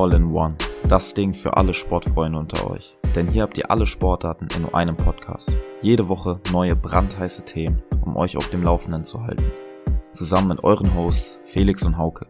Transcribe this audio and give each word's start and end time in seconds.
All 0.00 0.12
in 0.12 0.32
One. 0.32 0.54
Das 0.86 1.12
Ding 1.12 1.34
für 1.34 1.56
alle 1.56 1.74
Sportfreunde 1.74 2.38
unter 2.38 2.70
euch. 2.70 2.96
Denn 3.16 3.26
hier 3.26 3.42
habt 3.42 3.58
ihr 3.58 3.68
alle 3.68 3.84
Sportarten 3.84 4.46
in 4.54 4.62
nur 4.62 4.72
einem 4.72 4.96
Podcast. 4.96 5.52
Jede 5.82 6.08
Woche 6.08 6.40
neue 6.52 6.76
brandheiße 6.76 7.44
Themen, 7.44 7.82
um 8.02 8.16
euch 8.16 8.36
auf 8.36 8.48
dem 8.48 8.62
Laufenden 8.62 9.02
zu 9.02 9.24
halten. 9.24 9.50
Zusammen 10.12 10.50
mit 10.50 10.62
euren 10.62 10.94
Hosts 10.94 11.40
Felix 11.42 11.84
und 11.84 11.98
Hauke. 11.98 12.28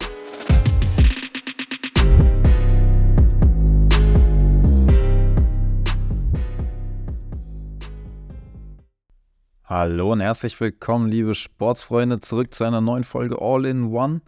Hallo 9.64 10.12
und 10.12 10.21
herzlich 10.21 10.59
willkommen, 10.59 11.11
liebe 11.11 11.35
Sportsfreunde, 11.35 12.21
zurück 12.21 12.55
zu 12.55 12.64
einer 12.64 12.80
neuen 12.80 13.05
Folge 13.05 13.37
All 13.43 13.66
in 13.66 13.93
One. 13.93 14.23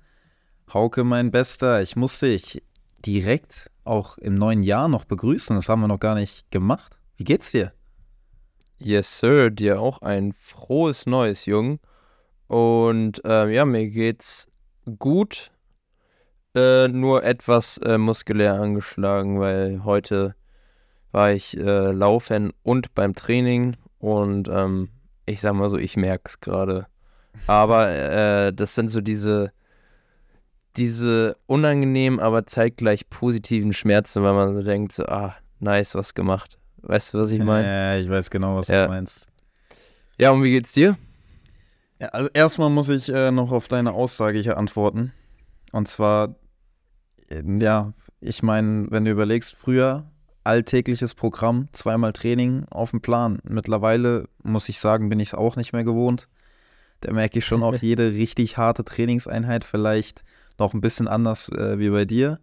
Hauke, 0.74 1.04
mein 1.04 1.30
Bester, 1.30 1.80
ich 1.80 1.96
musste 1.96 2.26
dich 2.26 2.62
direkt 3.06 3.70
auch 3.84 4.18
im 4.18 4.34
neuen 4.34 4.62
Jahr 4.62 4.88
noch 4.88 5.04
begrüßen. 5.04 5.56
Das 5.56 5.68
haben 5.68 5.80
wir 5.80 5.88
noch 5.88 6.00
gar 6.00 6.14
nicht 6.14 6.50
gemacht. 6.50 6.98
Wie 7.16 7.24
geht's 7.24 7.50
dir? 7.50 7.72
Yes, 8.78 9.18
Sir, 9.18 9.50
dir 9.50 9.80
auch 9.80 10.00
ein 10.02 10.32
frohes 10.32 11.06
neues 11.06 11.46
Jung. 11.46 11.80
Und 12.46 13.24
äh, 13.24 13.48
ja, 13.52 13.64
mir 13.64 13.88
geht's 13.88 14.48
gut, 14.98 15.50
äh, 16.54 16.88
nur 16.88 17.22
etwas 17.22 17.78
äh, 17.78 17.98
muskulär 17.98 18.54
angeschlagen, 18.54 19.38
weil 19.38 19.84
heute 19.84 20.34
war 21.12 21.32
ich 21.32 21.56
äh, 21.56 21.92
laufen 21.92 22.52
und 22.62 22.94
beim 22.94 23.14
Training 23.14 23.76
und 23.98 24.48
ähm, 24.48 24.88
ich 25.26 25.40
sag 25.40 25.54
mal 25.54 25.70
so, 25.70 25.76
ich 25.76 25.96
merke 25.96 26.24
es 26.26 26.40
gerade. 26.40 26.86
Aber 27.46 27.90
äh, 27.90 28.52
das 28.52 28.74
sind 28.74 28.88
so 28.88 29.00
diese 29.00 29.52
diese 30.80 31.36
unangenehmen, 31.46 32.20
aber 32.20 32.46
zeitgleich 32.46 33.10
positiven 33.10 33.74
Schmerzen, 33.74 34.22
weil 34.22 34.32
man 34.32 34.54
so 34.54 34.62
denkt, 34.62 34.94
so, 34.94 35.04
ah, 35.04 35.36
nice, 35.58 35.94
was 35.94 36.14
gemacht. 36.14 36.58
Weißt 36.78 37.12
du, 37.12 37.18
was 37.18 37.30
ich 37.30 37.38
meine? 37.38 37.68
Ja, 37.68 37.96
ich 37.98 38.08
weiß 38.08 38.30
genau, 38.30 38.56
was 38.56 38.68
ja. 38.68 38.84
du 38.84 38.88
meinst. 38.88 39.28
Ja, 40.18 40.30
und 40.30 40.42
wie 40.42 40.50
geht's 40.50 40.72
dir? 40.72 40.96
Ja, 42.00 42.08
also 42.08 42.30
erstmal 42.32 42.70
muss 42.70 42.88
ich 42.88 43.10
äh, 43.10 43.30
noch 43.30 43.52
auf 43.52 43.68
deine 43.68 43.92
Aussage 43.92 44.38
hier 44.38 44.56
antworten. 44.56 45.12
Und 45.72 45.86
zwar, 45.86 46.36
äh, 47.28 47.42
ja, 47.58 47.92
ich 48.20 48.42
meine, 48.42 48.86
wenn 48.90 49.04
du 49.04 49.10
überlegst, 49.10 49.54
früher 49.54 50.10
alltägliches 50.44 51.14
Programm, 51.14 51.68
zweimal 51.72 52.14
Training 52.14 52.64
auf 52.70 52.92
dem 52.92 53.02
Plan. 53.02 53.40
Mittlerweile, 53.44 54.28
muss 54.42 54.70
ich 54.70 54.80
sagen, 54.80 55.10
bin 55.10 55.20
ich 55.20 55.28
es 55.28 55.34
auch 55.34 55.56
nicht 55.56 55.74
mehr 55.74 55.84
gewohnt. 55.84 56.26
Da 57.00 57.12
merke 57.12 57.38
ich 57.38 57.44
schon 57.44 57.62
auch 57.62 57.76
jede 57.82 58.12
richtig 58.12 58.56
harte 58.56 58.82
Trainingseinheit 58.82 59.62
vielleicht 59.62 60.24
noch 60.60 60.74
ein 60.74 60.80
bisschen 60.80 61.08
anders 61.08 61.48
äh, 61.48 61.78
wie 61.78 61.90
bei 61.90 62.04
dir. 62.04 62.38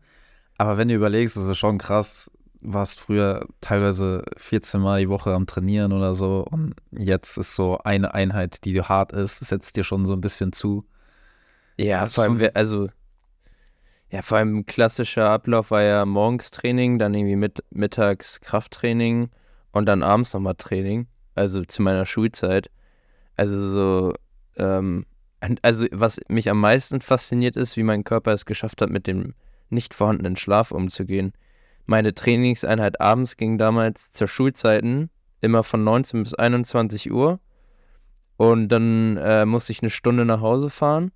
Aber 0.57 0.77
wenn 0.77 0.87
du 0.87 0.95
überlegst, 0.95 1.37
ist 1.37 1.43
es 1.43 1.57
schon 1.57 1.77
krass, 1.77 2.31
warst 2.61 2.99
früher 2.99 3.47
teilweise 3.61 4.23
14 4.37 4.81
Mal 4.81 5.01
die 5.01 5.09
Woche 5.09 5.33
am 5.33 5.45
Trainieren 5.45 5.93
oder 5.93 6.13
so 6.13 6.45
und 6.49 6.75
jetzt 6.91 7.37
ist 7.37 7.55
so 7.55 7.77
eine 7.79 8.13
Einheit, 8.13 8.65
die 8.65 8.81
hart 8.81 9.11
ist, 9.13 9.39
setzt 9.39 9.75
dir 9.75 9.83
schon 9.83 10.05
so 10.05 10.13
ein 10.13 10.21
bisschen 10.21 10.51
zu. 10.51 10.85
Ja, 11.77 12.07
vor 12.07 12.23
allem, 12.23 12.41
also, 12.55 12.89
ja, 14.09 14.21
vor 14.21 14.39
allem 14.39 14.65
klassischer 14.65 15.29
Ablauf 15.29 15.69
war 15.69 15.83
ja 15.83 16.05
morgens 16.05 16.49
Training, 16.49 16.97
dann 16.97 17.13
irgendwie 17.13 17.35
mit, 17.35 17.63
mittags 17.69 18.41
Krafttraining 18.41 19.29
und 19.71 19.85
dann 19.85 20.01
abends 20.01 20.33
nochmal 20.33 20.55
Training, 20.55 21.07
also 21.35 21.63
zu 21.63 21.83
meiner 21.83 22.05
Schulzeit. 22.05 22.71
Also 23.35 23.69
so, 23.69 24.13
ähm, 24.55 25.05
also, 25.61 25.85
was 25.91 26.19
mich 26.27 26.49
am 26.49 26.59
meisten 26.59 27.01
fasziniert 27.01 27.55
ist, 27.55 27.77
wie 27.77 27.83
mein 27.83 28.03
Körper 28.03 28.33
es 28.33 28.45
geschafft 28.45 28.81
hat, 28.81 28.89
mit 28.89 29.07
dem 29.07 29.33
nicht 29.69 29.93
vorhandenen 29.93 30.35
Schlaf 30.35 30.71
umzugehen. 30.71 31.33
Meine 31.85 32.13
Trainingseinheit 32.13 32.99
abends 32.99 33.37
ging 33.37 33.57
damals 33.57 34.11
zur 34.11 34.27
Schulzeiten 34.27 35.09
immer 35.41 35.63
von 35.63 35.83
19 35.83 36.23
bis 36.23 36.33
21 36.33 37.11
Uhr. 37.11 37.39
Und 38.37 38.69
dann 38.69 39.17
äh, 39.17 39.45
musste 39.45 39.71
ich 39.71 39.81
eine 39.81 39.89
Stunde 39.89 40.25
nach 40.25 40.41
Hause 40.41 40.69
fahren. 40.69 41.11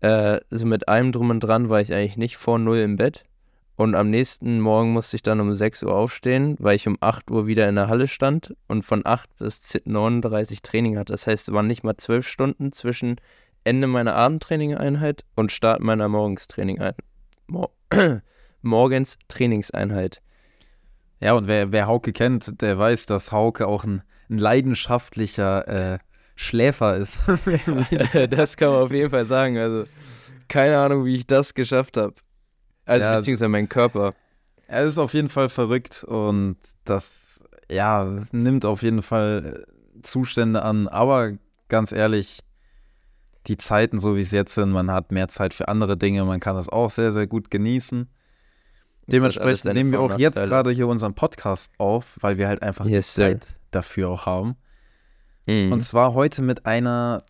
Äh, 0.00 0.40
so 0.50 0.66
mit 0.66 0.88
allem 0.88 1.12
drum 1.12 1.30
und 1.30 1.40
dran 1.40 1.68
war 1.68 1.80
ich 1.80 1.92
eigentlich 1.92 2.16
nicht 2.16 2.36
vor 2.36 2.58
null 2.58 2.78
im 2.78 2.96
Bett. 2.96 3.24
Und 3.78 3.94
am 3.94 4.10
nächsten 4.10 4.58
Morgen 4.58 4.90
musste 4.90 5.14
ich 5.14 5.22
dann 5.22 5.38
um 5.38 5.54
6 5.54 5.84
Uhr 5.84 5.94
aufstehen, 5.94 6.56
weil 6.58 6.74
ich 6.74 6.88
um 6.88 6.96
8 6.98 7.30
Uhr 7.30 7.46
wieder 7.46 7.68
in 7.68 7.76
der 7.76 7.86
Halle 7.86 8.08
stand 8.08 8.56
und 8.66 8.82
von 8.82 9.06
8 9.06 9.36
bis 9.36 9.80
39 9.84 10.62
Training 10.62 10.98
hatte. 10.98 11.12
Das 11.12 11.28
heißt, 11.28 11.46
es 11.46 11.54
waren 11.54 11.68
nicht 11.68 11.84
mal 11.84 11.96
12 11.96 12.26
Stunden 12.26 12.72
zwischen 12.72 13.20
Ende 13.62 13.86
meiner 13.86 14.16
Abendtrainingeinheit 14.16 15.24
und 15.36 15.52
Start 15.52 15.80
meiner 15.80 16.08
Morgenstraining 16.08 16.82
Mor 17.46 17.70
Morgens 18.62 19.16
Trainingseinheit. 19.28 20.22
Ja, 21.20 21.34
und 21.34 21.46
wer, 21.46 21.70
wer 21.70 21.86
Hauke 21.86 22.12
kennt, 22.12 22.60
der 22.60 22.76
weiß, 22.80 23.06
dass 23.06 23.30
Hauke 23.30 23.68
auch 23.68 23.84
ein, 23.84 24.02
ein 24.28 24.38
leidenschaftlicher 24.38 25.94
äh, 25.94 25.98
Schläfer 26.34 26.96
ist. 26.96 27.20
das 28.30 28.56
kann 28.56 28.72
man 28.72 28.82
auf 28.82 28.92
jeden 28.92 29.10
Fall 29.10 29.24
sagen. 29.24 29.56
Also, 29.56 29.84
keine 30.48 30.78
Ahnung, 30.78 31.06
wie 31.06 31.14
ich 31.14 31.28
das 31.28 31.54
geschafft 31.54 31.96
habe. 31.96 32.14
Also 32.88 33.06
ja, 33.06 33.16
beziehungsweise 33.16 33.48
mein 33.48 33.68
Körper. 33.68 34.14
Er 34.66 34.84
ist 34.84 34.98
auf 34.98 35.14
jeden 35.14 35.28
Fall 35.28 35.48
verrückt 35.48 36.04
und 36.04 36.56
das, 36.84 37.44
ja, 37.70 38.10
nimmt 38.32 38.64
auf 38.64 38.82
jeden 38.82 39.02
Fall 39.02 39.66
Zustände 40.02 40.62
an. 40.62 40.88
Aber 40.88 41.32
ganz 41.68 41.92
ehrlich, 41.92 42.40
die 43.46 43.56
Zeiten, 43.56 43.98
so 43.98 44.16
wie 44.16 44.20
es 44.20 44.30
jetzt 44.30 44.54
sind, 44.54 44.70
man 44.70 44.90
hat 44.90 45.12
mehr 45.12 45.28
Zeit 45.28 45.54
für 45.54 45.68
andere 45.68 45.96
Dinge, 45.96 46.24
man 46.24 46.40
kann 46.40 46.56
das 46.56 46.68
auch 46.68 46.90
sehr, 46.90 47.12
sehr 47.12 47.26
gut 47.26 47.50
genießen. 47.50 48.08
Dementsprechend 49.06 49.72
nehmen 49.72 49.92
wir 49.92 50.00
auch 50.00 50.18
jetzt 50.18 50.38
gerade 50.38 50.70
hier 50.70 50.86
unseren 50.86 51.14
Podcast 51.14 51.72
auf, 51.78 52.18
weil 52.20 52.36
wir 52.36 52.46
halt 52.46 52.62
einfach 52.62 52.84
yes, 52.84 53.14
die 53.14 53.20
Zeit 53.22 53.46
dafür 53.70 54.10
auch 54.10 54.26
haben. 54.26 54.56
Mhm. 55.46 55.72
Und 55.72 55.80
zwar 55.80 56.12
heute 56.12 56.42
mit 56.42 56.66
einer 56.66 57.22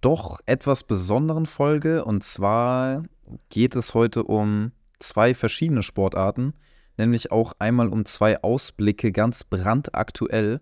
doch 0.00 0.40
etwas 0.46 0.82
besonderen 0.82 1.44
Folge. 1.44 2.04
Und 2.04 2.24
zwar 2.24 3.02
geht 3.50 3.76
es 3.76 3.92
heute 3.92 4.24
um 4.24 4.72
zwei 4.98 5.34
verschiedene 5.34 5.82
Sportarten, 5.82 6.54
nämlich 6.96 7.32
auch 7.32 7.52
einmal 7.58 7.88
um 7.88 8.04
zwei 8.04 8.42
Ausblicke 8.42 9.12
ganz 9.12 9.44
brandaktuell. 9.44 10.60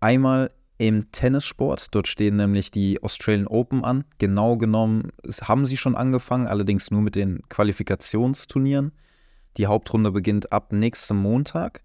Einmal 0.00 0.50
im 0.78 1.12
Tennissport, 1.12 1.94
dort 1.94 2.08
stehen 2.08 2.36
nämlich 2.36 2.70
die 2.70 3.02
Australian 3.02 3.46
Open 3.46 3.84
an. 3.84 4.04
Genau 4.18 4.56
genommen 4.56 5.12
haben 5.42 5.64
sie 5.64 5.76
schon 5.76 5.94
angefangen, 5.94 6.48
allerdings 6.48 6.90
nur 6.90 7.02
mit 7.02 7.14
den 7.14 7.42
Qualifikationsturnieren. 7.48 8.92
Die 9.58 9.66
Hauptrunde 9.66 10.10
beginnt 10.10 10.50
ab 10.50 10.72
nächstem 10.72 11.18
Montag. 11.18 11.82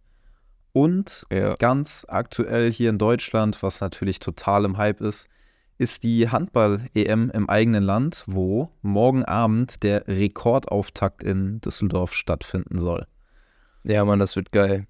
Und 0.74 1.26
ja. 1.32 1.56
ganz 1.56 2.06
aktuell 2.08 2.72
hier 2.72 2.90
in 2.90 2.98
Deutschland, 2.98 3.62
was 3.64 3.82
natürlich 3.82 4.20
total 4.20 4.66
im 4.66 4.78
Hype 4.78 5.02
ist, 5.02 5.28
ist 5.78 6.04
die 6.04 6.30
Handball-EM 6.30 7.30
im 7.30 7.50
eigenen 7.50 7.84
Land, 7.84 8.24
wo 8.28 8.70
morgen 8.82 9.24
Abend 9.26 9.84
der 9.84 10.08
Rekordauftakt 10.08 11.24
in 11.24 11.62
Düsseldorf 11.62 12.14
stattfinden 12.14 12.80
soll. 12.80 13.06
Ja, 13.84 14.04
Mann, 14.04 14.20
das 14.20 14.36
wird 14.36 14.52
geil. 14.52 14.88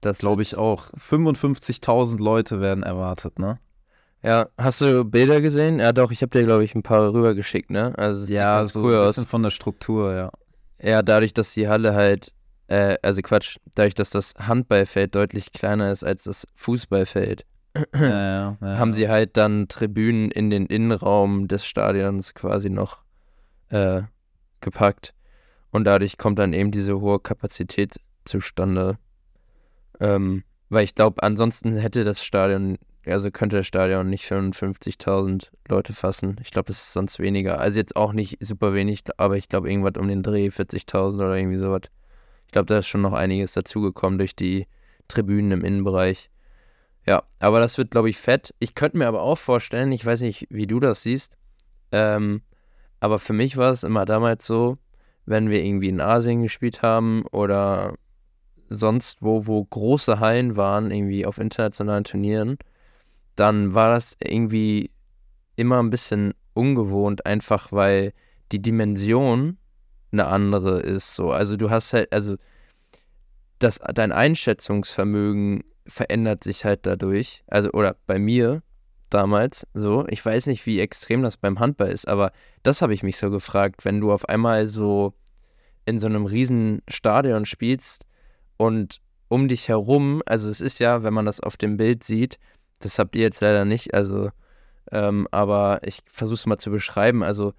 Das 0.00 0.18
glaube 0.18 0.42
ich 0.42 0.56
auch. 0.56 0.86
55.000 0.92 2.22
Leute 2.22 2.60
werden 2.60 2.82
erwartet, 2.82 3.38
ne? 3.38 3.58
Ja, 4.22 4.48
hast 4.56 4.80
du 4.80 5.04
Bilder 5.04 5.40
gesehen? 5.40 5.80
Ja, 5.80 5.92
doch, 5.92 6.10
ich 6.10 6.22
habe 6.22 6.30
dir, 6.30 6.44
glaube 6.44 6.64
ich, 6.64 6.74
ein 6.74 6.82
paar 6.82 7.12
rübergeschickt, 7.12 7.70
ne? 7.70 7.92
Also, 7.96 8.32
ja, 8.32 8.64
so 8.64 8.82
cool 8.82 8.96
ein 8.96 9.06
bisschen 9.06 9.24
aus. 9.24 9.30
von 9.30 9.42
der 9.42 9.50
Struktur, 9.50 10.14
ja. 10.14 10.30
Ja, 10.80 11.02
dadurch, 11.02 11.34
dass 11.34 11.54
die 11.54 11.68
Halle 11.68 11.94
halt, 11.94 12.32
äh, 12.68 12.96
also 13.02 13.20
Quatsch, 13.22 13.58
dadurch, 13.74 13.94
dass 13.94 14.10
das 14.10 14.34
Handballfeld 14.38 15.14
deutlich 15.14 15.52
kleiner 15.52 15.90
ist 15.90 16.04
als 16.04 16.24
das 16.24 16.46
Fußballfeld, 16.54 17.44
ja, 17.94 18.56
ja, 18.60 18.78
haben 18.78 18.92
sie 18.92 19.08
halt 19.08 19.36
dann 19.36 19.68
Tribünen 19.68 20.30
in 20.30 20.50
den 20.50 20.66
Innenraum 20.66 21.48
des 21.48 21.64
Stadions 21.64 22.34
quasi 22.34 22.68
noch 22.68 23.00
äh, 23.70 24.02
gepackt. 24.60 25.14
Und 25.70 25.84
dadurch 25.84 26.18
kommt 26.18 26.38
dann 26.38 26.52
eben 26.52 26.70
diese 26.70 27.00
hohe 27.00 27.18
Kapazität 27.18 27.96
zustande. 28.24 28.98
Ähm, 30.00 30.44
weil 30.68 30.84
ich 30.84 30.94
glaube, 30.94 31.22
ansonsten 31.22 31.76
hätte 31.76 32.04
das 32.04 32.22
Stadion, 32.24 32.78
also 33.06 33.30
könnte 33.30 33.56
das 33.56 33.66
Stadion 33.66 34.08
nicht 34.08 34.30
55.000 34.30 35.48
Leute 35.68 35.92
fassen. 35.94 36.36
Ich 36.42 36.50
glaube, 36.50 36.66
das 36.66 36.76
ist 36.76 36.92
sonst 36.92 37.18
weniger. 37.18 37.58
Also 37.58 37.78
jetzt 37.78 37.96
auch 37.96 38.12
nicht 38.12 38.36
super 38.40 38.74
wenig, 38.74 39.02
aber 39.16 39.36
ich 39.36 39.48
glaube 39.48 39.70
irgendwas 39.70 40.00
um 40.00 40.08
den 40.08 40.22
Dreh 40.22 40.48
40.000 40.48 41.14
oder 41.14 41.36
irgendwie 41.36 41.58
sowas. 41.58 41.82
Ich 42.46 42.52
glaube, 42.52 42.66
da 42.66 42.78
ist 42.78 42.86
schon 42.86 43.00
noch 43.00 43.14
einiges 43.14 43.52
dazugekommen 43.52 44.18
durch 44.18 44.36
die 44.36 44.66
Tribünen 45.08 45.52
im 45.52 45.64
Innenbereich. 45.64 46.30
Ja, 47.06 47.24
aber 47.38 47.60
das 47.60 47.78
wird, 47.78 47.90
glaube 47.90 48.10
ich, 48.10 48.18
fett. 48.18 48.54
Ich 48.58 48.74
könnte 48.74 48.98
mir 48.98 49.08
aber 49.08 49.22
auch 49.22 49.38
vorstellen, 49.38 49.90
ich 49.92 50.04
weiß 50.04 50.20
nicht, 50.20 50.46
wie 50.50 50.66
du 50.66 50.78
das 50.78 51.02
siehst, 51.02 51.36
ähm, 51.90 52.42
aber 53.00 53.18
für 53.18 53.32
mich 53.32 53.56
war 53.56 53.72
es 53.72 53.82
immer 53.82 54.04
damals 54.04 54.46
so, 54.46 54.78
wenn 55.26 55.50
wir 55.50 55.64
irgendwie 55.64 55.88
in 55.88 56.00
Asien 56.00 56.42
gespielt 56.42 56.82
haben 56.82 57.24
oder 57.32 57.94
sonst 58.68 59.22
wo, 59.22 59.46
wo 59.46 59.64
große 59.64 60.20
Hallen 60.20 60.56
waren, 60.56 60.90
irgendwie 60.90 61.26
auf 61.26 61.38
internationalen 61.38 62.04
Turnieren, 62.04 62.58
dann 63.36 63.74
war 63.74 63.90
das 63.90 64.16
irgendwie 64.22 64.90
immer 65.56 65.82
ein 65.82 65.90
bisschen 65.90 66.34
ungewohnt, 66.54 67.26
einfach 67.26 67.72
weil 67.72 68.12
die 68.52 68.60
Dimension 68.60 69.58
eine 70.12 70.26
andere 70.26 70.80
ist. 70.80 71.14
So. 71.14 71.30
Also 71.30 71.56
du 71.56 71.70
hast 71.70 71.92
halt, 71.92 72.12
also 72.12 72.36
das, 73.58 73.80
dein 73.94 74.12
Einschätzungsvermögen 74.12 75.64
verändert 75.86 76.44
sich 76.44 76.64
halt 76.64 76.86
dadurch. 76.86 77.42
Also, 77.46 77.70
oder 77.72 77.96
bei 78.06 78.18
mir 78.18 78.62
damals 79.10 79.66
so. 79.74 80.06
Ich 80.08 80.24
weiß 80.24 80.46
nicht, 80.46 80.64
wie 80.66 80.80
extrem 80.80 81.22
das 81.22 81.36
beim 81.36 81.60
Handball 81.60 81.90
ist, 81.90 82.08
aber 82.08 82.32
das 82.62 82.82
habe 82.82 82.94
ich 82.94 83.02
mich 83.02 83.18
so 83.18 83.30
gefragt, 83.30 83.84
wenn 83.84 84.00
du 84.00 84.12
auf 84.12 84.28
einmal 84.28 84.66
so 84.66 85.14
in 85.84 85.98
so 85.98 86.06
einem 86.06 86.26
riesen 86.26 86.82
Stadion 86.88 87.44
spielst 87.44 88.06
und 88.56 89.00
um 89.28 89.48
dich 89.48 89.68
herum, 89.68 90.22
also 90.26 90.48
es 90.48 90.60
ist 90.60 90.78
ja, 90.78 91.02
wenn 91.02 91.14
man 91.14 91.26
das 91.26 91.40
auf 91.40 91.56
dem 91.56 91.76
Bild 91.76 92.04
sieht, 92.04 92.38
das 92.78 92.98
habt 92.98 93.16
ihr 93.16 93.22
jetzt 93.22 93.40
leider 93.40 93.64
nicht, 93.64 93.94
also, 93.94 94.30
ähm, 94.90 95.26
aber 95.30 95.80
ich 95.84 96.02
versuche 96.06 96.36
es 96.36 96.46
mal 96.46 96.58
zu 96.58 96.70
beschreiben, 96.70 97.22
also 97.22 97.54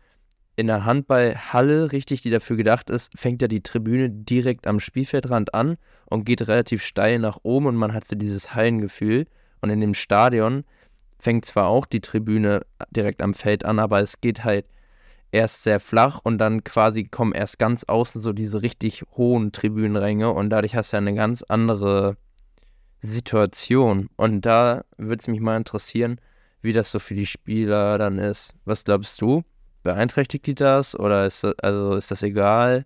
in 0.56 0.68
der 0.68 0.86
Handballhalle, 0.86 1.92
richtig, 1.92 2.22
die 2.22 2.30
dafür 2.30 2.56
gedacht 2.56 2.90
ist, 2.90 3.18
fängt 3.18 3.42
ja 3.42 3.48
die 3.48 3.64
Tribüne 3.64 4.10
direkt 4.10 4.68
am 4.68 4.80
Spielfeldrand 4.80 5.54
an 5.54 5.78
und 6.06 6.26
geht 6.26 6.48
relativ 6.48 6.84
steil 6.84 7.20
nach 7.20 7.40
oben 7.44 7.68
und 7.68 7.76
man 7.76 7.94
hat 7.94 8.06
so 8.06 8.16
dieses 8.16 8.54
Hallengefühl. 8.54 9.26
Und 9.62 9.70
in 9.70 9.82
dem 9.82 9.94
Stadion 9.94 10.64
fängt 11.18 11.46
zwar 11.46 11.68
auch 11.68 11.86
die 11.86 12.02
Tribüne 12.02 12.62
direkt 12.92 13.22
am 13.22 13.34
Feld 13.34 13.66
an, 13.66 13.80
aber 13.80 14.02
es 14.02 14.22
geht 14.22 14.44
halt 14.44 14.66
erst 15.32 15.64
sehr 15.64 15.80
flach 15.80 16.20
und 16.24 16.38
dann 16.38 16.64
quasi 16.64 17.06
kommen 17.06 17.34
erst 17.34 17.58
ganz 17.58 17.86
außen 17.86 18.22
so 18.22 18.34
diese 18.34 18.62
richtig 18.62 19.04
hohen 19.18 19.52
Tribünenränge 19.52 20.30
und 20.30 20.52
dadurch 20.52 20.76
hast 20.76 20.94
du 20.94 20.98
ja 20.98 21.02
eine 21.02 21.16
ganz 21.16 21.42
andere 21.42 22.18
Situation. 23.02 24.10
Und 24.16 24.42
da 24.42 24.84
würde 24.98 25.20
es 25.20 25.28
mich 25.28 25.40
mal 25.40 25.58
interessieren, 25.58 26.20
wie 26.62 26.74
das 26.74 26.92
so 26.92 27.00
für 27.00 27.16
die 27.16 27.26
Spieler 27.26 27.98
dann 27.98 28.20
ist. 28.20 28.54
Was 28.66 28.84
glaubst 28.84 29.20
du? 29.22 29.44
Beeinträchtigt 29.84 30.48
die 30.48 30.56
das 30.56 30.98
oder 30.98 31.26
ist 31.26 31.44
das, 31.44 31.58
also 31.60 31.96
ist 31.96 32.10
das 32.12 32.24
egal? 32.24 32.86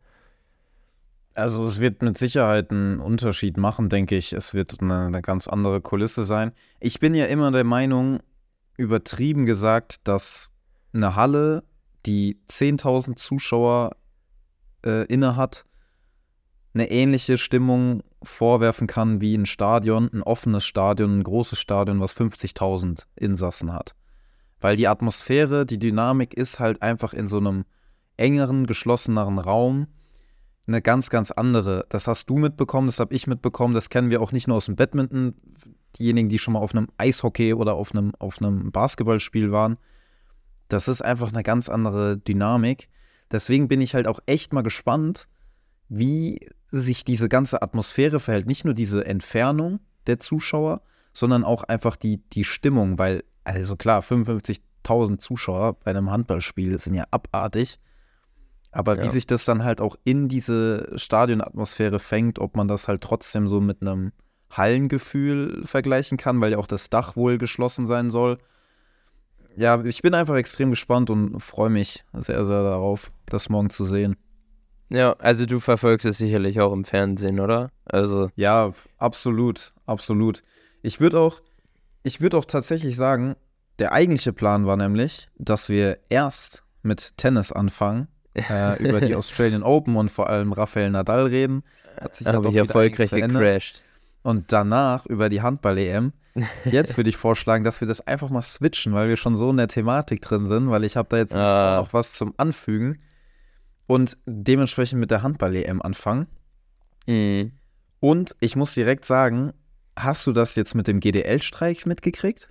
Also 1.36 1.64
es 1.64 1.80
wird 1.80 2.02
mit 2.02 2.18
Sicherheit 2.18 2.72
einen 2.72 3.00
Unterschied 3.00 3.58
machen, 3.58 3.90
denke 3.90 4.16
ich. 4.16 4.34
Es 4.34 4.56
wird 4.56 4.82
eine, 4.82 5.06
eine 5.06 5.22
ganz 5.22 5.48
andere 5.48 5.82
Kulisse 5.82 6.24
sein. 6.24 6.52
Ich 6.80 7.00
bin 7.00 7.14
ja 7.14 7.26
immer 7.26 7.52
der 7.52 7.64
Meinung, 7.64 8.20
übertrieben 8.76 9.46
gesagt, 9.46 10.08
dass 10.08 10.52
eine 10.94 11.16
Halle, 11.16 11.64
die 12.06 12.40
10.000 12.50 13.16
Zuschauer 13.18 13.96
äh, 14.84 15.06
inne 15.06 15.36
hat, 15.36 15.66
eine 16.74 16.90
ähnliche 16.90 17.38
Stimmung 17.38 18.04
vorwerfen 18.24 18.88
kann 18.88 19.22
wie 19.22 19.36
ein 19.36 19.46
Stadion, 19.46 20.10
ein 20.14 20.24
offenes 20.24 20.66
Stadion, 20.66 21.20
ein 21.20 21.24
großes 21.24 21.60
Stadion, 21.60 22.00
was 22.00 22.16
50.000 22.16 23.04
Insassen 23.16 23.74
hat. 23.74 23.94
Weil 24.60 24.76
die 24.76 24.88
Atmosphäre, 24.88 25.66
die 25.66 25.80
Dynamik 25.80 26.34
ist 26.34 26.60
halt 26.60 26.82
einfach 26.82 27.14
in 27.14 27.28
so 27.28 27.38
einem 27.38 27.66
engeren, 28.18 28.66
geschlosseneren 28.66 29.38
Raum 29.38 29.88
eine 30.68 30.82
ganz, 30.82 31.10
ganz 31.10 31.32
andere. 31.32 31.86
Das 31.90 32.08
hast 32.08 32.30
du 32.30 32.38
mitbekommen, 32.38 32.88
das 32.88 33.00
habe 33.00 33.16
ich 33.16 33.28
mitbekommen, 33.28 33.74
das 33.74 33.90
kennen 33.90 34.10
wir 34.10 34.22
auch 34.22 34.32
nicht 34.32 34.48
nur 34.48 34.58
aus 34.58 34.66
dem 34.66 34.76
Badminton. 34.76 35.36
Diejenigen, 35.98 36.30
die 36.30 36.40
schon 36.40 36.54
mal 36.54 36.60
auf 36.60 36.76
einem 36.76 36.90
Eishockey 36.98 37.54
oder 37.54 37.76
auf 37.76 37.94
einem, 37.94 38.14
auf 38.20 38.42
einem 38.42 38.72
Basketballspiel 38.72 39.52
waren. 39.52 39.78
Das 40.68 40.88
ist 40.88 41.02
einfach 41.02 41.30
eine 41.30 41.44
ganz 41.44 41.70
andere 41.70 42.18
Dynamik. 42.18 42.90
Deswegen 43.32 43.68
bin 43.68 43.82
ich 43.82 43.96
halt 43.96 44.08
auch 44.08 44.20
echt 44.26 44.54
mal 44.54 44.62
gespannt, 44.62 45.28
wie 45.90 46.50
sich 46.70 47.06
diese 47.06 47.30
ganze 47.30 47.62
Atmosphäre 47.62 48.20
verhält. 48.20 48.48
Nicht 48.48 48.66
nur 48.66 48.74
diese 48.74 49.06
Entfernung 49.06 49.80
der 50.06 50.20
Zuschauer, 50.20 50.82
sondern 51.14 51.44
auch 51.44 51.64
einfach 51.64 51.96
die, 51.96 52.22
die 52.34 52.44
Stimmung, 52.44 53.00
weil 53.00 53.24
also 53.48 53.76
klar, 53.76 54.02
55.000 54.02 55.20
Zuschauer 55.20 55.74
bei 55.84 55.92
einem 55.92 56.12
Handballspiel 56.12 56.80
sind 56.80 56.96
ja 56.96 57.06
abartig. 57.12 57.80
Aber 58.72 58.98
ja. 58.98 59.04
wie 59.04 59.10
sich 59.10 59.26
das 59.26 59.46
dann 59.46 59.64
halt 59.64 59.82
auch 59.82 59.96
in 60.04 60.28
diese 60.28 60.92
Stadionatmosphäre 60.96 62.00
fängt, 62.00 62.40
ob 62.40 62.56
man 62.56 62.68
das 62.68 62.88
halt 62.88 63.02
trotzdem 63.02 63.48
so 63.48 63.62
mit 63.62 63.82
einem 63.82 64.12
Hallengefühl 64.52 65.64
vergleichen 65.64 66.18
kann, 66.18 66.42
weil 66.42 66.52
ja 66.52 66.58
auch 66.58 66.68
das 66.68 66.90
Dach 66.90 67.16
wohl 67.16 67.38
geschlossen 67.38 67.88
sein 67.88 68.12
soll. 68.12 68.38
Ja, 69.56 69.84
ich 69.84 70.02
bin 70.02 70.14
einfach 70.14 70.36
extrem 70.36 70.70
gespannt 70.70 71.10
und 71.10 71.40
freue 71.40 71.70
mich 71.70 72.04
sehr, 72.14 72.44
sehr 72.46 72.64
darauf, 72.64 73.12
das 73.26 73.50
morgen 73.50 73.70
zu 73.70 73.86
sehen. 73.86 74.16
Ja, 74.90 75.14
also 75.14 75.46
du 75.46 75.60
verfolgst 75.60 76.06
es 76.06 76.18
sicherlich 76.18 76.62
auch 76.62 76.72
im 76.72 76.86
Fernsehen, 76.86 77.40
oder? 77.40 77.72
Also 77.86 78.30
ja, 78.36 78.72
absolut, 78.98 79.74
absolut. 79.86 80.44
Ich 80.82 81.00
würde 81.00 81.20
auch, 81.20 81.42
ich 82.08 82.22
würde 82.22 82.38
auch 82.38 82.46
tatsächlich 82.46 82.96
sagen, 82.96 83.36
der 83.80 83.92
eigentliche 83.92 84.34
Plan 84.34 84.66
war 84.66 84.78
nämlich, 84.78 85.30
dass 85.38 85.70
wir 85.70 86.00
erst 86.10 86.64
mit 86.82 87.18
Tennis 87.18 87.52
anfangen, 87.52 88.08
äh, 88.34 88.82
über 88.88 89.02
die 89.02 89.14
Australian 89.14 89.62
Open 89.62 89.96
und 89.98 90.10
vor 90.10 90.30
allem 90.30 90.54
Rafael 90.54 90.90
Nadal 90.90 91.28
reden. 91.28 91.64
Hat 92.00 92.16
sich 92.16 92.26
Habe 92.26 92.50
ich 92.50 92.56
erfolgreich 92.56 93.10
gecrashed. 93.10 93.84
Und 94.24 94.52
danach 94.52 95.06
über 95.06 95.30
die 95.30 95.42
Handball-EM. 95.42 96.14
Jetzt 96.66 96.98
würde 96.98 97.10
ich 97.10 97.18
vorschlagen, 97.18 97.64
dass 97.64 97.82
wir 97.82 97.88
das 97.88 98.06
einfach 98.06 98.30
mal 98.30 98.42
switchen, 98.42 98.94
weil 98.94 99.10
wir 99.10 99.18
schon 99.18 99.36
so 99.36 99.50
in 99.50 99.58
der 99.58 99.68
Thematik 99.68 100.22
drin 100.22 100.48
sind, 100.48 100.70
weil 100.70 100.84
ich 100.84 100.96
habe 100.96 101.10
da 101.10 101.18
jetzt 101.18 101.36
ah. 101.36 101.78
noch 101.78 101.94
was 101.94 102.14
zum 102.14 102.34
Anfügen 102.38 103.00
und 103.88 104.18
dementsprechend 104.26 105.00
mit 105.00 105.12
der 105.12 105.24
Handball-EM 105.24 105.82
anfangen. 105.82 106.28
Mhm. 107.08 107.54
Und 108.00 108.36
ich 108.40 108.56
muss 108.56 108.74
direkt 108.74 109.06
sagen, 109.06 109.54
Hast 109.98 110.28
du 110.28 110.32
das 110.32 110.56
jetzt 110.56 110.76
mit 110.76 110.88
dem 110.88 111.00
GDL-Streik 111.00 111.88
mitgekriegt? 111.88 112.50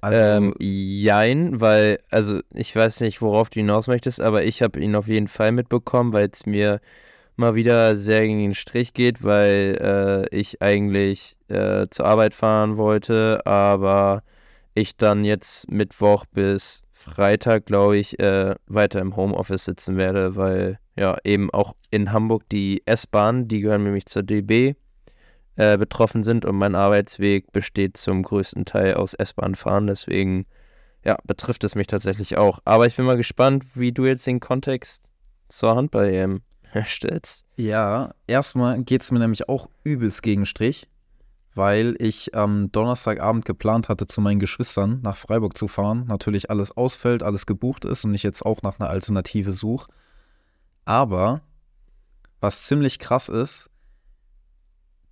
Also, 0.00 0.20
ähm, 0.20 0.54
jein, 0.58 1.60
weil, 1.60 2.00
also 2.10 2.40
ich 2.52 2.74
weiß 2.74 3.00
nicht, 3.00 3.22
worauf 3.22 3.48
du 3.48 3.60
hinaus 3.60 3.86
möchtest, 3.86 4.20
aber 4.20 4.44
ich 4.44 4.60
habe 4.60 4.80
ihn 4.80 4.96
auf 4.96 5.06
jeden 5.06 5.28
Fall 5.28 5.52
mitbekommen, 5.52 6.12
weil 6.12 6.28
es 6.32 6.46
mir 6.46 6.80
mal 7.36 7.54
wieder 7.54 7.94
sehr 7.94 8.22
gegen 8.22 8.40
den 8.40 8.54
Strich 8.54 8.92
geht, 8.92 9.22
weil 9.22 9.78
äh, 10.32 10.36
ich 10.36 10.60
eigentlich 10.60 11.36
äh, 11.48 11.86
zur 11.90 12.06
Arbeit 12.06 12.34
fahren 12.34 12.76
wollte, 12.76 13.46
aber 13.46 14.22
ich 14.74 14.96
dann 14.96 15.24
jetzt 15.24 15.70
Mittwoch 15.70 16.24
bis 16.32 16.82
Freitag, 16.92 17.66
glaube 17.66 17.98
ich, 17.98 18.18
äh, 18.18 18.56
weiter 18.66 19.00
im 19.00 19.14
Homeoffice 19.14 19.64
sitzen 19.64 19.96
werde, 19.96 20.34
weil 20.34 20.78
ja 20.96 21.16
eben 21.24 21.50
auch 21.50 21.74
in 21.90 22.12
Hamburg 22.12 22.48
die 22.50 22.82
S-Bahn, 22.84 23.46
die 23.46 23.60
gehören 23.60 23.84
nämlich 23.84 24.06
zur 24.06 24.22
DB, 24.24 24.74
äh, 25.60 25.76
betroffen 25.76 26.22
sind 26.22 26.46
und 26.46 26.56
mein 26.56 26.74
Arbeitsweg 26.74 27.52
besteht 27.52 27.98
zum 27.98 28.22
größten 28.22 28.64
Teil 28.64 28.94
aus 28.94 29.12
S-Bahn 29.12 29.54
fahren. 29.54 29.88
Deswegen, 29.88 30.46
ja, 31.04 31.18
betrifft 31.24 31.64
es 31.64 31.74
mich 31.74 31.86
tatsächlich 31.86 32.38
auch. 32.38 32.60
Aber 32.64 32.86
ich 32.86 32.96
bin 32.96 33.04
mal 33.04 33.18
gespannt, 33.18 33.64
wie 33.74 33.92
du 33.92 34.06
jetzt 34.06 34.26
den 34.26 34.40
Kontext 34.40 35.02
zur 35.48 35.76
Handball-EM 35.76 36.40
herstellst. 36.62 37.44
Ja, 37.56 38.14
erstmal 38.26 38.82
geht 38.82 39.02
es 39.02 39.12
mir 39.12 39.18
nämlich 39.18 39.50
auch 39.50 39.68
übelst 39.84 40.22
gegen 40.22 40.46
Strich, 40.46 40.88
weil 41.54 41.94
ich 41.98 42.34
am 42.34 42.72
Donnerstagabend 42.72 43.44
geplant 43.44 43.90
hatte, 43.90 44.06
zu 44.06 44.22
meinen 44.22 44.40
Geschwistern 44.40 45.00
nach 45.02 45.18
Freiburg 45.18 45.58
zu 45.58 45.68
fahren. 45.68 46.06
Natürlich 46.06 46.48
alles 46.48 46.74
ausfällt, 46.74 47.22
alles 47.22 47.44
gebucht 47.44 47.84
ist 47.84 48.06
und 48.06 48.14
ich 48.14 48.22
jetzt 48.22 48.46
auch 48.46 48.62
nach 48.62 48.80
einer 48.80 48.88
Alternative 48.88 49.52
suche. 49.52 49.90
Aber 50.86 51.42
was 52.40 52.64
ziemlich 52.64 52.98
krass 52.98 53.28
ist, 53.28 53.69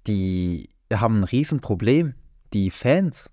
die 0.09 0.69
haben 0.93 1.21
ein 1.21 1.25
Riesenproblem, 1.25 2.15
die 2.53 2.71
Fans 2.71 3.31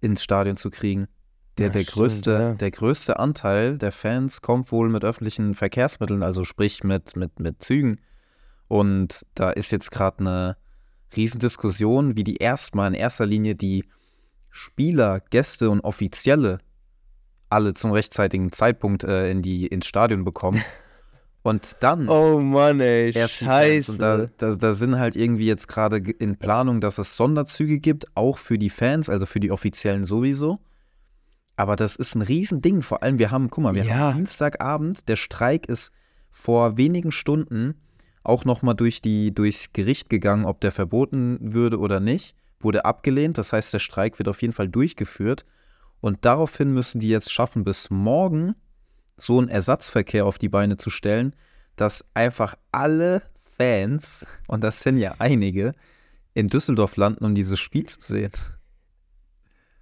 ins 0.00 0.22
Stadion 0.22 0.56
zu 0.56 0.70
kriegen. 0.70 1.08
Der, 1.58 1.68
ja, 1.68 1.72
der, 1.72 1.82
stimmt, 1.82 1.94
größte, 1.94 2.30
ja. 2.30 2.54
der 2.54 2.70
größte 2.70 3.18
Anteil 3.18 3.78
der 3.78 3.92
Fans 3.92 4.42
kommt 4.42 4.70
wohl 4.72 4.90
mit 4.90 5.04
öffentlichen 5.04 5.54
Verkehrsmitteln, 5.54 6.22
also 6.22 6.44
sprich 6.44 6.84
mit, 6.84 7.16
mit, 7.16 7.40
mit 7.40 7.62
Zügen. 7.62 8.00
Und 8.68 9.24
da 9.34 9.50
ist 9.50 9.70
jetzt 9.70 9.90
gerade 9.90 10.18
eine 10.18 10.56
Riesendiskussion, 11.16 12.16
wie 12.16 12.24
die 12.24 12.36
erstmal 12.36 12.88
in 12.88 12.94
erster 12.94 13.24
Linie 13.24 13.54
die 13.54 13.84
Spieler, 14.50 15.20
Gäste 15.30 15.70
und 15.70 15.80
Offizielle 15.80 16.58
alle 17.48 17.74
zum 17.74 17.92
rechtzeitigen 17.92 18.52
Zeitpunkt 18.52 19.04
äh, 19.04 19.30
in 19.30 19.40
die, 19.40 19.66
ins 19.66 19.86
Stadion 19.86 20.24
bekommen. 20.24 20.62
Und 21.46 21.76
dann. 21.78 22.08
Oh 22.08 22.40
Mann, 22.40 22.80
ey, 22.80 23.12
scheiße. 23.12 23.92
Und 23.92 23.98
da, 23.98 24.26
da, 24.36 24.56
da, 24.56 24.74
sind 24.74 24.98
halt 24.98 25.14
irgendwie 25.14 25.46
jetzt 25.46 25.68
gerade 25.68 25.98
in 25.98 26.36
Planung, 26.38 26.80
dass 26.80 26.98
es 26.98 27.16
Sonderzüge 27.16 27.78
gibt, 27.78 28.06
auch 28.16 28.38
für 28.38 28.58
die 28.58 28.68
Fans, 28.68 29.08
also 29.08 29.26
für 29.26 29.38
die 29.38 29.52
Offiziellen 29.52 30.06
sowieso. 30.06 30.58
Aber 31.54 31.76
das 31.76 31.94
ist 31.94 32.16
ein 32.16 32.22
Riesending. 32.22 32.82
Vor 32.82 33.04
allem, 33.04 33.20
wir 33.20 33.30
haben, 33.30 33.48
guck 33.48 33.62
mal, 33.62 33.76
wir 33.76 33.84
ja. 33.84 33.94
haben 33.94 34.16
Dienstagabend, 34.16 35.08
der 35.08 35.14
Streik 35.14 35.66
ist 35.68 35.92
vor 36.32 36.78
wenigen 36.78 37.12
Stunden 37.12 37.76
auch 38.24 38.44
nochmal 38.44 38.74
durch 38.74 39.00
die, 39.00 39.32
durchs 39.32 39.72
Gericht 39.72 40.10
gegangen, 40.10 40.46
ob 40.46 40.60
der 40.60 40.72
verboten 40.72 41.38
würde 41.40 41.78
oder 41.78 42.00
nicht. 42.00 42.34
Wurde 42.58 42.84
abgelehnt. 42.84 43.38
Das 43.38 43.52
heißt, 43.52 43.72
der 43.72 43.78
Streik 43.78 44.18
wird 44.18 44.28
auf 44.28 44.42
jeden 44.42 44.52
Fall 44.52 44.68
durchgeführt. 44.68 45.44
Und 46.00 46.24
daraufhin 46.24 46.74
müssen 46.74 46.98
die 46.98 47.08
jetzt 47.08 47.32
schaffen, 47.32 47.62
bis 47.62 47.88
morgen 47.88 48.56
so 49.16 49.38
einen 49.38 49.48
Ersatzverkehr 49.48 50.26
auf 50.26 50.38
die 50.38 50.48
Beine 50.48 50.76
zu 50.76 50.90
stellen, 50.90 51.34
dass 51.76 52.04
einfach 52.14 52.56
alle 52.72 53.22
Fans, 53.56 54.26
und 54.48 54.62
das 54.62 54.80
sind 54.80 54.98
ja 54.98 55.14
einige, 55.18 55.72
in 56.34 56.48
Düsseldorf 56.48 56.96
landen, 56.96 57.24
um 57.24 57.34
dieses 57.34 57.58
Spiel 57.58 57.86
zu 57.86 58.00
sehen. 58.00 58.32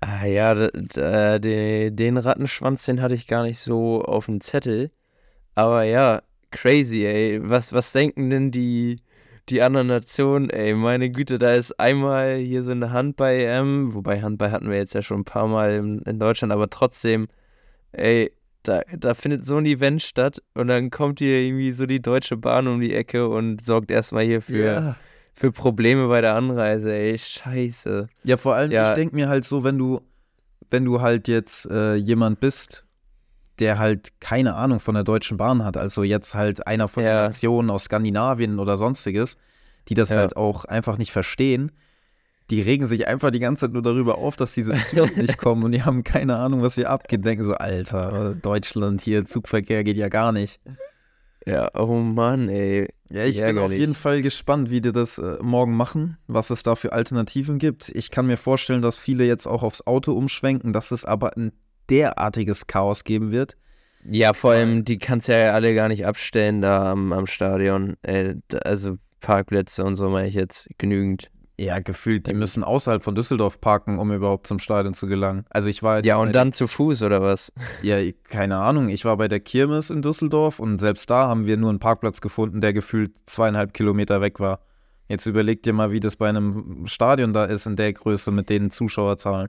Ah 0.01 0.27
ja, 0.27 0.69
den 0.69 2.19
Rattenschwanz, 2.19 2.85
den 2.85 3.01
hatte 3.01 3.15
ich 3.15 3.27
gar 3.27 3.43
nicht 3.43 3.59
so 3.59 4.03
auf 4.03 4.27
dem 4.27 4.41
Zettel. 4.41 4.91
Aber 5.55 5.83
ja, 5.85 6.23
crazy, 6.51 7.05
ey. 7.05 7.41
Was, 7.43 7.73
was 7.73 7.91
denken 7.93 8.31
denn 8.31 8.51
die, 8.51 9.01
die 9.49 9.63
anderen 9.63 9.87
Nationen, 9.87 10.51
ey? 10.51 10.75
Meine 10.75 11.11
Güte, 11.11 11.39
da 11.39 11.53
ist 11.55 11.81
einmal 11.81 12.37
hier 12.37 12.63
so 12.65 12.71
eine 12.71 12.93
Handball-EM, 12.93 13.95
wobei 13.95 14.21
Handball 14.21 14.51
hatten 14.53 14.71
wir 14.71 14.77
jetzt 14.77 14.95
ja 14.95 15.03
schon 15.03 15.21
ein 15.21 15.25
paar 15.25 15.49
Mal 15.49 15.75
in 16.05 16.19
Deutschland, 16.21 16.53
aber 16.53 16.69
trotzdem, 16.71 17.27
ey, 17.93 18.31
da, 18.65 18.83
da 18.97 19.15
findet 19.15 19.45
so 19.45 19.57
ein 19.57 19.67
Event 19.67 20.03
statt 20.03 20.43
und 20.55 20.69
dann 20.69 20.91
kommt 20.91 21.21
hier 21.21 21.41
irgendwie 21.41 21.73
so 21.73 21.87
die 21.87 22.03
Deutsche 22.03 22.37
Bahn 22.37 22.67
um 22.67 22.81
die 22.81 22.95
Ecke 22.95 23.29
und 23.29 23.63
sorgt 23.63 23.91
erstmal 23.91 24.25
hier 24.25 24.43
für, 24.43 24.65
ja. 24.65 24.97
für 25.35 25.53
Probleme 25.53 26.09
bei 26.09 26.21
der 26.21 26.35
Anreise, 26.35 26.93
ey, 26.95 27.17
scheiße. 27.17 28.09
Ja, 28.25 28.37
vor 28.37 28.55
allem, 28.55 28.71
ja. 28.71 28.89
ich 28.89 28.95
denke 28.95 29.15
mir 29.15 29.29
halt 29.29 29.45
so, 29.45 29.65
wenn 29.65 29.79
du, 29.79 30.01
wenn 30.71 30.85
du 30.85 31.01
halt 31.01 31.29
jetzt 31.29 31.71
äh, 31.71 31.95
jemand 31.95 32.41
bist, 32.41 32.85
der 33.59 33.79
halt 33.79 34.21
keine 34.21 34.55
Ahnung 34.55 34.81
von 34.81 34.95
der 34.95 35.05
Deutschen 35.05 35.37
Bahn 35.37 35.65
hat, 35.65 35.77
also 35.77 36.03
jetzt 36.03 36.35
halt 36.35 36.67
einer 36.67 36.89
von 36.89 37.05
ja. 37.05 37.11
den 37.11 37.25
Nationen 37.27 37.71
aus 37.71 37.85
Skandinavien 37.85 38.59
oder 38.59 38.77
sonstiges, 38.77 39.37
die 39.89 39.95
das 39.95 40.11
halt 40.11 40.37
auch 40.37 40.65
einfach 40.65 40.99
nicht 40.99 41.13
verstehen, 41.13 41.71
die 42.51 42.61
regen 42.61 42.87
sich 42.87 43.07
einfach 43.07 43.31
die 43.31 43.41
ganze 43.41 43.67
Zeit 43.67 43.73
nur 43.73 43.83
darüber 43.83 44.19
auf, 44.19 44.37
dass 44.37 44.53
diese 44.53 44.75
Züge 44.75 45.11
nicht 45.17 45.39
kommen 45.39 45.63
und 45.65 45.73
die 45.73 45.83
haben 45.83 46.05
keine 46.05 46.37
Ahnung, 46.37 46.63
was 46.63 46.75
hier 46.75 46.91
abgeht. 46.91 47.25
Denken 47.25 47.45
so, 47.45 47.55
Alter, 47.55 48.35
Deutschland 48.35 49.01
hier, 49.01 49.25
Zugverkehr 49.25 49.85
geht 49.85 49.97
ja 49.97 50.09
gar 50.09 50.33
nicht. 50.33 50.61
Ja, 51.47 51.71
oh 51.75 51.97
Mann, 51.97 52.49
ey. 52.49 52.89
Ja, 53.11 53.25
ich 53.25 53.39
bin 53.39 53.59
auf 53.59 53.73
jeden 53.73 53.95
Fall 53.95 54.23
gespannt, 54.23 54.71
wie 54.71 54.81
die 54.81 54.93
das 54.93 55.19
äh, 55.19 55.37
morgen 55.43 55.77
machen, 55.77 56.17
was 56.27 56.51
es 56.51 56.63
da 56.63 56.75
für 56.75 56.93
Alternativen 56.93 57.59
gibt. 57.59 57.91
Ich 57.91 58.11
kann 58.11 58.27
mir 58.27 58.39
vorstellen, 58.39 58.83
dass 58.83 58.97
viele 58.97 59.25
jetzt 59.25 59.47
auch 59.47 59.63
aufs 59.63 59.87
Auto 59.87 60.13
umschwenken, 60.13 60.73
dass 60.73 60.91
es 60.91 61.05
aber 61.05 61.37
ein 61.37 61.53
derartiges 61.91 62.67
Chaos 62.67 63.05
geben 63.05 63.31
wird. 63.31 63.57
Ja, 64.11 64.33
vor 64.33 64.53
allem, 64.53 64.85
die 64.85 64.99
kannst 64.99 65.29
ja 65.29 65.53
alle 65.53 65.75
gar 65.75 65.89
nicht 65.89 66.07
abstellen 66.07 66.61
da 66.61 66.93
am, 66.93 67.13
am 67.13 67.27
Stadion. 67.27 67.97
Äh, 68.03 68.37
also 68.65 68.97
Parkplätze 69.21 69.85
und 69.85 69.97
so 69.97 70.09
meine 70.09 70.29
ich 70.29 70.35
jetzt 70.35 70.69
genügend. 70.79 71.31
Ja, 71.59 71.79
gefühlt, 71.79 72.27
die 72.27 72.33
das 72.33 72.41
müssen 72.41 72.65
außerhalb 72.65 73.05
von 73.05 73.15
Düsseldorf 73.15 73.61
parken, 73.61 73.99
um 73.99 74.13
überhaupt 74.13 74.49
zum 74.49 74.59
Stadion 74.59 74.93
zu 74.93 75.07
gelangen. 75.07 75.45
Also 75.51 75.69
ich 75.69 75.83
war 75.85 76.05
Ja, 76.05 76.17
und 76.17 76.33
dann 76.33 76.53
zu 76.53 76.67
Fuß 76.67 77.03
oder 77.03 77.23
was? 77.23 77.53
Ja, 77.83 77.99
keine 78.25 78.59
Ahnung. 78.59 78.89
Ich 78.89 79.05
war 79.05 79.17
bei 79.17 79.29
der 79.29 79.41
Kirmes 79.41 79.91
in 79.91 80.03
Düsseldorf 80.03 80.59
und 80.59 80.79
selbst 80.79 81.11
da 81.11 81.29
haben 81.29 81.47
wir 81.47 81.57
nur 81.57 81.71
einen 81.71 81.79
Parkplatz 81.79 82.21
gefunden, 82.21 82.61
der 82.61 82.73
gefühlt 82.73 83.17
zweieinhalb 83.27 83.73
Kilometer 83.73 84.21
weg 84.21 84.41
war. 84.41 84.61
Jetzt 85.09 85.27
überleg 85.27 85.63
dir 85.63 85.73
mal, 85.75 85.93
wie 85.93 86.01
das 86.01 86.17
bei 86.17 86.29
einem 86.29 86.87
Stadion 86.87 87.33
da 87.33 87.45
ist 87.45 87.67
in 87.67 87.77
der 87.77 87.93
Größe 87.93 88.33
mit 88.33 88.49
den 88.49 88.71
Zuschauerzahlen. 88.71 89.49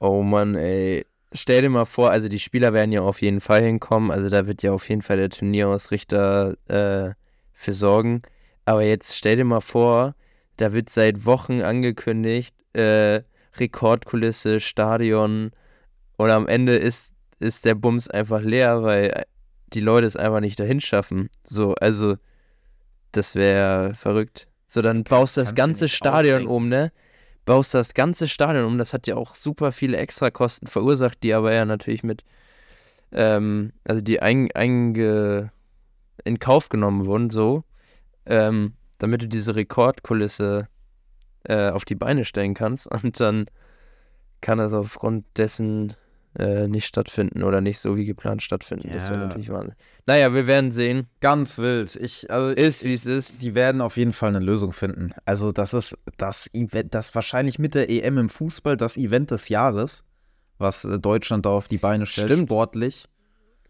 Oh 0.00 0.22
Mann, 0.22 0.54
ey. 0.56 1.06
Stell 1.32 1.62
dir 1.62 1.70
mal 1.70 1.86
vor, 1.86 2.10
also 2.10 2.28
die 2.28 2.40
Spieler 2.40 2.74
werden 2.74 2.92
ja 2.92 3.00
auf 3.00 3.22
jeden 3.22 3.40
Fall 3.40 3.62
hinkommen. 3.62 4.10
Also 4.10 4.28
da 4.28 4.46
wird 4.46 4.62
ja 4.62 4.72
auf 4.72 4.86
jeden 4.88 5.00
Fall 5.00 5.16
der 5.16 5.30
Turnierausrichter 5.30 6.56
äh, 6.68 7.14
für 7.52 7.72
sorgen. 7.72 8.20
Aber 8.66 8.82
jetzt 8.82 9.16
stell 9.16 9.36
dir 9.36 9.44
mal 9.44 9.60
vor, 9.60 10.14
da 10.56 10.72
wird 10.72 10.90
seit 10.90 11.24
Wochen 11.24 11.62
angekündigt, 11.62 12.54
äh, 12.74 13.22
Rekordkulisse, 13.56 14.60
Stadion 14.60 15.50
und 16.16 16.30
am 16.30 16.46
Ende 16.46 16.76
ist, 16.76 17.14
ist 17.38 17.64
der 17.64 17.74
Bums 17.74 18.08
einfach 18.08 18.42
leer, 18.42 18.82
weil 18.82 19.24
die 19.72 19.80
Leute 19.80 20.06
es 20.06 20.16
einfach 20.16 20.40
nicht 20.40 20.58
dahin 20.58 20.80
schaffen. 20.80 21.30
So, 21.44 21.74
also, 21.74 22.16
das 23.12 23.34
wäre 23.34 23.94
verrückt. 23.94 24.48
So, 24.66 24.82
dann 24.82 25.04
baust 25.04 25.36
du 25.36 25.42
das 25.42 25.54
ganze 25.54 25.88
Stadion 25.88 26.46
um, 26.46 26.68
ne? 26.68 26.92
Baust 27.44 27.74
das 27.74 27.94
ganze 27.94 28.28
Stadion 28.28 28.64
um. 28.64 28.78
Das 28.78 28.92
hat 28.92 29.06
ja 29.06 29.16
auch 29.16 29.34
super 29.34 29.72
viele 29.72 29.96
Extrakosten 29.96 30.68
verursacht, 30.68 31.22
die 31.22 31.34
aber 31.34 31.52
ja 31.52 31.64
natürlich 31.64 32.04
mit, 32.04 32.24
ähm, 33.10 33.72
also 33.84 34.00
die 34.00 34.22
ein, 34.22 34.50
einge, 34.52 35.50
in 36.24 36.38
Kauf 36.38 36.68
genommen 36.68 37.06
wurden, 37.06 37.30
so. 37.30 37.64
Ähm, 38.24 38.74
damit 39.02 39.22
du 39.22 39.28
diese 39.28 39.56
Rekordkulisse 39.56 40.68
äh, 41.44 41.70
auf 41.70 41.84
die 41.84 41.94
Beine 41.94 42.24
stellen 42.24 42.54
kannst. 42.54 42.86
Und 43.02 43.18
dann 43.20 43.46
kann 44.40 44.58
das 44.58 44.72
aufgrund 44.72 45.24
dessen 45.36 45.94
äh, 46.38 46.66
nicht 46.66 46.86
stattfinden 46.86 47.42
oder 47.42 47.60
nicht 47.60 47.78
so 47.78 47.96
wie 47.96 48.04
geplant 48.04 48.42
stattfinden. 48.42 48.88
Ja. 48.88 48.94
Das 48.94 49.10
wäre 49.10 49.18
natürlich 49.18 49.50
Wahnsinn. 49.50 49.74
Naja, 50.06 50.32
wir 50.32 50.46
werden 50.46 50.70
sehen. 50.70 51.06
Ganz 51.20 51.58
wild. 51.58 51.94
Ich, 51.96 52.30
also 52.30 52.54
ist, 52.54 52.84
wie 52.84 52.94
es 52.94 53.06
ist. 53.06 53.42
Die 53.42 53.54
werden 53.54 53.80
auf 53.80 53.96
jeden 53.96 54.12
Fall 54.12 54.30
eine 54.30 54.38
Lösung 54.38 54.72
finden. 54.72 55.12
Also, 55.24 55.52
das 55.52 55.74
ist 55.74 55.96
das 56.16 56.48
Event, 56.54 56.94
das 56.94 57.14
wahrscheinlich 57.14 57.58
mit 57.58 57.74
der 57.74 57.90
EM 57.90 58.18
im 58.18 58.28
Fußball 58.28 58.76
das 58.76 58.96
Event 58.96 59.30
des 59.30 59.48
Jahres, 59.48 60.04
was 60.58 60.84
äh, 60.84 60.98
Deutschland 60.98 61.44
da 61.44 61.50
auf 61.50 61.68
die 61.68 61.78
Beine 61.78 62.06
stellt, 62.06 62.28
Stimmt. 62.28 62.48
sportlich. 62.48 63.08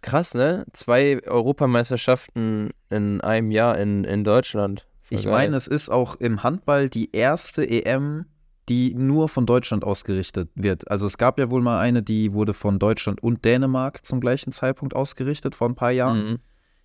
Krass, 0.01 0.35
ne? 0.35 0.65
Zwei 0.73 1.21
Europameisterschaften 1.25 2.71
in 2.91 3.21
einem 3.21 3.51
Jahr 3.51 3.79
in, 3.79 4.05
in 4.05 4.25
Deutschland. 4.25 4.87
Ich 5.11 5.27
meine, 5.27 5.57
es 5.57 5.67
ist 5.67 5.91
auch 5.91 6.17
im 6.17 6.43
Handball 6.43 6.89
die 6.89 7.13
erste 7.13 7.69
EM, 7.69 8.27
die 8.69 8.95
nur 8.95 9.29
von 9.29 9.45
Deutschland 9.45 9.85
ausgerichtet 9.85 10.49
wird. 10.55 10.91
Also 10.91 11.07
es 11.07 11.19
gab 11.19 11.39
ja 11.39 11.51
wohl 11.51 11.63
mal 11.63 11.81
eine, 11.81 12.03
die 12.03 12.33
wurde 12.33 12.55
von 12.55 12.79
Deutschland 12.79 13.23
und 13.23 13.45
Dänemark 13.45 14.05
zum 14.07 14.21
gleichen 14.21 14.53
Zeitpunkt 14.53 14.95
ausgerichtet, 14.95 15.55
vor 15.55 15.69
ein 15.69 15.75
paar 15.75 15.91
Jahren. 15.91 16.31
Mhm. 16.31 16.39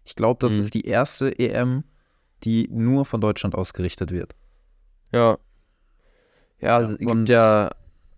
Ich 0.03 0.15
glaube, 0.15 0.39
das 0.45 0.53
mhm. 0.53 0.59
ist 0.59 0.73
die 0.73 0.85
erste 0.85 1.37
EM, 1.37 1.83
die 2.43 2.67
nur 2.71 3.05
von 3.05 3.21
Deutschland 3.21 3.55
ausgerichtet 3.55 4.11
wird. 4.11 4.35
Ja. 5.11 5.37
Ja, 6.59 6.81
es 6.81 6.97
gibt 6.97 7.29
ja 7.29 7.69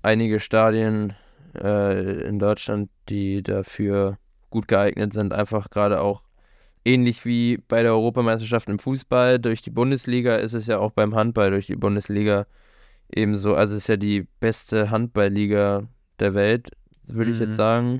einige 0.01 0.39
Stadien 0.39 1.13
äh, 1.55 2.21
in 2.23 2.39
Deutschland, 2.39 2.89
die 3.09 3.43
dafür 3.43 4.17
gut 4.49 4.67
geeignet 4.67 5.13
sind, 5.13 5.33
einfach 5.33 5.69
gerade 5.69 6.01
auch 6.01 6.23
ähnlich 6.89 7.25
wie 7.25 7.57
bei 7.67 7.83
der 7.83 7.91
Europameisterschaft 7.91 8.67
im 8.69 8.79
Fußball 8.79 9.39
durch 9.39 9.61
die 9.61 9.69
Bundesliga 9.69 10.35
ist 10.35 10.53
es 10.53 10.67
ja 10.67 10.79
auch 10.79 10.91
beim 10.91 11.15
Handball 11.15 11.51
durch 11.51 11.67
die 11.67 11.75
Bundesliga 11.75 12.47
ebenso. 13.13 13.55
Also 13.55 13.75
es 13.75 13.83
ist 13.83 13.87
ja 13.87 13.97
die 13.97 14.27
beste 14.39 14.89
Handballliga 14.89 15.83
der 16.19 16.33
Welt, 16.33 16.71
würde 17.05 17.29
mhm. 17.29 17.35
ich 17.35 17.41
jetzt 17.41 17.51
mhm. 17.51 17.55
sagen. 17.55 17.99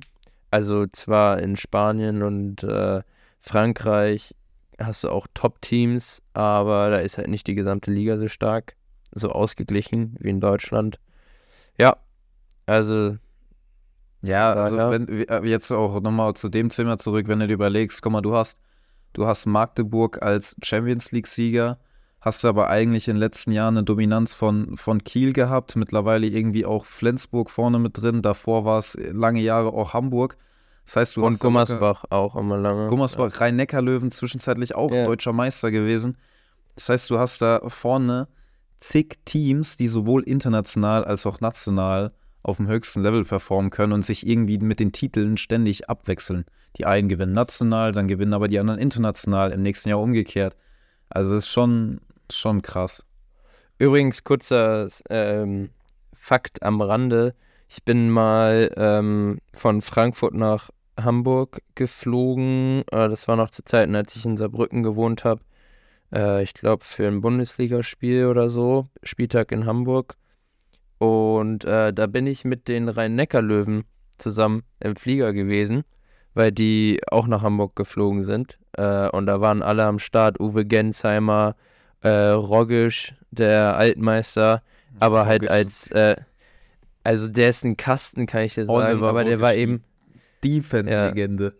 Also 0.52 0.88
zwar 0.88 1.40
in 1.40 1.56
Spanien 1.56 2.24
und 2.24 2.64
äh, 2.64 3.02
Frankreich 3.40 4.36
hast 4.80 5.04
du 5.04 5.10
auch 5.10 5.28
Top-Teams, 5.34 6.24
aber 6.34 6.90
da 6.90 6.98
ist 6.98 7.18
halt 7.18 7.28
nicht 7.28 7.46
die 7.48 7.56
gesamte 7.56 7.92
Liga 7.92 8.18
so 8.18 8.28
stark, 8.28 8.76
so 9.14 9.30
ausgeglichen 9.30 10.16
wie 10.20 10.30
in 10.30 10.42
Deutschland. 10.42 11.00
Ja, 11.78 11.98
also 12.66 13.18
ja, 14.22 14.54
also 14.54 14.78
wenn 14.78 15.08
äh, 15.08 15.46
jetzt 15.46 15.72
auch 15.72 16.02
nochmal 16.02 16.34
zu 16.34 16.50
dem 16.50 16.70
Thema 16.70 16.98
zurück, 16.98 17.28
wenn 17.28 17.40
du 17.40 17.48
dir 17.48 17.54
überlegst, 17.54 18.02
guck 18.02 18.12
mal, 18.12 18.22
du 18.22 18.36
hast 18.36 18.58
Du 19.14 19.26
hast 19.26 19.46
Magdeburg 19.46 20.22
als 20.22 20.56
Champions 20.62 21.12
League-Sieger, 21.12 21.80
hast 22.22 22.46
aber 22.46 22.70
eigentlich 22.70 23.08
in 23.08 23.16
den 23.16 23.20
letzten 23.20 23.52
Jahren 23.52 23.78
eine 23.78 23.84
Dominanz 23.84 24.34
von, 24.34 24.78
von 24.78 25.04
Kiel 25.04 25.34
gehabt, 25.34 25.76
mittlerweile 25.76 26.28
irgendwie 26.28 26.66
auch 26.66 26.86
Flensburg 26.86 27.50
vorne 27.50 27.80
mit 27.80 27.98
drin, 28.00 28.22
davor 28.22 28.66
war 28.66 28.80
es 28.80 28.98
lange 29.00 29.42
Jahre 29.42 29.74
auch 29.74 29.94
Hamburg. 29.94 30.38
Das 30.86 30.96
heißt, 30.96 31.18
du 31.18 31.24
Und 31.24 31.34
hast 31.34 31.40
Gummersbach 31.40 32.06
auch 32.10 32.36
immer 32.36 32.58
lange. 32.58 32.88
Gummersbach, 32.88 33.32
ja. 33.32 33.38
Rhein-Neckar-Löwen 33.40 34.10
zwischenzeitlich 34.10 34.74
auch 34.74 34.92
ja. 34.92 35.06
deutscher 35.06 35.34
Meister 35.34 35.70
gewesen. 35.70 36.18
Das 36.76 36.90
heißt, 36.90 37.10
du 37.12 37.20
hast 37.20 37.42
da 37.44 37.62
vorne 37.68 38.28
zig 38.80 39.20
Teams, 39.26 39.78
die 39.78 39.88
sowohl 39.88 40.24
international 40.24 41.06
als 41.06 41.26
auch 41.28 41.42
national 41.42 42.12
auf 42.44 42.58
dem 42.58 42.68
höchsten 42.68 43.02
Level 43.02 43.26
performen 43.26 43.70
können 43.70 43.94
und 43.94 44.06
sich 44.06 44.26
irgendwie 44.26 44.58
mit 44.58 44.80
den 44.80 44.92
Titeln 44.92 45.38
ständig 45.38 45.90
abwechseln. 45.90 46.46
Die 46.78 46.86
einen 46.86 47.10
gewinnen 47.10 47.34
national, 47.34 47.92
dann 47.92 48.08
gewinnen 48.08 48.34
aber 48.34 48.48
die 48.48 48.60
anderen 48.60 48.80
international, 48.80 49.52
im 49.52 49.62
nächsten 49.62 49.90
Jahr 49.90 50.00
umgekehrt. 50.00 50.56
Also 51.10 51.36
es 51.36 51.46
ist 51.46 51.50
schon, 51.50 52.00
schon 52.32 52.62
krass. 52.62 53.06
Übrigens, 53.78 54.24
kurzer 54.24 54.88
ähm, 55.10 55.70
Fakt 56.14 56.64
am 56.64 56.82
Rande. 56.82 57.34
Ich 57.68 57.84
bin 57.84 58.10
mal 58.10 58.72
ähm, 58.78 59.40
von 59.54 59.82
Frankfurt 59.82 60.34
nach 60.34 60.70
Hamburg 60.98 61.62
geflogen. 61.76 62.84
Äh, 62.92 63.10
das 63.10 63.28
war 63.28 63.36
noch 63.36 63.50
zu 63.50 63.64
Zeiten, 63.64 63.96
als 63.96 64.16
ich 64.16 64.26
in 64.26 64.38
Saarbrücken 64.38 64.84
gewohnt 64.84 65.24
habe. 65.24 65.42
Äh, 66.14 66.44
ich 66.44 66.54
glaube, 66.54 66.84
für 66.84 67.08
ein 67.08 67.22
Bundesligaspiel 67.22 68.26
oder 68.26 68.50
so. 68.50 68.88
Spieltag 69.04 69.52
in 69.52 69.66
Hamburg. 69.66 70.18
Und 71.00 71.64
äh, 71.66 71.94
da 71.94 72.08
bin 72.08 72.28
ich 72.28 72.46
mit 72.46 72.68
den 72.68 72.90
Rhein-Neckar-Löwen 72.90 73.86
zusammen 74.18 74.64
im 74.82 74.96
Flieger 74.96 75.34
gewesen, 75.34 75.84
weil 76.34 76.52
die 76.52 77.00
auch 77.10 77.26
nach 77.26 77.42
Hamburg 77.42 77.76
geflogen 77.76 78.22
sind. 78.22 78.60
Äh, 78.74 79.10
und 79.10 79.26
da 79.26 79.42
waren 79.42 79.64
alle 79.64 79.86
am 79.86 79.98
Start: 79.98 80.40
Uwe 80.40 80.66
Gensheimer, 80.66 81.56
äh, 82.02 82.10
Roggisch, 82.10 83.16
der 83.32 83.78
Altmeister, 83.78 84.62
aber 85.00 85.26
halt 85.26 85.50
als. 85.50 85.90
Äh, 85.92 86.18
also, 87.04 87.30
der 87.30 87.50
ist 87.50 87.64
ein 87.64 87.78
Kasten, 87.78 88.26
kann 88.26 88.44
ich 88.44 88.56
dir 88.56 88.66
sagen, 88.66 88.78
Oliver 88.78 89.10
aber 89.10 89.24
der 89.24 89.36
Roggisch, 89.36 89.42
war 89.42 89.56
eben. 89.56 89.84
Defense-Legende. 90.44 91.56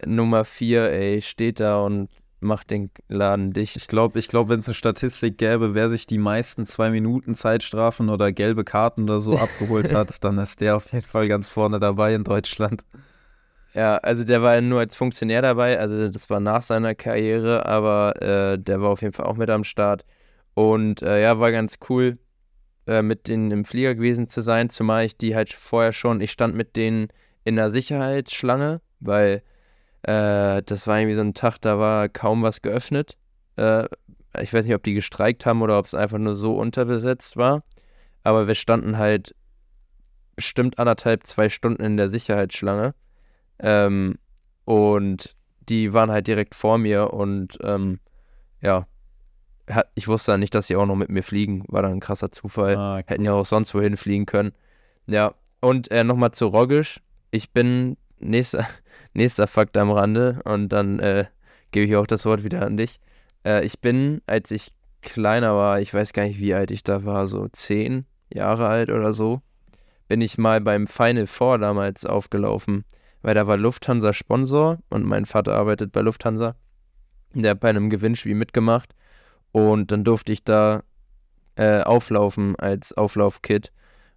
Ja, 0.00 0.08
Nummer 0.08 0.44
4, 0.44 0.90
ey, 0.90 1.20
steht 1.20 1.60
da 1.60 1.80
und 1.80 2.08
macht 2.44 2.70
den 2.70 2.90
Laden 3.08 3.52
dicht. 3.52 3.76
Ich 3.76 3.88
glaube, 3.88 4.18
ich 4.18 4.28
glaub, 4.28 4.48
wenn 4.48 4.60
es 4.60 4.68
eine 4.68 4.74
Statistik 4.74 5.38
gäbe, 5.38 5.74
wer 5.74 5.90
sich 5.90 6.06
die 6.06 6.18
meisten 6.18 6.66
zwei 6.66 6.90
Minuten 6.90 7.34
Zeitstrafen 7.34 8.08
oder 8.08 8.32
gelbe 8.32 8.64
Karten 8.64 9.04
oder 9.04 9.20
so 9.20 9.38
abgeholt 9.38 9.92
hat, 9.92 10.12
dann 10.24 10.38
ist 10.38 10.60
der 10.60 10.76
auf 10.76 10.92
jeden 10.92 11.06
Fall 11.06 11.28
ganz 11.28 11.50
vorne 11.50 11.80
dabei 11.80 12.14
in 12.14 12.24
Deutschland. 12.24 12.84
Ja, 13.74 13.96
also 13.96 14.22
der 14.22 14.40
war 14.42 14.60
nur 14.60 14.78
als 14.78 14.94
Funktionär 14.94 15.42
dabei, 15.42 15.80
also 15.80 16.08
das 16.08 16.30
war 16.30 16.38
nach 16.38 16.62
seiner 16.62 16.94
Karriere, 16.94 17.66
aber 17.66 18.22
äh, 18.22 18.58
der 18.58 18.80
war 18.80 18.90
auf 18.90 19.02
jeden 19.02 19.12
Fall 19.12 19.26
auch 19.26 19.36
mit 19.36 19.50
am 19.50 19.64
Start. 19.64 20.04
Und 20.54 21.02
äh, 21.02 21.20
ja, 21.20 21.40
war 21.40 21.50
ganz 21.50 21.78
cool, 21.88 22.18
äh, 22.86 23.02
mit 23.02 23.26
denen 23.26 23.50
im 23.50 23.64
Flieger 23.64 23.96
gewesen 23.96 24.28
zu 24.28 24.42
sein, 24.42 24.70
zumal 24.70 25.04
ich 25.06 25.16
die 25.16 25.34
halt 25.34 25.52
vorher 25.52 25.92
schon, 25.92 26.20
ich 26.20 26.30
stand 26.30 26.54
mit 26.54 26.76
denen 26.76 27.08
in 27.42 27.56
der 27.56 27.72
Sicherheitsschlange, 27.72 28.80
weil 29.00 29.42
äh, 30.04 30.62
das 30.62 30.86
war 30.86 30.98
irgendwie 30.98 31.16
so 31.16 31.22
ein 31.22 31.34
Tag, 31.34 31.58
da 31.60 31.78
war 31.78 32.08
kaum 32.08 32.42
was 32.42 32.62
geöffnet. 32.62 33.16
Äh, 33.56 33.86
ich 34.40 34.52
weiß 34.52 34.66
nicht, 34.66 34.74
ob 34.74 34.82
die 34.82 34.94
gestreikt 34.94 35.46
haben 35.46 35.62
oder 35.62 35.78
ob 35.78 35.86
es 35.86 35.94
einfach 35.94 36.18
nur 36.18 36.34
so 36.34 36.56
unterbesetzt 36.56 37.36
war. 37.36 37.62
Aber 38.22 38.46
wir 38.46 38.54
standen 38.54 38.98
halt 38.98 39.34
bestimmt 40.36 40.78
anderthalb, 40.78 41.24
zwei 41.24 41.48
Stunden 41.48 41.82
in 41.82 41.96
der 41.96 42.08
Sicherheitsschlange. 42.08 42.94
Ähm, 43.60 44.18
und 44.64 45.36
die 45.68 45.92
waren 45.92 46.10
halt 46.10 46.26
direkt 46.26 46.54
vor 46.54 46.76
mir 46.78 47.14
und 47.14 47.58
ähm, 47.62 48.00
ja, 48.60 48.86
ich 49.94 50.08
wusste 50.08 50.32
dann 50.32 50.40
nicht, 50.40 50.54
dass 50.54 50.66
sie 50.66 50.76
auch 50.76 50.84
noch 50.84 50.96
mit 50.96 51.08
mir 51.08 51.22
fliegen. 51.22 51.64
War 51.68 51.82
dann 51.82 51.92
ein 51.92 52.00
krasser 52.00 52.30
Zufall. 52.30 52.76
Ah, 52.76 52.96
cool. 52.96 53.04
Hätten 53.06 53.24
ja 53.24 53.32
auch 53.32 53.46
sonst 53.46 53.74
wohin 53.74 53.96
fliegen 53.96 54.26
können. 54.26 54.52
Ja, 55.06 55.34
und 55.60 55.90
äh, 55.90 56.04
nochmal 56.04 56.32
zu 56.32 56.46
Rogisch. 56.46 57.00
Ich 57.30 57.52
bin 57.52 57.96
nächster, 58.18 58.66
nächster 59.14 59.46
Fakt 59.46 59.76
am 59.76 59.90
Rande 59.90 60.40
und 60.44 60.68
dann 60.68 60.98
äh, 60.98 61.24
gebe 61.70 61.86
ich 61.86 61.96
auch 61.96 62.06
das 62.06 62.26
Wort 62.26 62.44
wieder 62.44 62.64
an 62.64 62.76
dich. 62.76 63.00
Äh, 63.44 63.64
ich 63.64 63.80
bin, 63.80 64.20
als 64.26 64.50
ich 64.50 64.72
kleiner 65.02 65.54
war, 65.54 65.80
ich 65.80 65.92
weiß 65.92 66.12
gar 66.12 66.24
nicht, 66.24 66.38
wie 66.38 66.54
alt 66.54 66.70
ich 66.70 66.82
da 66.82 67.04
war, 67.04 67.26
so 67.26 67.48
zehn 67.48 68.06
Jahre 68.32 68.66
alt 68.66 68.90
oder 68.90 69.12
so, 69.12 69.40
bin 70.08 70.20
ich 70.20 70.38
mal 70.38 70.60
beim 70.60 70.86
Final 70.86 71.26
Four 71.26 71.58
damals 71.58 72.04
aufgelaufen, 72.06 72.84
weil 73.22 73.34
da 73.34 73.46
war 73.46 73.56
Lufthansa 73.56 74.12
Sponsor 74.12 74.78
und 74.90 75.04
mein 75.04 75.26
Vater 75.26 75.54
arbeitet 75.54 75.92
bei 75.92 76.00
Lufthansa. 76.00 76.56
Der 77.34 77.52
hat 77.52 77.60
bei 77.60 77.70
einem 77.70 77.90
Gewinnspiel 77.90 78.34
mitgemacht 78.34 78.94
und 79.52 79.92
dann 79.92 80.04
durfte 80.04 80.32
ich 80.32 80.44
da 80.44 80.82
äh, 81.56 81.82
auflaufen 81.82 82.56
als 82.56 82.92
Auflaufkit 82.92 83.72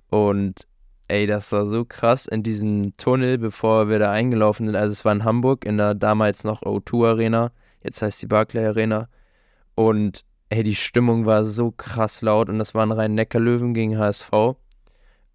und 0.10 0.68
ey, 1.08 1.28
das 1.28 1.52
war 1.52 1.66
so 1.66 1.86
krass 1.86 2.28
in 2.28 2.44
diesem 2.44 2.96
Tunnel, 2.98 3.38
bevor 3.38 3.90
wir 3.90 4.00
da 4.00 4.12
eingelaufen 4.12 4.66
sind. 4.66 4.76
Also 4.76 4.92
es 4.94 5.06
war 5.06 5.14
in 5.14 5.24
Hamburg 5.24 5.66
in 5.66 5.78
der 5.78 5.96
damals 5.96 6.44
noch 6.44 6.62
O2 6.64 7.08
Arena, 7.08 7.52
jetzt 7.84 8.02
heißt 8.02 8.22
die 8.22 8.28
Barclay 8.28 8.66
Arena 8.66 9.10
und 9.76 10.26
ey, 10.50 10.64
die 10.64 10.76
Stimmung 10.76 11.26
war 11.26 11.46
so 11.46 11.72
krass 11.72 12.22
laut 12.22 12.50
und 12.50 12.60
das 12.60 12.74
waren 12.74 12.92
rein 12.92 13.16
Neckarlöwen 13.16 13.74
gegen 13.74 13.98
HSV. 13.98 14.32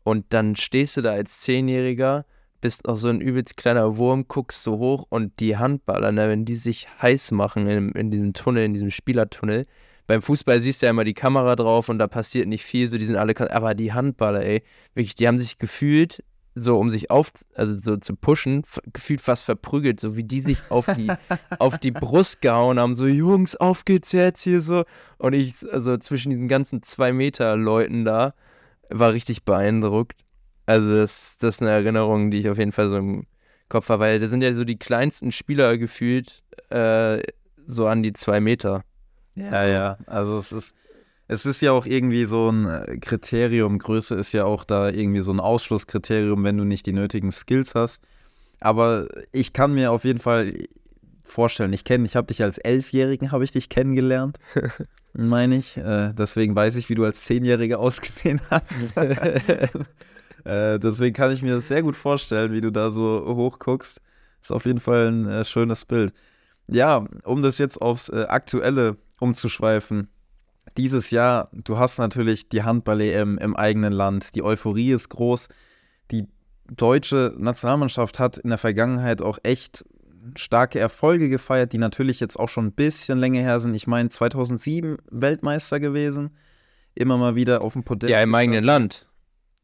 Und 0.04 0.26
dann 0.30 0.56
stehst 0.56 0.96
du 0.96 1.02
da 1.02 1.12
als 1.12 1.40
Zehnjähriger, 1.40 2.24
bist 2.60 2.88
auch 2.88 2.96
so 2.96 3.08
ein 3.08 3.20
übelst 3.20 3.56
kleiner 3.56 3.96
Wurm, 3.96 4.26
guckst 4.26 4.62
so 4.62 4.78
hoch 4.78 5.06
und 5.08 5.38
die 5.38 5.56
Handballer, 5.56 6.12
ne, 6.12 6.28
wenn 6.28 6.44
die 6.44 6.54
sich 6.54 6.88
heiß 7.00 7.32
machen 7.32 7.68
in, 7.68 7.90
in 7.90 8.10
diesem 8.10 8.32
Tunnel, 8.32 8.64
in 8.64 8.72
diesem 8.72 8.90
Spielertunnel, 8.90 9.66
beim 10.12 10.21
Fußball 10.21 10.61
siehst 10.61 10.83
du 10.83 10.87
ja 10.87 10.90
immer 10.90 11.04
die 11.04 11.14
Kamera 11.14 11.57
drauf 11.57 11.88
und 11.88 11.99
da 11.99 12.07
passiert 12.07 12.47
nicht 12.47 12.66
viel, 12.66 12.87
so 12.87 12.99
die 12.99 13.07
sind 13.07 13.16
alle, 13.16 13.35
aber 13.50 13.75
die 13.75 13.95
Handballer, 13.95 14.45
ey, 14.45 14.62
wirklich, 14.92 15.14
die 15.14 15.26
haben 15.26 15.38
sich 15.38 15.57
gefühlt 15.57 16.23
so 16.54 16.78
um 16.78 16.90
sich 16.90 17.11
auf, 17.11 17.33
also 17.54 17.81
so 17.81 17.97
zu 17.97 18.14
pushen, 18.14 18.62
gefühlt 18.92 19.23
fast 19.23 19.42
verprügelt, 19.42 20.00
so 20.00 20.14
wie 20.14 20.23
die 20.23 20.40
sich 20.40 20.59
auf 20.69 20.85
die, 20.85 21.09
auf 21.59 21.78
die 21.78 21.92
Brust 21.92 22.42
gehauen 22.42 22.78
haben, 22.78 22.95
so 22.95 23.07
Jungs, 23.07 23.57
auf 23.57 23.87
geht's 23.87 24.12
jetzt 24.12 24.42
hier 24.42 24.61
so. 24.61 24.85
Und 25.16 25.33
ich, 25.33 25.54
also 25.73 25.97
zwischen 25.97 26.28
diesen 26.28 26.47
ganzen 26.47 26.83
zwei 26.83 27.14
Meter 27.14 27.57
Leuten 27.57 28.04
da, 28.04 28.35
war 28.90 29.14
richtig 29.14 29.45
beeindruckt. 29.45 30.21
Also 30.66 30.95
das, 30.95 31.38
das 31.38 31.54
ist 31.54 31.62
eine 31.62 31.71
Erinnerung, 31.71 32.31
die 32.31 32.40
ich 32.40 32.50
auf 32.50 32.59
jeden 32.59 32.73
Fall 32.73 32.90
so 32.90 32.99
im 32.99 33.25
Kopf 33.71 33.88
habe, 33.88 34.02
weil 34.02 34.19
das 34.19 34.28
sind 34.28 34.42
ja 34.42 34.52
so 34.52 34.64
die 34.64 34.78
kleinsten 34.78 35.33
Spieler 35.33 35.78
gefühlt, 35.78 36.42
äh, 36.69 37.23
so 37.57 37.87
an 37.87 38.03
die 38.03 38.12
zwei 38.12 38.40
Meter. 38.40 38.85
Ja, 39.35 39.66
ja, 39.66 39.99
also 40.07 40.37
es 40.37 40.53
ist 40.53 40.75
es 41.29 41.47
ist 41.47 41.62
ja 41.62 41.73
auch 41.73 41.87
irgendwie 41.87 42.27
so 42.27 42.51
ein 42.51 42.66
äh, 42.66 42.99
Kriterium, 42.99 43.79
Größe 43.79 44.14
ist 44.14 44.33
ja 44.33 44.45
auch 44.45 44.64
da 44.64 44.90
irgendwie 44.90 45.23
so 45.23 45.33
ein 45.33 45.40
Ausschlusskriterium, 45.40 46.45
wenn 46.45 46.59
du 46.59 46.64
nicht 46.64 46.85
die 46.85 46.92
nötigen 46.92 47.33
Skills 47.33 47.75
hast. 47.75 48.03
Aber 48.61 49.09
ich 49.33 49.53
kann 49.53 49.73
mir 49.73 49.92
auf 49.92 50.05
jeden 50.05 50.18
Fall 50.18 50.53
vorstellen, 51.25 51.73
ich 51.73 51.85
kenne, 51.85 52.05
ich 52.05 52.16
habe 52.16 52.27
dich 52.27 52.42
als 52.42 52.59
Elfjährigen, 52.59 53.33
habe 53.33 53.45
ich 53.45 53.53
dich 53.53 53.68
kennengelernt, 53.68 54.38
meine 55.14 55.57
ich. 55.57 55.77
Äh, 55.77 56.12
deswegen 56.12 56.55
weiß 56.55 56.77
ich, 56.77 56.88
wie 56.90 56.95
du 56.95 57.05
als 57.05 57.23
Zehnjähriger 57.23 57.79
ausgesehen 57.79 58.40
hast. 58.51 58.95
äh, 60.45 60.79
deswegen 60.79 61.14
kann 61.14 61.33
ich 61.33 61.42
mir 61.42 61.57
das 61.57 61.68
sehr 61.68 61.83
gut 61.83 61.97
vorstellen, 61.97 62.53
wie 62.53 62.61
du 62.61 62.71
da 62.71 62.90
so 62.90 63.25
hochguckst. 63.27 64.01
Ist 64.42 64.53
auf 64.53 64.66
jeden 64.66 64.81
Fall 64.81 65.09
ein 65.09 65.27
äh, 65.27 65.45
schönes 65.45 65.85
Bild. 65.87 66.12
Ja, 66.68 67.07
um 67.25 67.42
das 67.42 67.59
jetzt 67.59 67.81
aufs 67.81 68.09
äh, 68.11 68.27
Aktuelle 68.29 68.97
umzuschweifen 69.22 70.08
dieses 70.76 71.11
Jahr, 71.11 71.50
du 71.52 71.78
hast 71.78 71.98
natürlich 71.98 72.48
die 72.48 72.62
Handball-EM 72.62 73.38
im 73.38 73.56
eigenen 73.56 73.92
Land, 73.92 74.35
die 74.35 74.42
Euphorie 74.42 74.92
ist 74.92 75.08
groß. 75.08 75.48
Die 76.11 76.28
deutsche 76.70 77.35
Nationalmannschaft 77.37 78.18
hat 78.18 78.38
in 78.38 78.50
der 78.50 78.58
Vergangenheit 78.58 79.22
auch 79.22 79.38
echt 79.42 79.85
starke 80.37 80.78
Erfolge 80.78 81.28
gefeiert, 81.28 81.72
die 81.72 81.78
natürlich 81.78 82.20
jetzt 82.20 82.38
auch 82.38 82.48
schon 82.48 82.66
ein 82.66 82.72
bisschen 82.72 83.18
länger 83.18 83.40
her 83.40 83.61
sind. 83.61 83.74
Ich 83.74 83.87
meine, 83.87 84.08
2007 84.08 84.98
Weltmeister 85.11 85.80
gewesen, 85.80 86.30
immer 86.94 87.18
mal 87.18 87.35
wieder 87.35 87.62
auf 87.62 87.72
dem 87.72 87.82
Podest. 87.82 88.12
Ja, 88.12 88.22
im 88.22 88.35
eigenen 88.35 88.64
Land. 88.64 89.08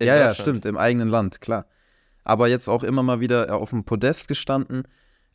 ja, 0.00 0.16
ja, 0.16 0.34
stimmt, 0.34 0.66
im 0.66 0.76
eigenen 0.76 1.08
Land, 1.08 1.40
klar. 1.40 1.66
Aber 2.24 2.48
jetzt 2.48 2.68
auch 2.68 2.82
immer 2.82 3.02
mal 3.02 3.20
wieder 3.20 3.54
auf 3.54 3.70
dem 3.70 3.84
Podest 3.84 4.28
gestanden. 4.28 4.82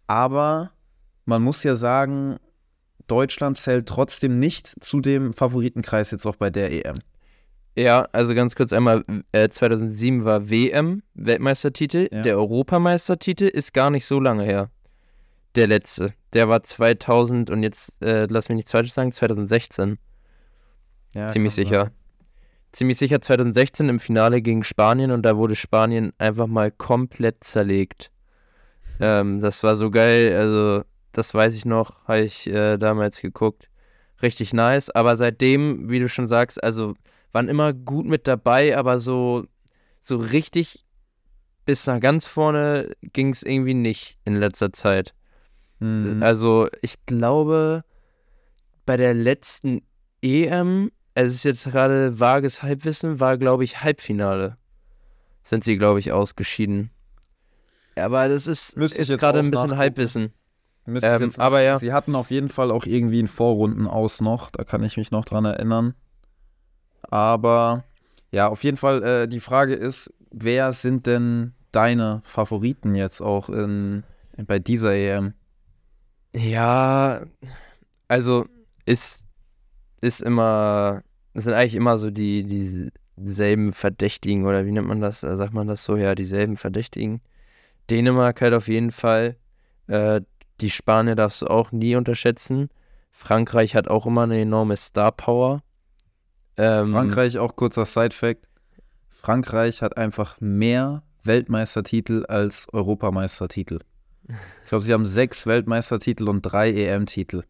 Aber 0.06 0.72
man 1.26 1.42
muss 1.42 1.64
ja 1.64 1.76
sagen, 1.76 2.38
Deutschland 3.08 3.58
zählt 3.58 3.88
trotzdem 3.88 4.40
nicht 4.40 4.74
zu 4.84 5.00
dem 5.00 5.34
Favoritenkreis 5.34 6.12
jetzt 6.12 6.26
auch 6.26 6.36
bei 6.36 6.50
der 6.50 6.72
EM. 6.72 7.00
Ja, 7.76 8.08
also 8.12 8.36
ganz 8.36 8.56
kurz 8.56 8.72
einmal, 8.72 9.04
äh, 9.32 9.50
2007 9.50 10.26
war 10.26 10.50
WM, 10.50 11.02
Weltmeistertitel. 11.16 12.08
Ja. 12.12 12.22
Der 12.22 12.38
Europameistertitel 12.38 13.46
ist 13.46 13.74
gar 13.74 13.90
nicht 13.90 14.06
so 14.06 14.20
lange 14.20 14.44
her. 14.44 14.70
Der 15.56 15.68
letzte. 15.68 16.14
Der 16.34 16.50
war 16.50 16.62
2000 16.64 17.50
und 17.50 17.64
jetzt, 17.64 17.92
äh, 18.02 18.28
lass 18.30 18.50
mich 18.50 18.58
nicht 18.58 18.70
falsch 18.70 18.92
sagen, 18.92 19.12
2016. 19.12 19.98
Ja, 21.14 21.30
Ziemlich 21.30 21.54
sicher. 21.54 21.86
Sein. 21.86 21.92
Ziemlich 22.72 22.98
sicher 22.98 23.22
2016 23.22 23.90
im 23.90 24.00
Finale 24.00 24.42
gegen 24.42 24.64
Spanien 24.64 25.12
und 25.12 25.24
da 25.24 25.38
wurde 25.38 25.56
Spanien 25.56 26.12
einfach 26.18 26.48
mal 26.48 26.72
komplett 26.72 27.44
zerlegt. 27.44 28.12
Ähm, 29.00 29.42
das 29.42 29.64
war 29.64 29.76
so 29.76 29.92
geil, 29.92 30.36
also 30.36 30.84
das 31.14 31.34
weiß 31.34 31.54
ich 31.54 31.66
noch, 31.66 32.06
habe 32.08 32.22
ich 32.22 32.48
äh, 32.48 32.78
damals 32.78 33.22
geguckt. 33.22 33.70
Richtig 34.22 34.54
nice. 34.54 34.90
Aber 34.90 35.16
seitdem, 35.16 35.90
wie 35.90 36.00
du 36.00 36.10
schon 36.10 36.28
sagst, 36.28 36.64
also 36.64 36.96
waren 37.32 37.48
immer 37.48 37.74
gut 37.74 38.06
mit 38.06 38.28
dabei, 38.28 38.78
aber 38.78 39.00
so, 39.00 39.46
so 40.00 40.18
richtig 40.18 40.86
bis 41.66 41.88
nach 41.88 42.00
ganz 42.00 42.26
vorne 42.26 42.92
ging 43.02 43.30
es 43.30 43.44
irgendwie 43.44 43.74
nicht 43.74 44.18
in 44.26 44.36
letzter 44.36 44.74
Zeit. 44.74 45.14
Mhm. 45.80 46.22
Also 46.22 46.68
ich 46.82 47.06
glaube, 47.06 47.84
bei 48.86 48.98
der 48.98 49.14
letzten 49.14 49.82
EM, 50.22 50.92
es 51.16 51.34
ist 51.34 51.44
jetzt 51.44 51.66
gerade 51.66 52.20
vages 52.20 52.64
Halbwissen, 52.64 53.20
war, 53.20 53.38
glaube 53.38 53.64
ich, 53.64 53.82
Halbfinale. 53.82 54.58
Sind 55.44 55.64
sie, 55.64 55.78
glaube 55.78 56.00
ich, 56.00 56.12
ausgeschieden. 56.12 56.90
Aber 57.96 58.28
das 58.30 58.48
ist, 58.48 58.76
ist 58.78 59.18
gerade 59.18 59.40
ein 59.40 59.52
bisschen 59.52 59.78
Halbwissen. 59.78 60.34
Ähm, 60.86 61.32
aber 61.38 61.62
ja. 61.62 61.80
Sie 61.80 61.94
hatten 61.94 62.16
auf 62.16 62.30
jeden 62.30 62.50
Fall 62.50 62.70
auch 62.72 62.86
irgendwie 62.86 63.20
einen 63.20 63.28
Vorrunden 63.28 63.88
aus 63.88 64.22
noch, 64.22 64.52
da 64.52 64.64
kann 64.64 64.84
ich 64.84 64.98
mich 64.98 65.12
noch 65.12 65.26
dran 65.26 65.46
erinnern. 65.46 65.94
Aber 67.04 67.86
ja, 68.32 68.48
auf 68.48 68.64
jeden 68.64 68.78
Fall, 68.78 69.04
äh, 69.04 69.28
die 69.28 69.40
Frage 69.40 69.76
ist, 69.76 70.14
wer 70.32 70.74
sind 70.74 71.06
denn 71.06 71.54
deine 71.72 72.22
Favoriten 72.24 72.96
jetzt 72.96 73.22
auch 73.22 73.50
in, 73.50 74.04
bei 74.48 74.60
dieser 74.60 74.94
EM? 74.94 75.34
Ja, 76.36 77.22
also 78.08 78.46
ist, 78.86 79.26
ist 80.02 80.22
immer, 80.22 81.04
es 81.34 81.44
sind 81.44 81.54
eigentlich 81.54 81.76
immer 81.76 81.98
so 81.98 82.10
die, 82.10 82.92
dieselben 83.16 83.74
Verdächtigen 83.74 84.46
oder 84.46 84.66
wie 84.66 84.72
nennt 84.72 84.88
man 84.88 85.02
das? 85.02 85.22
Sagt 85.22 85.54
man 85.54 85.68
das 85.68 85.84
so? 85.84 85.96
Ja, 85.96 86.16
dieselben 86.16 86.58
Verdächtigen. 86.58 87.22
Dänemark 87.90 88.42
halt 88.42 88.54
auf 88.54 88.68
jeden 88.68 88.92
Fall. 88.92 89.36
Äh, 89.88 90.22
die 90.64 90.70
Spanier 90.70 91.16
darfst 91.16 91.42
du 91.42 91.48
auch 91.48 91.74
nie 91.74 91.98
unterschätzen. 91.98 92.70
Frankreich 93.12 93.76
hat 93.76 93.90
auch 93.90 94.06
immer 94.06 94.24
eine 94.24 94.40
enorme 94.40 94.78
Star 94.78 95.12
Power. 95.12 95.62
Ähm, 96.56 96.94
Frankreich, 96.94 97.38
auch 97.38 97.58
kurzer 97.58 97.86
Side-Fact: 97.86 98.48
Frankreich 99.10 99.82
hat 99.82 99.98
einfach 99.98 100.40
mehr 100.40 101.04
Weltmeistertitel 101.24 102.24
als 102.30 102.68
Europameistertitel. 102.72 103.80
Ich 104.64 104.70
glaube, 104.70 104.86
sie 104.86 104.94
haben 104.94 105.06
sechs 105.06 105.46
Weltmeistertitel 105.46 106.30
und 106.30 106.42
drei 106.44 106.72
EM-Titel. 106.72 107.44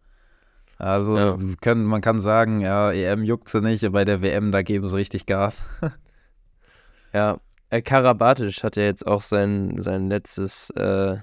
Also 0.79 1.15
ja. 1.15 1.37
können, 1.61 1.85
man 1.85 2.01
kann 2.01 2.19
sagen, 2.19 2.61
ja, 2.61 2.91
EM 2.91 3.23
juckt 3.23 3.47
sie 3.47 3.61
nicht, 3.61 3.89
bei 3.91 4.05
der 4.05 4.23
WM, 4.23 4.51
da 4.51 4.63
geben 4.63 4.87
sie 4.87 4.97
richtig 4.97 5.27
Gas. 5.27 5.67
ja, 7.13 7.37
Karabatic 7.69 8.63
hat 8.63 8.75
ja 8.75 8.83
jetzt 8.83 9.05
auch 9.05 9.21
sein, 9.21 9.79
sein 9.79 10.09
letztes 10.09 10.71
äh, 10.71 11.17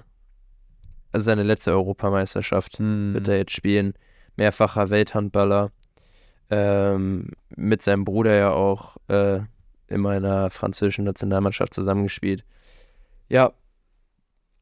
also 1.11 1.25
seine 1.25 1.43
letzte 1.43 1.71
Europameisterschaft 1.71 2.79
hm. 2.79 3.13
wird 3.13 3.27
er 3.27 3.37
jetzt 3.37 3.51
spielen. 3.51 3.93
Mehrfacher 4.35 4.89
Welthandballer. 4.89 5.71
Ähm, 6.49 7.29
mit 7.55 7.81
seinem 7.81 8.03
Bruder 8.03 8.35
ja 8.35 8.51
auch 8.51 8.97
äh, 9.07 9.39
in 9.87 10.01
meiner 10.01 10.49
französischen 10.49 11.05
Nationalmannschaft 11.05 11.73
zusammengespielt. 11.73 12.43
Ja, 13.29 13.53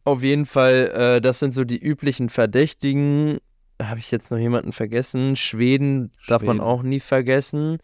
auf 0.03 0.23
jeden 0.23 0.45
Fall, 0.45 0.91
äh, 0.95 1.21
das 1.21 1.39
sind 1.39 1.53
so 1.53 1.63
die 1.63 1.79
üblichen 1.79 2.29
Verdächtigen. 2.29 3.39
Habe 3.81 3.99
ich 3.99 4.11
jetzt 4.11 4.31
noch 4.31 4.37
jemanden 4.37 4.71
vergessen? 4.71 5.35
Schweden, 5.35 6.11
Schweden. 6.17 6.27
darf 6.27 6.43
man 6.43 6.59
auch 6.59 6.83
nie 6.83 6.99
vergessen. 6.99 7.77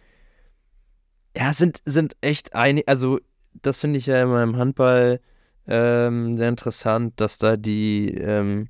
Ja, 1.38 1.54
sind, 1.54 1.82
sind 1.86 2.15
echt 2.21 2.56
einige, 2.56 2.88
also 2.88 3.19
das 3.62 3.80
finde 3.80 3.99
ich 3.99 4.06
ja 4.06 4.21
immer 4.21 4.41
im 4.43 4.58
Handball 4.58 5.19
ähm, 5.67 6.36
sehr 6.36 6.49
interessant, 6.49 7.13
dass 7.19 7.38
da 7.38 7.58
die 7.58 8.13
ähm, 8.15 8.69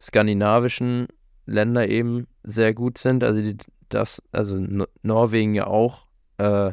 skandinavischen 0.00 1.08
Länder 1.46 1.88
eben 1.88 2.26
sehr 2.42 2.74
gut 2.74 2.98
sind. 2.98 3.24
Also 3.24 3.40
die, 3.40 3.56
das, 3.88 4.22
also 4.32 4.56
no 4.56 4.86
Norwegen 5.02 5.54
ja 5.54 5.66
auch, 5.66 6.06
äh, 6.38 6.72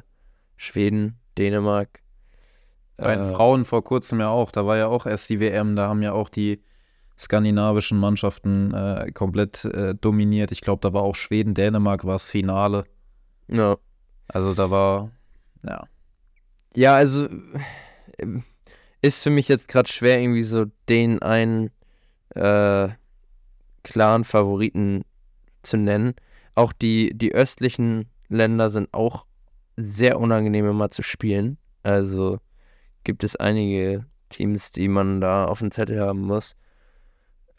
Schweden, 0.58 1.20
Dänemark. 1.38 2.02
Bei 2.98 3.16
den 3.16 3.24
äh, 3.24 3.34
Frauen 3.34 3.66
vor 3.66 3.84
kurzem 3.84 4.20
ja 4.20 4.30
auch, 4.30 4.52
da 4.52 4.66
war 4.66 4.78
ja 4.78 4.88
auch 4.88 5.06
erst 5.06 5.30
die 5.30 5.40
WM, 5.40 5.76
da 5.76 5.88
haben 5.88 6.02
ja 6.02 6.12
auch 6.12 6.30
die 6.30 6.62
skandinavischen 7.18 7.98
Mannschaften 7.98 8.74
äh, 8.74 9.12
komplett 9.14 9.66
äh, 9.66 9.96
dominiert. 9.96 10.52
Ich 10.52 10.62
glaube, 10.62 10.82
da 10.82 10.94
war 10.94 11.04
auch 11.04 11.16
Schweden, 11.16 11.54
Dänemark 11.54 12.06
war 12.06 12.14
das 12.14 12.30
Finale. 12.30 12.86
Ja. 13.48 13.78
Also 14.28 14.54
da 14.54 14.70
war, 14.70 15.12
ja. 15.68 15.84
Ja, 16.76 16.96
also 16.96 17.28
ist 19.02 19.24
für 19.24 19.30
mich 19.30 19.48
jetzt 19.48 19.68
gerade 19.68 19.90
schwer, 19.90 20.20
irgendwie 20.20 20.44
so 20.44 20.66
den 20.88 21.22
einen 21.22 21.72
äh, 22.36 22.90
klaren 23.84 24.24
Favoriten 24.24 25.04
zu 25.64 25.78
nennen. 25.78 26.16
Auch 26.56 26.74
die, 26.74 27.18
die 27.18 27.34
östlichen 27.34 28.10
Länder 28.28 28.70
sind 28.70 28.90
auch 28.94 29.26
sehr 29.78 30.20
unangenehm 30.20 30.68
immer 30.70 30.90
zu 30.90 31.04
spielen. 31.04 31.58
Also 31.84 32.40
gibt 33.04 33.24
es 33.24 33.36
einige 33.36 34.06
Teams, 34.30 34.72
die 34.72 34.88
man 34.88 35.22
da 35.22 35.46
auf 35.46 35.60
dem 35.60 35.72
Zettel 35.72 36.02
haben 36.02 36.22
muss. 36.22 36.56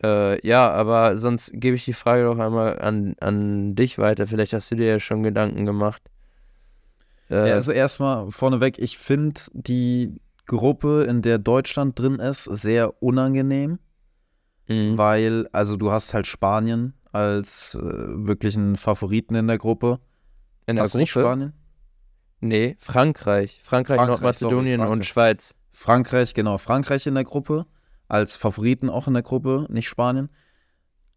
Äh, 0.03 0.47
ja, 0.47 0.71
aber 0.71 1.17
sonst 1.19 1.53
gebe 1.55 1.77
ich 1.77 1.85
die 1.85 1.93
Frage 1.93 2.25
doch 2.25 2.39
einmal 2.39 2.79
an, 2.79 3.15
an 3.21 3.75
dich 3.75 3.99
weiter. 3.99 4.27
Vielleicht 4.27 4.53
hast 4.53 4.71
du 4.71 4.77
dir 4.77 4.87
ja 4.87 5.01
schon 5.01 5.23
Gedanken 5.23 5.67
gemacht. 5.67 6.03
Äh, 7.31 7.49
ja, 7.49 7.55
also 7.55 7.73
erstmal 7.73 8.31
vorneweg, 8.31 8.79
ich 8.79 8.99
finde 8.99 9.41
die 9.53 10.21
Gruppe, 10.51 11.07
in 11.09 11.23
der 11.23 11.39
Deutschland 11.39 11.99
drin 11.99 12.19
ist, 12.19 12.45
sehr 12.45 13.03
unangenehm. 13.03 13.79
Mhm. 14.69 14.99
Weil, 14.99 15.49
also 15.53 15.77
du 15.77 15.91
hast 15.91 16.13
halt 16.15 16.27
Spanien 16.27 16.95
als 17.13 17.75
äh, 17.75 17.81
wirklichen 17.83 18.77
Favoriten 18.77 19.35
in 19.35 19.47
der 19.47 19.59
Gruppe. 19.59 20.01
In 20.67 20.77
der 20.77 20.85
hast 20.85 20.93
Gruppe? 20.93 21.07
Spanien? 21.07 21.53
Nee, 22.41 22.77
Frankreich. 22.79 23.61
Frankreich, 23.63 23.97
Frankreich 23.97 24.09
Nordmazedonien 24.09 24.81
sorry, 24.81 24.93
und 24.93 25.07
Schweiz. 25.07 25.55
Frankreich, 25.71 26.35
genau. 26.35 26.59
Frankreich 26.59 27.07
in 27.07 27.15
der 27.15 27.25
Gruppe. 27.25 27.67
Als 28.09 28.37
Favoriten 28.37 28.91
auch 28.91 29.07
in 29.07 29.15
der 29.15 29.23
Gruppe, 29.23 29.67
nicht 29.71 29.89
Spanien. 29.89 30.31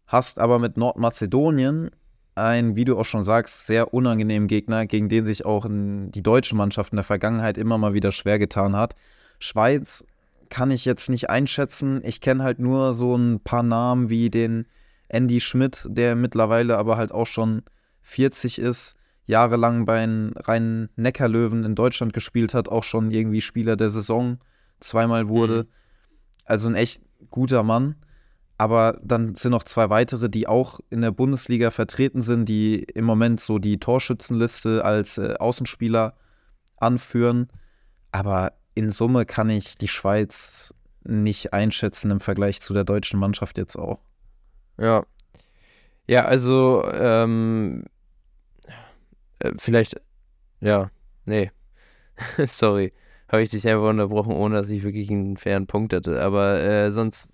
Hast 0.06 0.38
aber 0.38 0.58
mit 0.58 0.76
Nordmazedonien 0.76 1.90
ein, 2.34 2.76
wie 2.76 2.84
du 2.84 2.98
auch 2.98 3.04
schon 3.04 3.24
sagst, 3.24 3.66
sehr 3.66 3.94
unangenehmen 3.94 4.48
Gegner, 4.48 4.86
gegen 4.86 5.08
den 5.08 5.26
sich 5.26 5.44
auch 5.44 5.66
die 5.68 6.22
deutsche 6.22 6.56
Mannschaft 6.56 6.92
in 6.92 6.96
der 6.96 7.04
Vergangenheit 7.04 7.58
immer 7.58 7.78
mal 7.78 7.94
wieder 7.94 8.12
schwer 8.12 8.38
getan 8.38 8.76
hat. 8.76 8.94
Schweiz 9.38 10.04
kann 10.48 10.70
ich 10.70 10.84
jetzt 10.84 11.08
nicht 11.08 11.30
einschätzen. 11.30 12.00
Ich 12.04 12.20
kenne 12.20 12.44
halt 12.44 12.58
nur 12.58 12.94
so 12.94 13.16
ein 13.16 13.40
paar 13.40 13.62
Namen 13.62 14.08
wie 14.08 14.30
den 14.30 14.66
Andy 15.08 15.40
Schmidt, 15.40 15.86
der 15.88 16.16
mittlerweile 16.16 16.78
aber 16.78 16.96
halt 16.96 17.12
auch 17.12 17.26
schon 17.26 17.62
40 18.02 18.58
ist 18.58 18.96
jahrelang 19.26 19.86
bei 19.86 20.00
den 20.00 20.32
reinen 20.36 20.90
Neckarlöwen 20.96 21.64
in 21.64 21.74
Deutschland 21.74 22.12
gespielt 22.12 22.54
hat, 22.54 22.68
auch 22.68 22.84
schon 22.84 23.10
irgendwie 23.10 23.40
Spieler 23.40 23.76
der 23.76 23.90
Saison 23.90 24.38
zweimal 24.80 25.28
wurde. 25.28 25.64
Mhm. 25.64 25.68
Also 26.44 26.68
ein 26.68 26.74
echt 26.74 27.02
guter 27.30 27.62
Mann. 27.62 27.96
Aber 28.56 29.00
dann 29.02 29.34
sind 29.34 29.50
noch 29.50 29.64
zwei 29.64 29.90
weitere, 29.90 30.28
die 30.28 30.46
auch 30.46 30.78
in 30.88 31.00
der 31.00 31.10
Bundesliga 31.10 31.70
vertreten 31.70 32.22
sind, 32.22 32.48
die 32.48 32.84
im 32.94 33.04
Moment 33.04 33.40
so 33.40 33.58
die 33.58 33.80
Torschützenliste 33.80 34.84
als 34.84 35.18
äh, 35.18 35.34
Außenspieler 35.38 36.14
anführen. 36.76 37.48
Aber 38.12 38.52
in 38.74 38.90
Summe 38.90 39.24
kann 39.26 39.50
ich 39.50 39.76
die 39.76 39.88
Schweiz 39.88 40.74
nicht 41.04 41.52
einschätzen 41.52 42.10
im 42.10 42.20
Vergleich 42.20 42.60
zu 42.60 42.74
der 42.74 42.84
deutschen 42.84 43.20
Mannschaft 43.20 43.58
jetzt 43.58 43.76
auch. 43.76 44.00
Ja. 44.78 45.04
Ja, 46.06 46.24
also 46.24 46.84
ähm, 46.92 47.84
äh, 49.38 49.52
vielleicht, 49.56 50.00
ja, 50.60 50.90
nee. 51.24 51.50
Sorry. 52.46 52.92
Habe 53.28 53.42
ich 53.42 53.50
dich 53.50 53.66
einfach 53.66 53.88
unterbrochen, 53.88 54.32
ohne 54.32 54.56
dass 54.56 54.70
ich 54.70 54.82
wirklich 54.82 55.10
einen 55.10 55.36
fairen 55.36 55.66
Punkt 55.66 55.92
hatte. 55.92 56.22
Aber 56.22 56.60
äh, 56.60 56.92
sonst 56.92 57.30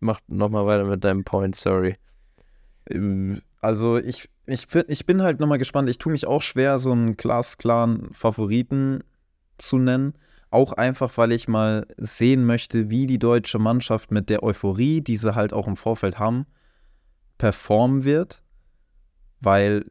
mach 0.00 0.20
nochmal 0.28 0.66
weiter 0.66 0.84
mit 0.84 1.02
deinem 1.02 1.24
Point, 1.24 1.56
sorry. 1.56 1.96
Ähm, 2.88 3.42
also 3.60 3.98
ich, 3.98 4.28
ich, 4.46 4.66
ich 4.88 5.06
bin 5.06 5.22
halt 5.22 5.40
nochmal 5.40 5.58
gespannt. 5.58 5.88
Ich 5.88 5.98
tue 5.98 6.12
mich 6.12 6.26
auch 6.26 6.42
schwer, 6.42 6.78
so 6.78 6.92
einen 6.92 7.16
glasklaren 7.16 8.12
Favoriten 8.12 9.02
zu 9.58 9.78
nennen. 9.78 10.14
Auch 10.54 10.72
einfach, 10.72 11.18
weil 11.18 11.32
ich 11.32 11.48
mal 11.48 11.84
sehen 11.96 12.44
möchte, 12.44 12.88
wie 12.88 13.08
die 13.08 13.18
deutsche 13.18 13.58
Mannschaft 13.58 14.12
mit 14.12 14.30
der 14.30 14.44
Euphorie, 14.44 15.00
die 15.00 15.16
sie 15.16 15.34
halt 15.34 15.52
auch 15.52 15.66
im 15.66 15.74
Vorfeld 15.74 16.20
haben, 16.20 16.46
performen 17.38 18.04
wird. 18.04 18.44
Weil 19.40 19.84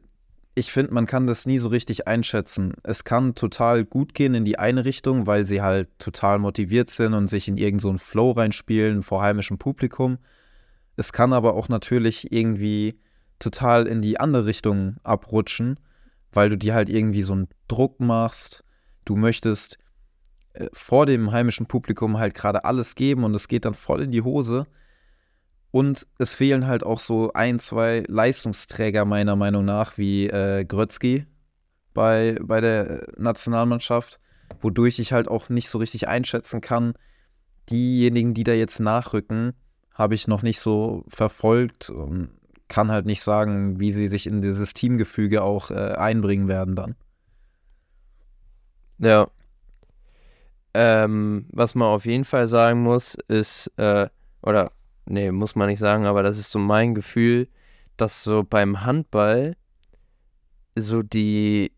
ich 0.54 0.72
finde, 0.72 0.94
man 0.94 1.04
kann 1.04 1.26
das 1.26 1.44
nie 1.44 1.58
so 1.58 1.68
richtig 1.68 2.08
einschätzen. 2.08 2.72
Es 2.82 3.04
kann 3.04 3.34
total 3.34 3.84
gut 3.84 4.14
gehen 4.14 4.32
in 4.32 4.46
die 4.46 4.58
eine 4.58 4.86
Richtung, 4.86 5.26
weil 5.26 5.44
sie 5.44 5.60
halt 5.60 5.90
total 5.98 6.38
motiviert 6.38 6.88
sind 6.88 7.12
und 7.12 7.28
sich 7.28 7.46
in 7.46 7.58
irgendeinen 7.58 7.98
so 7.98 8.02
Flow 8.02 8.30
reinspielen 8.30 9.02
vor 9.02 9.20
heimischem 9.20 9.58
Publikum. 9.58 10.16
Es 10.96 11.12
kann 11.12 11.34
aber 11.34 11.56
auch 11.56 11.68
natürlich 11.68 12.32
irgendwie 12.32 12.98
total 13.38 13.86
in 13.86 14.00
die 14.00 14.18
andere 14.18 14.46
Richtung 14.46 14.96
abrutschen, 15.02 15.78
weil 16.32 16.48
du 16.48 16.56
dir 16.56 16.72
halt 16.72 16.88
irgendwie 16.88 17.22
so 17.22 17.34
einen 17.34 17.48
Druck 17.68 18.00
machst. 18.00 18.64
Du 19.04 19.14
möchtest 19.14 19.76
vor 20.72 21.06
dem 21.06 21.32
heimischen 21.32 21.66
Publikum 21.66 22.18
halt 22.18 22.34
gerade 22.34 22.64
alles 22.64 22.94
geben 22.94 23.24
und 23.24 23.34
es 23.34 23.48
geht 23.48 23.64
dann 23.64 23.74
voll 23.74 24.02
in 24.02 24.10
die 24.10 24.22
Hose. 24.22 24.66
Und 25.70 26.06
es 26.18 26.34
fehlen 26.34 26.68
halt 26.68 26.84
auch 26.84 27.00
so 27.00 27.32
ein, 27.32 27.58
zwei 27.58 28.04
Leistungsträger 28.06 29.04
meiner 29.04 29.34
Meinung 29.34 29.64
nach, 29.64 29.98
wie 29.98 30.28
äh, 30.28 30.64
Grötzky 30.64 31.26
bei, 31.92 32.36
bei 32.40 32.60
der 32.60 33.08
Nationalmannschaft, 33.16 34.20
wodurch 34.60 35.00
ich 35.00 35.12
halt 35.12 35.26
auch 35.26 35.48
nicht 35.48 35.68
so 35.68 35.78
richtig 35.78 36.06
einschätzen 36.06 36.60
kann. 36.60 36.94
Diejenigen, 37.70 38.34
die 38.34 38.44
da 38.44 38.52
jetzt 38.52 38.78
nachrücken, 38.78 39.54
habe 39.92 40.14
ich 40.14 40.28
noch 40.28 40.42
nicht 40.42 40.60
so 40.60 41.04
verfolgt 41.08 41.90
und 41.90 42.30
kann 42.68 42.90
halt 42.90 43.06
nicht 43.06 43.22
sagen, 43.22 43.80
wie 43.80 43.92
sie 43.92 44.08
sich 44.08 44.26
in 44.26 44.42
dieses 44.42 44.74
Teamgefüge 44.74 45.42
auch 45.42 45.70
äh, 45.70 45.74
einbringen 45.74 46.46
werden 46.46 46.76
dann. 46.76 46.94
Ja. 48.98 49.28
Ähm, 50.74 51.46
was 51.52 51.74
man 51.74 51.88
auf 51.88 52.04
jeden 52.04 52.24
Fall 52.24 52.48
sagen 52.48 52.82
muss, 52.82 53.14
ist, 53.28 53.70
äh, 53.76 54.08
oder 54.42 54.72
nee, 55.06 55.30
muss 55.30 55.54
man 55.54 55.68
nicht 55.68 55.78
sagen, 55.78 56.06
aber 56.06 56.22
das 56.22 56.38
ist 56.38 56.50
so 56.50 56.58
mein 56.58 56.94
Gefühl, 56.94 57.48
dass 57.96 58.24
so 58.24 58.42
beim 58.42 58.84
Handball 58.84 59.56
so 60.74 61.02
die, 61.02 61.72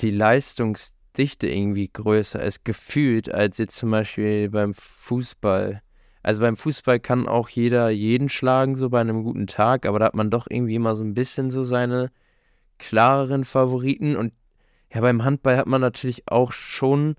die 0.00 0.10
Leistungsdichte 0.10 1.48
irgendwie 1.48 1.88
größer 1.88 2.42
ist, 2.42 2.64
gefühlt, 2.64 3.32
als 3.32 3.56
jetzt 3.58 3.76
zum 3.76 3.90
Beispiel 3.90 4.50
beim 4.50 4.74
Fußball. 4.74 5.82
Also 6.22 6.40
beim 6.40 6.56
Fußball 6.56 7.00
kann 7.00 7.28
auch 7.28 7.48
jeder 7.48 7.88
jeden 7.88 8.28
schlagen, 8.28 8.76
so 8.76 8.90
bei 8.90 9.00
einem 9.00 9.22
guten 9.22 9.46
Tag, 9.46 9.86
aber 9.86 10.00
da 10.00 10.06
hat 10.06 10.14
man 10.14 10.28
doch 10.28 10.46
irgendwie 10.50 10.74
immer 10.74 10.96
so 10.96 11.04
ein 11.04 11.14
bisschen 11.14 11.50
so 11.50 11.62
seine 11.62 12.10
klareren 12.78 13.44
Favoriten. 13.44 14.16
Und 14.16 14.32
ja, 14.96 15.02
beim 15.02 15.24
Handball 15.24 15.58
hat 15.58 15.66
man 15.66 15.82
natürlich 15.82 16.26
auch 16.26 16.52
schon 16.52 17.16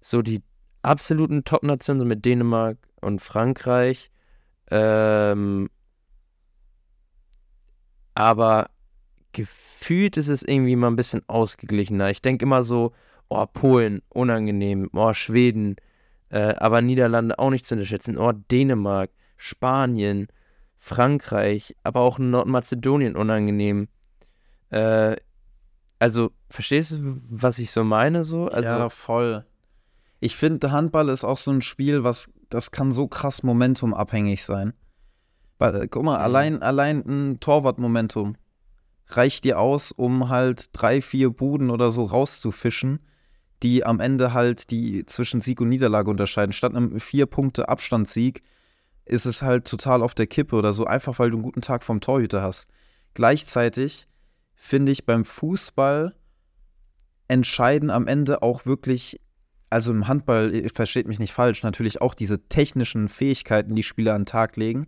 so 0.00 0.20
die 0.20 0.42
absoluten 0.82 1.44
Top-Nationen, 1.44 2.00
so 2.00 2.04
mit 2.04 2.24
Dänemark, 2.24 2.76
und 3.00 3.22
Frankreich. 3.22 4.10
Ähm, 4.68 5.70
aber 8.16 8.70
gefühlt 9.30 10.16
ist 10.16 10.26
es 10.26 10.42
irgendwie 10.42 10.74
mal 10.74 10.88
ein 10.88 10.96
bisschen 10.96 11.22
ausgeglichener. 11.28 12.10
Ich 12.10 12.20
denke 12.20 12.46
immer 12.46 12.64
so, 12.64 12.94
oh, 13.28 13.46
Polen, 13.46 14.02
unangenehm, 14.08 14.90
oh, 14.92 15.12
Schweden, 15.12 15.76
äh, 16.30 16.56
aber 16.56 16.82
Niederlande 16.82 17.38
auch 17.38 17.50
nicht 17.50 17.64
zu 17.64 17.76
unterschätzen, 17.76 18.18
oh, 18.18 18.32
Dänemark, 18.32 19.10
Spanien, 19.36 20.26
Frankreich, 20.78 21.76
aber 21.84 22.00
auch 22.00 22.18
Nordmazedonien 22.18 23.14
unangenehm. 23.14 23.86
Äh, 24.70 25.14
also, 26.00 26.32
verstehst 26.48 26.92
du, 26.92 27.20
was 27.28 27.58
ich 27.58 27.70
so 27.70 27.84
meine? 27.84 28.24
So? 28.24 28.48
Also, 28.48 28.70
ja, 28.70 28.88
voll. 28.88 29.44
Ich 30.18 30.34
finde, 30.34 30.72
Handball 30.72 31.10
ist 31.10 31.24
auch 31.24 31.36
so 31.36 31.50
ein 31.50 31.60
Spiel, 31.60 32.02
was 32.04 32.32
das 32.48 32.70
kann 32.70 32.90
so 32.90 33.06
krass 33.06 33.42
momentumabhängig 33.42 34.42
sein. 34.44 34.72
Weil, 35.58 35.82
äh, 35.82 35.88
guck 35.88 36.02
mal, 36.02 36.16
mhm. 36.16 36.24
allein, 36.24 36.62
allein 36.62 37.04
ein 37.06 37.40
Torwart-Momentum 37.40 38.36
reicht 39.08 39.44
dir 39.44 39.58
aus, 39.58 39.92
um 39.92 40.30
halt 40.30 40.70
drei, 40.72 41.02
vier 41.02 41.30
Buden 41.30 41.68
oder 41.68 41.90
so 41.90 42.04
rauszufischen, 42.04 43.00
die 43.62 43.84
am 43.84 44.00
Ende 44.00 44.32
halt 44.32 44.70
die 44.70 45.04
zwischen 45.04 45.42
Sieg 45.42 45.60
und 45.60 45.68
Niederlage 45.68 46.10
unterscheiden. 46.10 46.54
Statt 46.54 46.74
einem 46.74 46.98
vier 46.98 47.26
Punkte 47.26 47.68
Abstandssieg 47.68 48.42
ist 49.04 49.26
es 49.26 49.42
halt 49.42 49.66
total 49.68 50.02
auf 50.02 50.14
der 50.14 50.26
Kippe 50.26 50.56
oder 50.56 50.72
so, 50.72 50.86
einfach 50.86 51.18
weil 51.18 51.28
du 51.28 51.36
einen 51.36 51.42
guten 51.42 51.60
Tag 51.60 51.84
vom 51.84 52.00
Torhüter 52.00 52.40
hast. 52.40 52.68
Gleichzeitig 53.12 54.06
finde 54.62 54.92
ich 54.92 55.06
beim 55.06 55.24
Fußball 55.24 56.14
entscheiden 57.28 57.88
am 57.88 58.06
Ende 58.06 58.42
auch 58.42 58.66
wirklich, 58.66 59.18
also 59.70 59.90
im 59.90 60.06
Handball, 60.06 60.68
versteht 60.68 61.08
mich 61.08 61.18
nicht 61.18 61.32
falsch, 61.32 61.62
natürlich 61.62 62.02
auch 62.02 62.12
diese 62.12 62.46
technischen 62.48 63.08
Fähigkeiten, 63.08 63.74
die 63.74 63.82
Spieler 63.82 64.14
an 64.14 64.22
den 64.22 64.26
Tag 64.26 64.56
legen. 64.56 64.86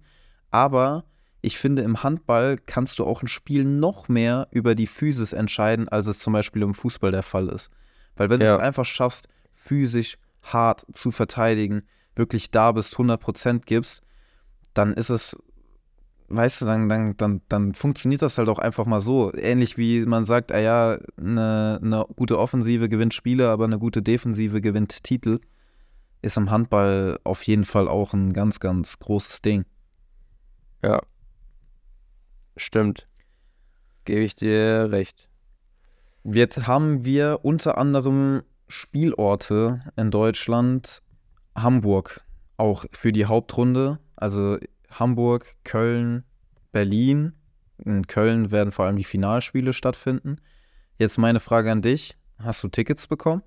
Aber 0.50 1.04
ich 1.40 1.56
finde, 1.56 1.82
im 1.82 2.02
Handball 2.02 2.58
kannst 2.58 2.98
du 2.98 3.06
auch 3.06 3.22
ein 3.22 3.28
Spiel 3.28 3.64
noch 3.64 4.08
mehr 4.10 4.46
über 4.50 4.74
die 4.74 4.86
Physis 4.86 5.32
entscheiden, 5.32 5.88
als 5.88 6.06
es 6.06 6.18
zum 6.18 6.34
Beispiel 6.34 6.60
im 6.60 6.74
Fußball 6.74 7.10
der 7.10 7.22
Fall 7.22 7.48
ist. 7.48 7.70
Weil 8.14 8.28
wenn 8.28 8.42
ja. 8.42 8.48
du 8.48 8.54
es 8.56 8.60
einfach 8.60 8.84
schaffst, 8.84 9.28
physisch 9.52 10.18
hart 10.42 10.84
zu 10.92 11.10
verteidigen, 11.10 11.88
wirklich 12.14 12.50
da 12.50 12.72
bist, 12.72 12.94
100% 12.96 13.62
gibst, 13.64 14.02
dann 14.74 14.92
ist 14.92 15.08
es, 15.08 15.34
weißt 16.34 16.62
du, 16.62 16.66
dann, 16.66 16.88
dann, 16.88 17.16
dann, 17.16 17.40
dann 17.48 17.74
funktioniert 17.74 18.22
das 18.22 18.38
halt 18.38 18.48
auch 18.48 18.58
einfach 18.58 18.86
mal 18.86 19.00
so. 19.00 19.32
Ähnlich 19.34 19.76
wie 19.78 20.04
man 20.06 20.24
sagt, 20.24 20.52
ah 20.52 20.58
ja, 20.58 20.98
eine, 21.18 21.78
eine 21.82 22.06
gute 22.16 22.38
Offensive 22.38 22.88
gewinnt 22.88 23.14
Spiele, 23.14 23.48
aber 23.48 23.64
eine 23.64 23.78
gute 23.78 24.02
Defensive 24.02 24.60
gewinnt 24.60 25.04
Titel, 25.04 25.40
ist 26.22 26.36
im 26.36 26.50
Handball 26.50 27.18
auf 27.24 27.42
jeden 27.44 27.64
Fall 27.64 27.88
auch 27.88 28.14
ein 28.14 28.32
ganz, 28.32 28.60
ganz 28.60 28.98
großes 28.98 29.42
Ding. 29.42 29.64
Ja. 30.82 31.00
Stimmt. 32.56 33.06
Gebe 34.04 34.20
ich 34.22 34.34
dir 34.34 34.88
recht. 34.90 35.28
Jetzt 36.24 36.66
haben 36.66 37.04
wir 37.04 37.40
unter 37.42 37.78
anderem 37.78 38.42
Spielorte 38.68 39.80
in 39.96 40.10
Deutschland, 40.10 41.02
Hamburg 41.54 42.22
auch 42.56 42.84
für 42.92 43.12
die 43.12 43.26
Hauptrunde. 43.26 43.98
Also 44.16 44.58
Hamburg, 44.98 45.56
Köln, 45.64 46.24
Berlin. 46.72 47.34
In 47.78 48.06
Köln 48.06 48.50
werden 48.50 48.72
vor 48.72 48.84
allem 48.86 48.96
die 48.96 49.04
Finalspiele 49.04 49.72
stattfinden. 49.72 50.36
Jetzt 50.96 51.18
meine 51.18 51.40
Frage 51.40 51.70
an 51.70 51.82
dich. 51.82 52.16
Hast 52.38 52.62
du 52.62 52.68
Tickets 52.68 53.06
bekommen? 53.06 53.42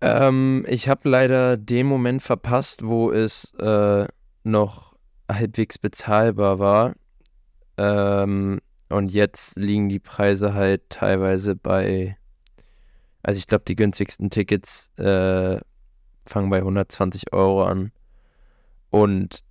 Ähm, 0.00 0.64
ich 0.68 0.88
habe 0.88 1.08
leider 1.08 1.56
den 1.56 1.86
Moment 1.86 2.22
verpasst, 2.22 2.84
wo 2.84 3.10
es 3.10 3.52
äh, 3.54 4.06
noch 4.44 4.94
halbwegs 5.30 5.78
bezahlbar 5.78 6.58
war. 6.58 6.94
Ähm, 7.76 8.60
und 8.88 9.12
jetzt 9.12 9.56
liegen 9.56 9.88
die 9.88 9.98
Preise 9.98 10.54
halt 10.54 10.88
teilweise 10.90 11.56
bei, 11.56 12.16
also 13.22 13.38
ich 13.38 13.46
glaube, 13.46 13.64
die 13.66 13.74
günstigsten 13.74 14.30
Tickets 14.30 14.92
äh, 14.98 15.58
fangen 16.24 16.50
bei 16.50 16.58
120 16.58 17.32
Euro 17.32 17.64
an. 17.64 17.90
Und 18.90 19.42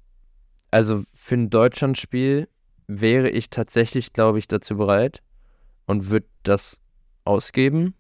also 0.72 1.04
für 1.14 1.36
ein 1.36 1.50
Deutschlandspiel 1.50 2.48
wäre 2.88 3.30
ich 3.30 3.50
tatsächlich, 3.50 4.14
glaube 4.14 4.40
ich, 4.40 4.48
dazu 4.48 4.78
bereit 4.78 5.22
und 5.86 6.10
würde 6.10 6.28
das 6.44 6.82
ausgeben. 7.24 7.96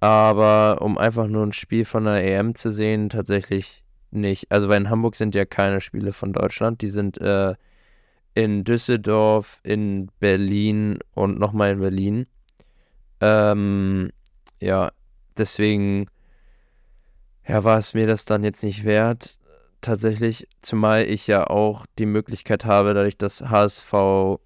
Aber 0.00 0.82
um 0.82 0.98
einfach 0.98 1.28
nur 1.28 1.46
ein 1.46 1.52
Spiel 1.52 1.84
von 1.84 2.04
der 2.04 2.24
EM 2.24 2.54
zu 2.54 2.72
sehen, 2.72 3.08
tatsächlich 3.08 3.84
nicht. 4.10 4.50
Also 4.50 4.68
weil 4.68 4.80
in 4.80 4.90
Hamburg 4.90 5.16
sind 5.16 5.34
ja 5.34 5.44
keine 5.44 5.80
Spiele 5.80 6.12
von 6.12 6.32
Deutschland. 6.32 6.80
Die 6.82 6.88
sind 6.88 7.18
äh, 7.20 7.54
in 8.34 8.64
Düsseldorf, 8.64 9.60
in 9.62 10.10
Berlin 10.18 10.98
und 11.14 11.38
nochmal 11.38 11.72
in 11.72 11.80
Berlin. 11.80 12.26
Ähm, 13.20 14.10
ja, 14.60 14.90
deswegen 15.36 16.06
ja, 17.46 17.62
war 17.64 17.78
es 17.78 17.94
mir 17.94 18.06
das 18.06 18.24
dann 18.24 18.44
jetzt 18.44 18.62
nicht 18.62 18.84
wert. 18.84 19.38
Tatsächlich, 19.82 20.46
zumal 20.60 21.02
ich 21.02 21.26
ja 21.26 21.48
auch 21.48 21.86
die 21.98 22.06
Möglichkeit 22.06 22.64
habe, 22.64 22.94
dadurch, 22.94 23.18
dass 23.18 23.42
HSVH, 23.42 24.38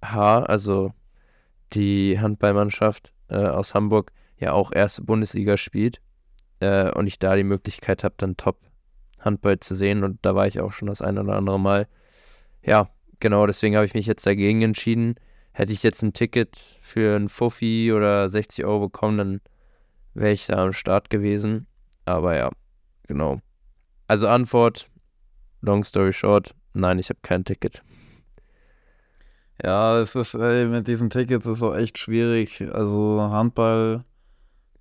also 0.00 0.92
die 1.72 2.20
Handballmannschaft 2.20 3.12
äh, 3.28 3.34
aus 3.34 3.74
Hamburg, 3.74 4.12
ja 4.38 4.52
auch 4.52 4.70
erste 4.72 5.02
Bundesliga 5.02 5.56
spielt 5.56 6.00
äh, 6.60 6.92
und 6.92 7.08
ich 7.08 7.18
da 7.18 7.34
die 7.34 7.42
Möglichkeit 7.42 8.04
habe, 8.04 8.14
dann 8.18 8.36
Top 8.36 8.60
Handball 9.18 9.58
zu 9.58 9.74
sehen 9.74 10.04
und 10.04 10.20
da 10.22 10.36
war 10.36 10.46
ich 10.46 10.60
auch 10.60 10.70
schon 10.70 10.86
das 10.86 11.02
ein 11.02 11.18
oder 11.18 11.34
andere 11.34 11.58
Mal. 11.58 11.88
Ja, 12.62 12.88
genau, 13.18 13.44
deswegen 13.48 13.74
habe 13.74 13.86
ich 13.86 13.94
mich 13.94 14.06
jetzt 14.06 14.24
dagegen 14.24 14.62
entschieden. 14.62 15.16
Hätte 15.50 15.72
ich 15.72 15.82
jetzt 15.82 16.02
ein 16.02 16.12
Ticket 16.12 16.58
für 16.80 17.16
ein 17.16 17.28
Fuffi 17.28 17.92
oder 17.92 18.28
60 18.28 18.64
Euro 18.64 18.86
bekommen, 18.86 19.18
dann 19.18 19.40
wäre 20.14 20.32
ich 20.32 20.46
da 20.46 20.64
am 20.64 20.72
Start 20.72 21.10
gewesen. 21.10 21.66
Aber 22.04 22.36
ja, 22.36 22.50
genau. 23.08 23.40
Also 24.08 24.28
Antwort, 24.28 24.90
long 25.60 25.84
story 25.84 26.12
short, 26.12 26.54
nein, 26.74 26.98
ich 26.98 27.08
habe 27.08 27.20
kein 27.22 27.44
Ticket. 27.44 27.82
Ja, 29.62 29.98
es 29.98 30.14
ist 30.14 30.34
ey, 30.34 30.66
mit 30.66 30.86
diesen 30.86 31.10
Tickets 31.10 31.46
ist 31.46 31.62
auch 31.62 31.74
echt 31.74 31.98
schwierig. 31.98 32.62
Also 32.72 33.20
Handball, 33.30 34.04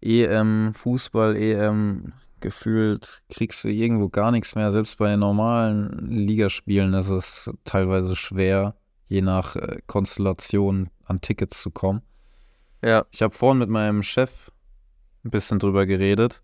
EM, 0.02 0.74
Fußball, 0.74 1.36
EM, 1.38 2.14
gefühlt 2.42 3.24
kriegst 3.30 3.64
du 3.64 3.70
irgendwo 3.70 4.10
gar 4.10 4.32
nichts 4.32 4.56
mehr. 4.56 4.72
Selbst 4.72 4.98
bei 4.98 5.16
normalen 5.16 6.06
Ligaspielen 6.12 6.94
ist 6.94 7.10
es 7.10 7.52
teilweise 7.64 8.16
schwer, 8.16 8.76
je 9.08 9.22
nach 9.22 9.56
äh, 9.56 9.80
Konstellation 9.88 10.90
an 11.06 11.22
Tickets 11.22 11.62
zu 11.62 11.72
kommen. 11.72 12.02
Ja. 12.84 13.06
Ich 13.12 13.22
habe 13.22 13.34
vorhin 13.34 13.60
mit 13.60 13.70
meinem 13.70 14.04
Chef 14.04 14.52
ein 15.24 15.32
bisschen 15.32 15.58
drüber 15.58 15.86
geredet. 15.86 16.44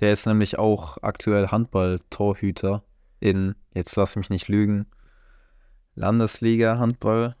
Der 0.00 0.12
ist 0.12 0.26
nämlich 0.26 0.58
auch 0.58 0.98
aktuell 1.02 1.48
Handball-Torhüter 1.48 2.82
in, 3.20 3.54
jetzt 3.74 3.94
lass 3.96 4.16
mich 4.16 4.30
nicht 4.30 4.48
lügen, 4.48 4.86
Landesliga 5.94 6.78
Handball. 6.78 7.36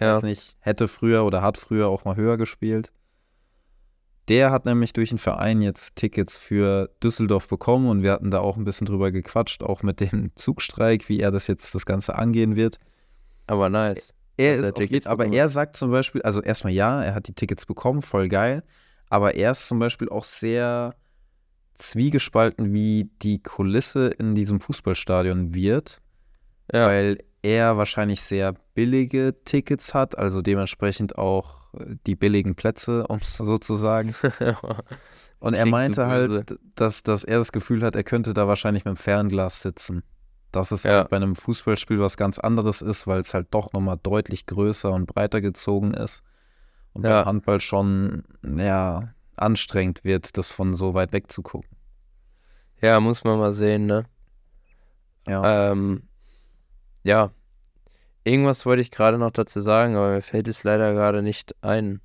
Ja. 0.00 0.14
Weiß 0.14 0.22
nicht, 0.22 0.56
hätte 0.60 0.88
früher 0.88 1.24
oder 1.24 1.42
hat 1.42 1.58
früher 1.58 1.88
auch 1.88 2.04
mal 2.04 2.16
höher 2.16 2.36
gespielt. 2.36 2.92
Der 4.28 4.50
hat 4.50 4.64
nämlich 4.64 4.92
durch 4.92 5.10
den 5.10 5.18
Verein 5.18 5.62
jetzt 5.62 5.94
Tickets 5.96 6.36
für 6.36 6.90
Düsseldorf 7.02 7.46
bekommen 7.46 7.88
und 7.88 8.02
wir 8.02 8.12
hatten 8.12 8.30
da 8.30 8.40
auch 8.40 8.56
ein 8.56 8.64
bisschen 8.64 8.86
drüber 8.86 9.12
gequatscht, 9.12 9.62
auch 9.62 9.82
mit 9.82 10.00
dem 10.00 10.34
Zugstreik, 10.34 11.08
wie 11.08 11.20
er 11.20 11.30
das 11.30 11.46
jetzt 11.46 11.74
das 11.74 11.86
Ganze 11.86 12.16
angehen 12.16 12.56
wird. 12.56 12.78
Aber 13.46 13.68
nice. 13.68 14.14
Er 14.36 14.54
ist 14.54 14.78
jeden, 14.78 15.06
aber 15.06 15.32
er 15.32 15.48
sagt 15.48 15.76
zum 15.76 15.90
Beispiel, 15.90 16.20
also 16.22 16.42
erstmal 16.42 16.72
ja, 16.72 17.02
er 17.02 17.14
hat 17.14 17.28
die 17.28 17.32
Tickets 17.32 17.64
bekommen, 17.64 18.02
voll 18.02 18.28
geil, 18.28 18.62
aber 19.08 19.34
er 19.34 19.52
ist 19.52 19.66
zum 19.66 19.78
Beispiel 19.78 20.08
auch 20.10 20.24
sehr 20.24 20.94
zwiegespalten, 21.76 22.72
wie 22.72 23.10
die 23.22 23.42
Kulisse 23.42 24.08
in 24.08 24.34
diesem 24.34 24.60
Fußballstadion 24.60 25.54
wird, 25.54 26.00
ja. 26.72 26.86
weil 26.86 27.18
er 27.42 27.76
wahrscheinlich 27.76 28.22
sehr 28.22 28.54
billige 28.74 29.34
Tickets 29.44 29.94
hat, 29.94 30.18
also 30.18 30.42
dementsprechend 30.42 31.16
auch 31.16 31.66
die 32.06 32.16
billigen 32.16 32.54
Plätze, 32.54 33.06
um 33.08 33.18
es 33.18 33.36
so 33.36 33.58
zu 33.58 33.74
sagen. 33.74 34.14
Und 35.38 35.54
er 35.54 35.66
meinte 35.66 36.06
halt, 36.06 36.58
dass, 36.74 37.02
dass 37.02 37.22
er 37.22 37.38
das 37.38 37.52
Gefühl 37.52 37.82
hat, 37.82 37.94
er 37.94 38.04
könnte 38.04 38.32
da 38.32 38.48
wahrscheinlich 38.48 38.84
mit 38.84 38.96
dem 38.96 38.96
Fernglas 38.96 39.60
sitzen. 39.60 40.02
Dass 40.50 40.70
es 40.70 40.84
ja. 40.84 40.92
halt 40.92 41.10
bei 41.10 41.16
einem 41.16 41.36
Fußballspiel 41.36 42.00
was 42.00 42.16
ganz 42.16 42.38
anderes 42.38 42.80
ist, 42.80 43.06
weil 43.06 43.20
es 43.20 43.34
halt 43.34 43.48
doch 43.50 43.72
nochmal 43.72 43.98
deutlich 44.02 44.46
größer 44.46 44.90
und 44.90 45.06
breiter 45.06 45.42
gezogen 45.42 45.92
ist. 45.92 46.22
Und 46.94 47.04
ja. 47.04 47.18
beim 47.18 47.26
Handball 47.26 47.60
schon, 47.60 48.24
ja, 48.42 49.14
anstrengend 49.36 50.04
wird, 50.04 50.36
das 50.36 50.50
von 50.50 50.74
so 50.74 50.94
weit 50.94 51.12
weg 51.12 51.30
zu 51.30 51.42
gucken. 51.42 51.76
Ja, 52.80 53.00
muss 53.00 53.24
man 53.24 53.38
mal 53.38 53.52
sehen, 53.52 53.86
ne? 53.86 54.04
Ja. 55.26 55.72
Ähm, 55.72 56.08
ja, 57.02 57.32
Irgendwas 58.26 58.66
wollte 58.66 58.82
ich 58.82 58.90
gerade 58.90 59.18
noch 59.18 59.30
dazu 59.30 59.60
sagen, 59.60 59.94
aber 59.94 60.10
mir 60.10 60.20
fällt 60.20 60.48
es 60.48 60.64
leider 60.64 60.92
gerade 60.94 61.22
nicht 61.22 61.54
ein. 61.62 62.00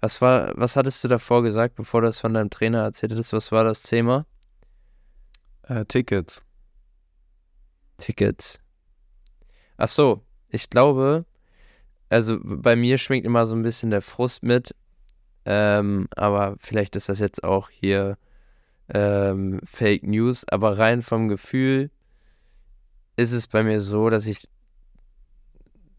Was 0.00 0.20
war, 0.20 0.52
was 0.56 0.74
hattest 0.74 1.04
du 1.04 1.06
davor 1.06 1.44
gesagt, 1.44 1.76
bevor 1.76 2.00
du 2.00 2.08
es 2.08 2.18
von 2.18 2.34
deinem 2.34 2.50
Trainer 2.50 2.82
erzählt 2.82 3.14
hast? 3.14 3.32
Was 3.32 3.52
war 3.52 3.62
das 3.62 3.84
Thema? 3.84 4.26
Äh, 5.62 5.84
Tickets. 5.84 6.42
Tickets. 7.98 8.60
Ach 9.76 9.86
so, 9.86 10.24
ich 10.48 10.68
glaube, 10.70 11.24
also 12.08 12.40
bei 12.42 12.74
mir 12.74 12.98
schwingt 12.98 13.24
immer 13.24 13.46
so 13.46 13.54
ein 13.54 13.62
bisschen 13.62 13.90
der 13.90 14.02
Frust 14.02 14.42
mit, 14.42 14.74
ähm, 15.44 16.08
aber 16.16 16.56
vielleicht 16.58 16.96
ist 16.96 17.08
das 17.08 17.18
jetzt 17.18 17.44
auch 17.44 17.68
hier 17.70 18.16
ähm, 18.92 19.60
Fake 19.64 20.04
News, 20.04 20.44
aber 20.48 20.78
rein 20.78 21.02
vom 21.02 21.28
Gefühl 21.28 21.90
ist 23.16 23.32
es 23.32 23.46
bei 23.46 23.62
mir 23.62 23.80
so, 23.80 24.10
dass 24.10 24.26
ich 24.26 24.48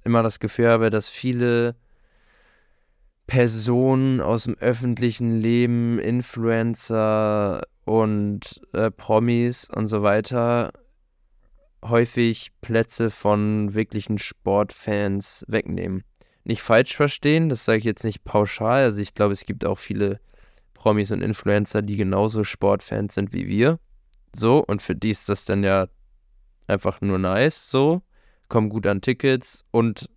immer 0.04 0.24
das 0.24 0.40
Gefühl 0.40 0.70
habe, 0.70 0.90
dass 0.90 1.10
viele 1.10 1.76
Personen 3.28 4.20
aus 4.20 4.44
dem 4.44 4.58
öffentlichen 4.60 5.40
Leben, 5.40 6.00
Influencer 6.00 7.64
und 7.86 8.62
äh, 8.74 8.92
Promis 8.92 9.70
und 9.70 9.88
so 9.88 10.04
weiter 10.04 10.74
häufig 11.84 12.52
Plätze 12.62 13.10
von 13.10 13.74
wirklichen 13.74 14.18
Sportfans 14.18 15.46
wegnehmen. 15.48 16.04
Nicht 16.46 16.62
falsch 16.62 16.96
verstehen, 16.96 17.50
das 17.50 17.66
sage 17.66 17.80
ich 17.80 17.86
jetzt 17.86 18.04
nicht 18.04 18.24
pauschal. 18.24 18.84
Also 18.84 19.02
ich 19.02 19.14
glaube, 19.14 19.34
es 19.34 19.46
gibt 19.46 19.66
auch 19.66 19.78
viele 19.78 20.20
Promis 20.74 21.12
und 21.12 21.22
Influencer, 21.22 21.82
die 21.82 21.96
genauso 21.96 22.44
Sportfans 22.44 23.16
sind 23.16 23.32
wie 23.32 23.48
wir. 23.48 23.80
So, 24.36 24.64
und 24.66 24.82
für 24.82 24.96
die 24.96 25.12
ist 25.12 25.30
das 25.30 25.46
dann 25.46 25.64
ja 25.64 25.88
einfach 26.68 27.02
nur 27.02 27.20
nice, 27.20 27.70
so. 27.70 28.02
Kommen 28.50 28.70
gut 28.70 28.86
an 28.88 29.02
Tickets 29.02 29.64
und 29.72 30.10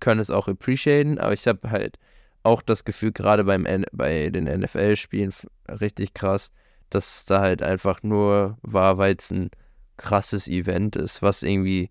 können 0.00 0.20
es 0.20 0.30
auch 0.30 0.48
appreciaten. 0.48 1.18
Aber 1.18 1.34
ich 1.34 1.46
habe 1.46 1.70
halt 1.70 1.98
auch 2.42 2.62
das 2.62 2.84
Gefühl, 2.84 3.12
gerade 3.12 3.44
beim 3.44 3.66
bei 3.92 4.30
den 4.30 4.44
NFL-Spielen 4.44 5.32
richtig 5.68 6.14
krass, 6.14 6.52
dass 6.90 7.16
es 7.16 7.24
da 7.24 7.40
halt 7.40 7.62
einfach 7.62 8.02
nur 8.02 8.58
war, 8.62 8.98
weil 8.98 9.16
es 9.18 9.30
ein 9.30 9.50
krasses 9.96 10.48
Event 10.48 10.96
ist, 10.96 11.22
was 11.22 11.42
irgendwie 11.42 11.90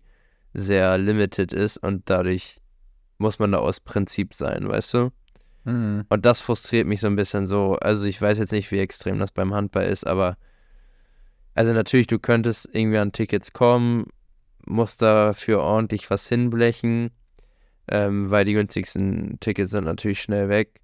sehr 0.52 0.98
limited 0.98 1.52
ist 1.52 1.78
und 1.78 2.08
dadurch 2.08 2.60
muss 3.18 3.38
man 3.38 3.52
da 3.52 3.58
aus 3.58 3.80
Prinzip 3.80 4.34
sein, 4.34 4.68
weißt 4.68 4.94
du? 4.94 5.10
Mhm. 5.64 6.04
Und 6.08 6.26
das 6.26 6.40
frustriert 6.40 6.86
mich 6.86 7.00
so 7.00 7.06
ein 7.06 7.16
bisschen 7.16 7.46
so. 7.46 7.76
Also 7.76 8.04
ich 8.04 8.20
weiß 8.20 8.38
jetzt 8.38 8.52
nicht, 8.52 8.70
wie 8.70 8.78
extrem 8.78 9.18
das 9.18 9.32
beim 9.32 9.54
Handball 9.54 9.84
ist, 9.84 10.06
aber 10.06 10.36
also 11.54 11.72
natürlich, 11.72 12.08
du 12.08 12.18
könntest 12.18 12.68
irgendwie 12.72 12.98
an 12.98 13.12
Tickets 13.12 13.52
kommen, 13.52 14.06
musst 14.66 15.02
dafür 15.02 15.60
ordentlich 15.60 16.10
was 16.10 16.28
hinblechen, 16.28 17.10
ähm, 17.88 18.30
weil 18.30 18.44
die 18.44 18.54
günstigsten 18.54 19.38
Tickets 19.40 19.70
sind 19.70 19.84
natürlich 19.84 20.20
schnell 20.20 20.48
weg. 20.48 20.80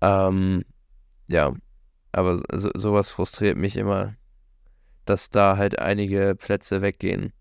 Ähm, 0.00 0.64
ja, 1.28 1.54
aber 2.12 2.40
so, 2.52 2.70
sowas 2.74 3.10
frustriert 3.10 3.56
mich 3.56 3.76
immer, 3.76 4.14
dass 5.04 5.30
da 5.30 5.56
halt 5.56 5.78
einige 5.78 6.34
Plätze 6.34 6.82
weggehen 6.82 7.32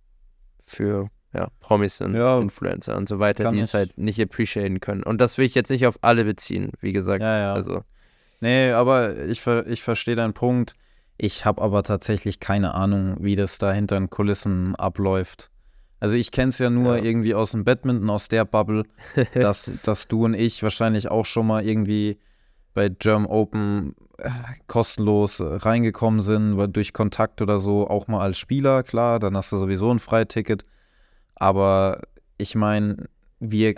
für 0.66 1.10
ja, 1.34 1.50
Promis 1.60 2.00
und 2.02 2.16
ja, 2.16 2.40
Influencer 2.40 2.96
und 2.96 3.08
so 3.08 3.20
weiter, 3.20 3.52
die 3.52 3.60
es 3.60 3.74
halt 3.74 3.98
nicht 3.98 4.22
appreciaten 4.22 4.80
können. 4.80 5.04
Und 5.04 5.20
das 5.20 5.38
will 5.38 5.46
ich 5.46 5.56
jetzt 5.56 5.70
nicht 5.70 5.88
auf 5.88 5.98
alle 6.02 6.26
beziehen, 6.26 6.72
wie 6.80 6.94
gesagt. 6.94 7.22
Ja, 7.22 7.40
ja. 7.40 7.54
Also. 7.54 7.84
Nee, 8.40 8.72
aber 8.72 9.26
ich, 9.26 9.46
ich 9.48 9.82
verstehe 9.82 10.16
deinen 10.16 10.34
Punkt. 10.34 10.76
Ich 11.18 11.46
habe 11.46 11.62
aber 11.62 11.84
tatsächlich 11.84 12.40
keine 12.40 12.74
Ahnung, 12.74 13.18
wie 13.20 13.36
das 13.36 13.58
da 13.58 13.72
hinter 13.72 13.98
den 13.98 14.10
Kulissen 14.10 14.76
abläuft. 14.76 15.50
Also 16.00 16.16
ich 16.16 16.32
kenne 16.32 16.50
es 16.50 16.60
ja 16.60 16.70
nur 16.70 16.98
ja. 16.98 17.04
irgendwie 17.04 17.34
aus 17.34 17.52
dem 17.52 17.64
Badminton, 17.64 18.10
aus 18.10 18.28
der 18.28 18.44
Bubble, 18.44 18.84
dass, 19.34 19.72
dass 19.84 20.08
du 20.08 20.26
und 20.26 20.34
ich 20.34 20.62
wahrscheinlich 20.62 21.10
auch 21.10 21.26
schon 21.26 21.48
mal 21.48 21.66
irgendwie 21.66 22.20
bei 22.74 22.90
German 22.90 23.30
Open 23.30 23.96
äh, 24.18 24.30
kostenlos 24.68 25.42
reingekommen 25.42 26.22
sind, 26.22 26.58
durch 26.76 26.92
Kontakt 26.92 27.42
oder 27.42 27.60
so, 27.60 27.88
auch 27.88 28.08
mal 28.08 28.20
als 28.20 28.38
Spieler, 28.38 28.84
klar, 28.84 29.20
dann 29.20 29.38
hast 29.38 29.52
du 29.52 29.58
sowieso 29.58 29.92
ein 29.92 30.00
Freiticket. 30.00 30.64
Aber 31.36 32.02
ich 32.38 32.56
meine, 32.56 33.10
wir 33.40 33.76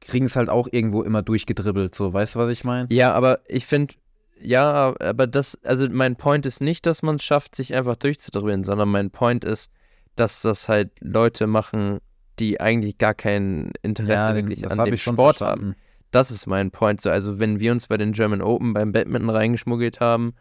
kriegen 0.00 0.26
es 0.26 0.36
halt 0.36 0.48
auch 0.48 0.68
irgendwo 0.70 1.02
immer 1.02 1.22
durchgedribbelt, 1.22 1.94
so, 1.94 2.12
weißt 2.12 2.34
du, 2.34 2.38
was 2.38 2.50
ich 2.50 2.64
meine? 2.64 2.88
Ja, 2.90 3.12
aber 3.12 3.40
ich 3.48 3.66
finde, 3.66 3.94
ja, 4.40 4.94
aber 5.00 5.26
das, 5.26 5.58
also 5.64 5.88
mein 5.90 6.16
Point 6.16 6.46
ist 6.46 6.60
nicht, 6.60 6.86
dass 6.86 7.02
man 7.02 7.16
es 7.16 7.24
schafft, 7.24 7.54
sich 7.54 7.74
einfach 7.74 7.96
durchzudribbeln, 7.96 8.64
sondern 8.64 8.90
mein 8.90 9.10
Point 9.10 9.44
ist, 9.44 9.70
dass 10.16 10.42
das 10.42 10.68
halt 10.68 10.90
Leute 11.00 11.46
machen, 11.46 12.00
die 12.38 12.60
eigentlich 12.60 12.98
gar 12.98 13.14
kein 13.14 13.72
Interesse 13.82 14.30
ja, 14.30 14.34
wirklich 14.34 14.70
an 14.70 14.84
dem 14.84 14.96
Sport 14.96 15.38
verstanden. 15.38 15.66
haben. 15.68 15.76
Das 16.10 16.30
ist 16.30 16.46
mein 16.46 16.70
Point. 16.70 17.00
So, 17.00 17.10
also 17.10 17.38
wenn 17.38 17.58
wir 17.58 17.72
uns 17.72 17.88
bei 17.88 17.96
den 17.96 18.12
German 18.12 18.42
Open 18.42 18.72
beim 18.72 18.92
Badminton 18.92 19.30
reingeschmuggelt 19.30 20.00
haben 20.00 20.34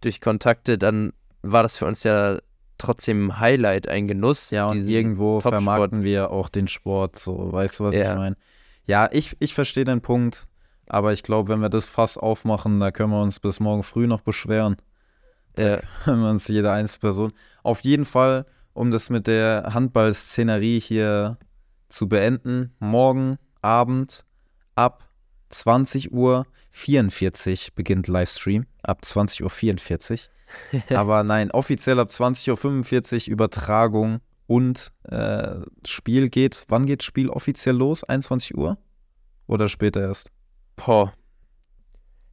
durch 0.00 0.20
Kontakte, 0.20 0.76
dann 0.76 1.12
war 1.42 1.62
das 1.62 1.78
für 1.78 1.86
uns 1.86 2.02
ja 2.02 2.38
trotzdem 2.78 3.28
ein 3.28 3.40
Highlight, 3.40 3.88
ein 3.88 4.08
Genuss. 4.08 4.50
Ja, 4.50 4.66
und 4.66 4.86
irgendwo 4.86 5.40
vermarkten 5.40 6.02
wir 6.02 6.30
auch 6.30 6.48
den 6.48 6.68
Sport, 6.68 7.18
so, 7.18 7.52
weißt 7.52 7.80
du, 7.80 7.84
was 7.84 7.96
ja. 7.96 8.12
ich 8.12 8.18
meine? 8.18 8.36
Ja, 8.84 9.08
ich, 9.12 9.36
ich 9.40 9.54
verstehe 9.54 9.84
den 9.84 10.00
Punkt, 10.00 10.46
aber 10.86 11.12
ich 11.12 11.22
glaube, 11.22 11.48
wenn 11.48 11.60
wir 11.60 11.70
das 11.70 11.86
Fass 11.86 12.18
aufmachen, 12.18 12.80
da 12.80 12.90
können 12.90 13.10
wir 13.10 13.22
uns 13.22 13.40
bis 13.40 13.60
morgen 13.60 13.82
früh 13.82 14.06
noch 14.06 14.20
beschweren. 14.20 14.76
Ja. 15.58 15.78
Können 16.04 16.20
wir 16.20 16.30
uns 16.30 16.48
jede 16.48 16.72
einzelne 16.72 17.00
Person. 17.00 17.32
Auf 17.62 17.80
jeden 17.82 18.04
Fall, 18.04 18.44
um 18.72 18.90
das 18.90 19.08
mit 19.08 19.28
der 19.28 19.70
Handball-Szenerie 19.72 20.80
hier 20.80 21.38
zu 21.88 22.08
beenden, 22.08 22.74
morgen 22.80 23.38
Abend 23.62 24.24
ab 24.74 25.08
20 25.54 26.12
Uhr 26.12 26.46
44 26.70 27.74
beginnt 27.74 28.08
Livestream. 28.08 28.66
Ab 28.82 29.00
20.44 29.04 29.42
Uhr 29.42 29.50
44. 29.50 30.30
Aber 30.90 31.24
nein, 31.24 31.50
offiziell 31.50 31.98
ab 31.98 32.08
20.45 32.08 33.28
Uhr 33.28 33.32
Übertragung 33.32 34.20
und 34.46 34.92
äh, 35.04 35.56
Spiel 35.86 36.28
geht. 36.28 36.64
Wann 36.68 36.86
geht 36.86 37.02
Spiel 37.02 37.30
offiziell 37.30 37.76
los? 37.76 38.04
21 38.04 38.56
Uhr? 38.56 38.78
Oder 39.46 39.68
später 39.68 40.00
erst? 40.00 40.30
Boah. 40.76 41.12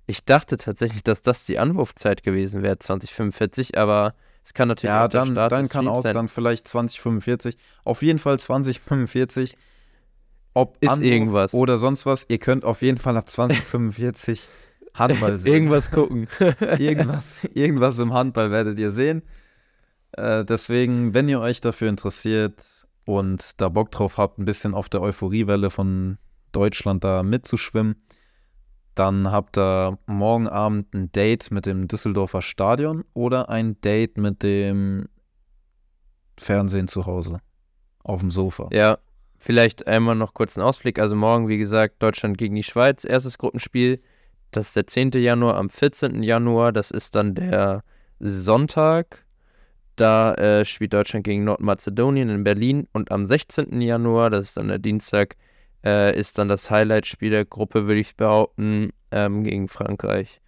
Ich 0.07 0.25
dachte 0.25 0.57
tatsächlich, 0.57 1.03
dass 1.03 1.21
das 1.21 1.45
die 1.45 1.60
Anwurfzeit 1.60 2.23
gewesen 2.23 2.63
wäre, 2.63 2.79
2045, 2.79 3.77
aber 3.77 4.13
es 4.43 4.53
kann 4.53 4.67
natürlich 4.67 4.89
ja, 4.89 5.05
auch 5.05 5.10
dann, 5.10 5.29
der 5.29 5.34
Start 5.36 5.51
dann 5.51 5.69
kann 5.69 5.88
auch 5.88 6.01
sein. 6.01 6.13
dann 6.13 6.27
vielleicht 6.27 6.67
2045. 6.67 7.55
Auf 7.84 8.01
jeden 8.01 8.19
Fall 8.19 8.39
2045. 8.39 9.55
Ob 10.53 10.77
ist 10.81 10.89
Anruf 10.89 11.05
irgendwas 11.05 11.53
oder 11.53 11.77
sonst 11.77 12.05
was, 12.05 12.25
ihr 12.27 12.37
könnt 12.37 12.65
auf 12.65 12.81
jeden 12.81 12.97
Fall 12.97 13.15
ab 13.17 13.29
2045 13.29 14.49
Handball 14.93 15.39
sehen. 15.39 15.53
irgendwas 15.53 15.91
gucken. 15.91 16.27
irgendwas, 16.77 17.43
irgendwas 17.53 17.99
im 17.99 18.13
Handball 18.13 18.51
werdet 18.51 18.77
ihr 18.77 18.91
sehen. 18.91 19.23
Äh, 20.11 20.43
deswegen, 20.43 21.13
wenn 21.13 21.29
ihr 21.29 21.39
euch 21.39 21.61
dafür 21.61 21.89
interessiert 21.89 22.61
und 23.05 23.61
da 23.61 23.69
Bock 23.69 23.91
drauf 23.91 24.17
habt, 24.17 24.39
ein 24.39 24.45
bisschen 24.45 24.73
auf 24.73 24.89
der 24.89 25.01
Euphoriewelle 25.01 25.69
von 25.69 26.17
Deutschland 26.51 27.03
da 27.03 27.23
mitzuschwimmen, 27.23 27.95
dann 28.95 29.31
habt 29.31 29.57
ihr 29.57 29.97
morgen 30.05 30.49
Abend 30.49 30.93
ein 30.93 31.11
Date 31.13 31.49
mit 31.51 31.65
dem 31.65 31.87
Düsseldorfer 31.87 32.41
Stadion 32.41 33.05
oder 33.13 33.49
ein 33.49 33.79
Date 33.79 34.17
mit 34.17 34.43
dem 34.43 35.07
Fernsehen 36.37 36.89
zu 36.89 37.05
Hause 37.05 37.39
auf 38.03 38.19
dem 38.19 38.31
Sofa. 38.31 38.67
Ja, 38.73 38.97
vielleicht 39.41 39.88
einmal 39.88 40.15
noch 40.15 40.34
kurz 40.34 40.58
einen 40.58 40.67
Ausblick. 40.67 40.99
Also 40.99 41.15
morgen, 41.15 41.47
wie 41.47 41.58
gesagt, 41.58 41.95
Deutschland 42.01 42.38
gegen 42.38 42.56
die 42.56 42.63
Schweiz, 42.63 43.04
erstes 43.04 43.38
Gruppenspiel. 43.38 43.99
Das 44.51 44.67
ist 44.67 44.75
der 44.75 44.88
10. 44.88 45.12
Januar. 45.15 45.56
Am 45.58 45.69
14. 45.69 46.21
Januar, 46.21 46.71
das 46.71 46.91
ist 46.91 47.15
dann 47.15 47.34
der 47.34 47.84
Sonntag. 48.19 49.25
Da 49.95 50.36
äh, 50.36 50.63
spielt 50.63 50.93
Deutschland 50.93 51.25
gegen 51.25 51.43
Nordmazedonien 51.43 52.30
in 52.30 52.43
Berlin. 52.43 52.88
Und 52.93 53.12
am 53.12 53.25
16. 53.25 53.82
Januar, 53.82 54.30
das 54.30 54.49
ist 54.49 54.58
dann 54.58 54.67
der 54.67 54.80
Dienstag, 54.80 55.36
äh, 55.84 56.17
ist 56.17 56.38
dann 56.38 56.47
das 56.47 56.69
Highlight-Spiel 56.69 57.32
der 57.32 57.45
Gruppe, 57.45 57.88
würde 57.88 57.99
ich 57.99 58.15
behaupten, 58.15 58.91
ähm, 59.12 59.43
gegen 59.43 59.67
Frankreich. 59.67 60.39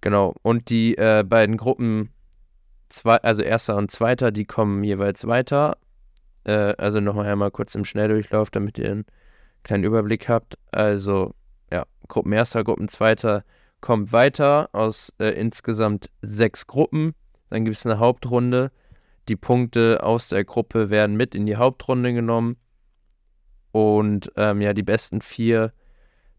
Genau. 0.00 0.34
Und 0.42 0.70
die 0.70 0.96
äh, 0.96 1.24
beiden 1.26 1.56
Gruppen, 1.56 2.10
zwei, 2.88 3.16
also 3.16 3.42
erster 3.42 3.76
und 3.76 3.90
zweiter, 3.90 4.30
die 4.30 4.44
kommen 4.44 4.84
jeweils 4.84 5.26
weiter. 5.26 5.76
Äh, 6.44 6.74
also 6.78 7.00
nochmal 7.00 7.26
einmal 7.26 7.50
kurz 7.50 7.74
im 7.74 7.84
Schnelldurchlauf, 7.84 8.50
damit 8.50 8.78
ihr 8.78 8.90
einen 8.90 9.06
kleinen 9.62 9.84
Überblick 9.84 10.28
habt. 10.28 10.58
Also 10.70 11.34
ja, 11.70 11.84
Gruppenerster, 12.08 12.64
Gruppenzweiter 12.64 13.44
kommt 13.80 14.12
weiter 14.12 14.68
aus 14.72 15.12
äh, 15.18 15.30
insgesamt 15.30 16.10
sechs 16.20 16.66
Gruppen. 16.66 17.14
Dann 17.50 17.64
gibt 17.64 17.76
es 17.76 17.86
eine 17.86 17.98
Hauptrunde. 17.98 18.70
Die 19.28 19.36
Punkte 19.36 20.02
aus 20.02 20.28
der 20.28 20.44
Gruppe 20.44 20.90
werden 20.90 21.16
mit 21.16 21.34
in 21.34 21.46
die 21.46 21.56
Hauptrunde 21.56 22.12
genommen. 22.12 22.56
Und 23.72 24.32
ähm, 24.36 24.60
ja, 24.60 24.74
die 24.74 24.82
besten 24.82 25.20
vier 25.20 25.72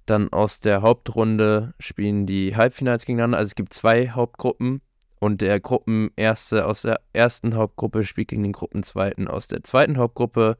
dann 0.05 0.31
aus 0.33 0.59
der 0.59 0.81
Hauptrunde 0.81 1.73
spielen 1.79 2.25
die 2.25 2.55
Halbfinals 2.55 3.05
gegeneinander. 3.05 3.37
Also 3.37 3.47
es 3.47 3.55
gibt 3.55 3.73
zwei 3.73 4.09
Hauptgruppen 4.09 4.81
und 5.23 5.41
der 5.41 5.59
Gruppenerste 5.59 6.65
aus 6.65 6.83
der 6.83 6.99
ersten 7.13 7.55
Hauptgruppe 7.55 8.03
spielt 8.03 8.29
gegen 8.29 8.43
den 8.43 8.53
Gruppenzweiten 8.53 9.27
aus 9.27 9.47
der 9.47 9.63
zweiten 9.63 9.97
Hauptgruppe 9.97 10.57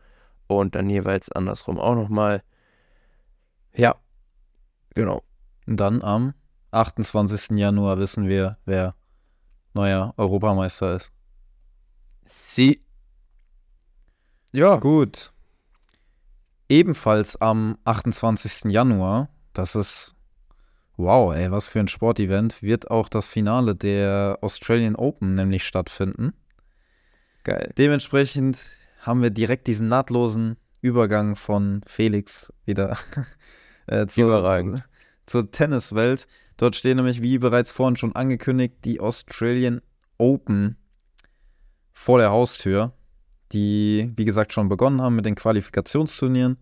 und 0.47 0.75
dann 0.75 0.89
jeweils 0.89 1.31
andersrum 1.31 1.79
auch 1.79 1.95
nochmal. 1.95 2.43
Ja, 3.75 3.95
Genau. 4.93 5.23
Und 5.65 5.77
dann 5.77 6.01
am 6.01 6.33
28. 6.71 7.57
Januar 7.57 7.97
wissen 7.97 8.27
wir, 8.27 8.57
wer 8.65 8.95
neuer 9.73 10.13
Europameister 10.17 10.95
ist. 10.95 11.11
Sie. 12.25 12.83
Ja. 14.51 14.77
Gut. 14.77 15.31
Ebenfalls 16.69 17.39
am 17.41 17.77
28. 17.85 18.71
Januar, 18.71 19.29
das 19.53 19.75
ist, 19.75 20.12
wow, 20.97 21.33
ey, 21.33 21.51
was 21.51 21.67
für 21.67 21.79
ein 21.79 21.87
Sportevent, 21.87 22.61
wird 22.61 22.91
auch 22.91 23.09
das 23.09 23.27
Finale 23.27 23.75
der 23.75 24.39
Australian 24.41 24.95
Open 24.95 25.35
nämlich 25.35 25.63
stattfinden. 25.63 26.33
Geil. 27.43 27.73
Dementsprechend 27.77 28.59
haben 28.99 29.21
wir 29.21 29.29
direkt 29.29 29.67
diesen 29.67 29.89
nahtlosen 29.89 30.57
Übergang 30.81 31.35
von 31.35 31.81
Felix 31.85 32.53
wieder 32.65 32.97
äh, 33.87 34.05
zu, 34.07 34.21
zu, 34.21 34.83
zur 35.25 35.51
Tenniswelt. 35.51 36.27
Dort 36.57 36.75
stehen 36.75 36.97
nämlich, 36.97 37.21
wie 37.21 37.37
bereits 37.37 37.71
vorhin 37.71 37.97
schon 37.97 38.15
angekündigt, 38.15 38.75
die 38.85 38.99
Australian 38.99 39.81
Open 40.17 40.77
vor 41.91 42.19
der 42.19 42.31
Haustür, 42.31 42.93
die, 43.51 44.11
wie 44.15 44.25
gesagt, 44.25 44.53
schon 44.53 44.69
begonnen 44.69 45.01
haben 45.01 45.15
mit 45.15 45.25
den 45.25 45.35
Qualifikationsturnieren, 45.35 46.57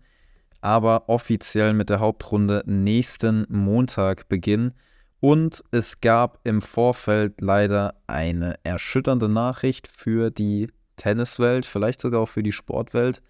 aber 0.62 1.08
offiziell 1.08 1.74
mit 1.74 1.90
der 1.90 2.00
Hauptrunde 2.00 2.62
nächsten 2.64 3.44
Montag 3.50 4.28
beginnen. 4.28 4.72
Und 5.20 5.62
es 5.70 6.00
gab 6.00 6.40
im 6.44 6.62
Vorfeld 6.62 7.40
leider 7.40 7.94
eine 8.06 8.54
erschütternde 8.64 9.28
Nachricht 9.28 9.86
für 9.86 10.30
die 10.30 10.68
Tenniswelt, 10.96 11.66
vielleicht 11.66 12.00
sogar 12.00 12.20
auch 12.20 12.28
für 12.28 12.42
die 12.42 12.52
Sportwelt. 12.52 13.22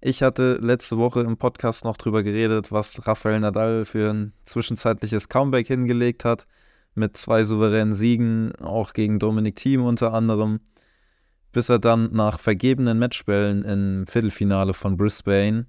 Ich 0.00 0.22
hatte 0.22 0.58
letzte 0.60 0.98
Woche 0.98 1.20
im 1.20 1.36
Podcast 1.36 1.84
noch 1.84 1.96
drüber 1.96 2.24
geredet, 2.24 2.72
was 2.72 3.06
Rafael 3.06 3.38
Nadal 3.38 3.84
für 3.84 4.10
ein 4.10 4.32
zwischenzeitliches 4.44 5.28
Comeback 5.28 5.68
hingelegt 5.68 6.24
hat, 6.24 6.46
mit 6.94 7.16
zwei 7.16 7.44
souveränen 7.44 7.94
Siegen, 7.94 8.52
auch 8.56 8.94
gegen 8.94 9.20
Dominik 9.20 9.56
Thiem 9.56 9.84
unter 9.84 10.12
anderem, 10.12 10.58
bis 11.52 11.68
er 11.68 11.78
dann 11.78 12.10
nach 12.12 12.40
vergebenen 12.40 12.98
Matchbällen 12.98 13.62
im 13.62 14.06
Viertelfinale 14.08 14.74
von 14.74 14.96
Brisbane 14.96 15.66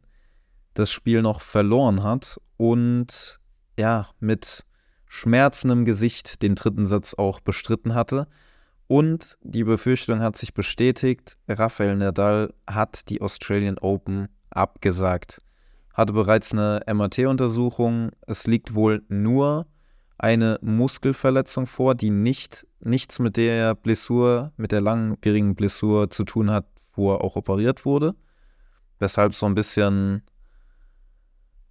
das 0.74 0.92
Spiel 0.92 1.22
noch 1.22 1.42
verloren 1.42 2.04
hat 2.04 2.40
und 2.58 3.40
ja, 3.78 4.08
mit 4.20 4.66
schmerzendem 5.08 5.86
Gesicht 5.86 6.42
den 6.42 6.56
dritten 6.56 6.86
Satz 6.86 7.14
auch 7.14 7.40
bestritten 7.40 7.94
hatte. 7.94 8.28
Und 8.88 9.38
die 9.42 9.64
Befürchtung 9.64 10.20
hat 10.22 10.36
sich 10.36 10.54
bestätigt, 10.54 11.38
Rafael 11.48 11.96
Nadal 11.96 12.54
hat 12.68 13.10
die 13.10 13.22
Australian 13.22 13.78
Open 13.78 14.28
abgesagt. 14.50 15.42
Hatte 15.94 16.14
bereits 16.14 16.52
eine 16.52 16.82
MRT-Untersuchung. 16.88 18.10
Es 18.26 18.48
liegt 18.48 18.74
wohl 18.74 19.04
nur 19.08 19.68
eine 20.18 20.58
Muskelverletzung 20.62 21.68
vor, 21.68 21.96
die 21.96 22.10
nicht, 22.10 22.66
nichts 22.80 23.20
mit 23.20 23.38
der 23.38 23.76
Blessur, 23.76 24.52
mit 24.58 24.72
der 24.72 24.82
langwierigen 24.82 25.56
Blessur 25.56 26.10
zu 26.10 26.24
tun 26.24 26.50
hat, 26.50 26.66
wo 26.96 27.14
er 27.14 27.22
auch 27.22 27.36
operiert 27.36 27.86
wurde. 27.86 28.16
Weshalb 29.00 29.36
so 29.36 29.46
ein 29.46 29.56
bisschen 29.56 30.24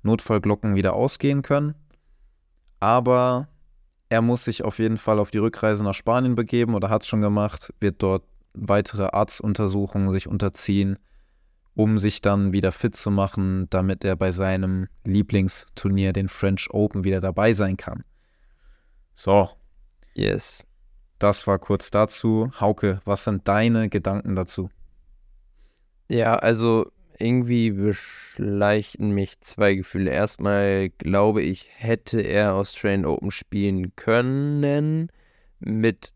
Notfallglocken 0.03 0.75
wieder 0.75 0.95
ausgehen 0.95 1.43
können. 1.43 1.75
Aber 2.81 3.49
er 4.09 4.23
muss 4.23 4.45
sich 4.45 4.63
auf 4.65 4.79
jeden 4.79 4.99
Fall 4.99 5.19
auf 5.19 5.31
die 5.31 5.39
Rückreise 5.39 5.85
nach 5.85 5.95
Spanien 5.95 6.35
begeben 6.35 6.75
oder 6.75 6.91
hat 6.91 7.03
es 7.03 7.09
schon 7.09 7.21
gemacht, 7.21 7.73
wird 7.81 8.03
dort 8.03 8.25
weitere 8.55 9.05
Arztuntersuchungen 9.05 10.11
sich 10.11 10.27
unterziehen, 10.29 10.99
um 11.75 11.99
sich 11.99 12.21
dann 12.21 12.53
wieder 12.53 12.73
fit 12.73 12.95
zu 12.95 13.11
machen, 13.11 13.69
damit 13.71 14.05
er 14.05 14.17
bei 14.17 14.31
seinem 14.31 14.89
Lieblingsturnier, 15.05 16.13
den 16.13 16.29
French 16.29 16.69
Open, 16.71 17.05
wieder 17.05 17.21
dabei 17.21 17.55
sein 17.55 17.77
kann. 17.77 18.05
So. 19.15 19.49
Yes. 20.15 20.67
Das 21.19 21.47
war 21.47 21.59
kurz 21.59 21.91
dazu. 21.91 22.51
Hauke, 22.61 23.01
was 23.05 23.25
sind 23.25 23.47
deine 23.49 23.89
Gedanken 23.89 24.35
dazu? 24.35 24.69
Ja, 26.09 26.35
also 26.35 26.91
irgendwie 27.23 27.71
beschleichen 27.71 29.13
mich 29.13 29.41
zwei 29.41 29.75
Gefühle. 29.75 30.11
Erstmal 30.11 30.91
glaube 30.91 31.43
ich, 31.43 31.71
hätte 31.75 32.21
er 32.21 32.55
Australian 32.55 33.07
Open 33.07 33.31
spielen 33.31 33.95
können 33.97 35.09
mit, 35.61 36.13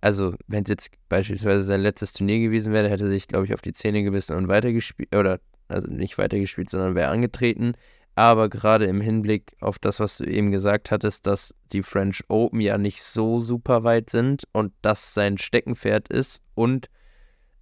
also 0.00 0.34
wenn 0.46 0.64
es 0.64 0.70
jetzt 0.70 0.90
beispielsweise 1.08 1.62
sein 1.62 1.80
letztes 1.80 2.12
Turnier 2.12 2.40
gewesen 2.40 2.72
wäre, 2.72 2.88
hätte 2.88 3.04
er 3.04 3.10
sich, 3.10 3.28
glaube 3.28 3.46
ich, 3.46 3.54
auf 3.54 3.60
die 3.60 3.72
Zähne 3.72 4.02
gebissen 4.02 4.36
und 4.36 4.48
weitergespielt, 4.48 5.14
oder 5.14 5.40
also 5.68 5.88
nicht 5.88 6.18
weitergespielt, 6.18 6.70
sondern 6.70 6.94
wäre 6.94 7.10
angetreten. 7.10 7.74
Aber 8.14 8.48
gerade 8.48 8.86
im 8.86 9.00
Hinblick 9.00 9.52
auf 9.60 9.78
das, 9.78 10.00
was 10.00 10.18
du 10.18 10.24
eben 10.24 10.50
gesagt 10.50 10.90
hattest, 10.90 11.28
dass 11.28 11.54
die 11.72 11.84
French 11.84 12.24
Open 12.28 12.60
ja 12.60 12.76
nicht 12.76 13.02
so 13.02 13.42
super 13.42 13.84
weit 13.84 14.10
sind 14.10 14.42
und 14.52 14.72
das 14.82 15.14
sein 15.14 15.38
Steckenpferd 15.38 16.08
ist 16.08 16.42
und 16.54 16.88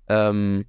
ähm, 0.08 0.64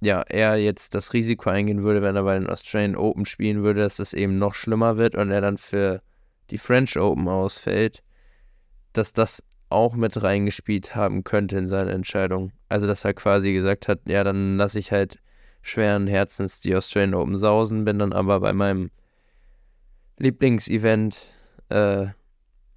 ja, 0.00 0.22
er 0.22 0.56
jetzt 0.56 0.94
das 0.94 1.12
Risiko 1.12 1.50
eingehen 1.50 1.82
würde, 1.82 2.02
wenn 2.02 2.16
er 2.16 2.22
bei 2.22 2.38
den 2.38 2.48
Australian 2.48 2.96
Open 2.96 3.24
spielen 3.24 3.62
würde, 3.62 3.80
dass 3.80 3.96
das 3.96 4.12
eben 4.12 4.38
noch 4.38 4.54
schlimmer 4.54 4.96
wird 4.96 5.14
und 5.14 5.30
er 5.30 5.40
dann 5.40 5.56
für 5.56 6.02
die 6.50 6.58
French 6.58 6.98
Open 6.98 7.28
ausfällt, 7.28 8.02
dass 8.92 9.12
das 9.12 9.42
auch 9.68 9.94
mit 9.94 10.22
reingespielt 10.22 10.94
haben 10.94 11.24
könnte 11.24 11.56
in 11.56 11.68
seine 11.68 11.92
Entscheidung. 11.92 12.52
Also, 12.68 12.86
dass 12.86 13.04
er 13.04 13.14
quasi 13.14 13.52
gesagt 13.52 13.88
hat, 13.88 14.00
ja, 14.06 14.22
dann 14.22 14.56
lasse 14.56 14.78
ich 14.78 14.92
halt 14.92 15.18
schweren 15.62 16.06
Herzens 16.06 16.60
die 16.60 16.74
Australian 16.74 17.14
Open 17.14 17.36
sausen, 17.36 17.84
bin 17.84 17.98
dann 17.98 18.12
aber 18.12 18.40
bei 18.40 18.52
meinem 18.52 18.90
Lieblingsevent 20.18 21.16
äh, 21.68 22.06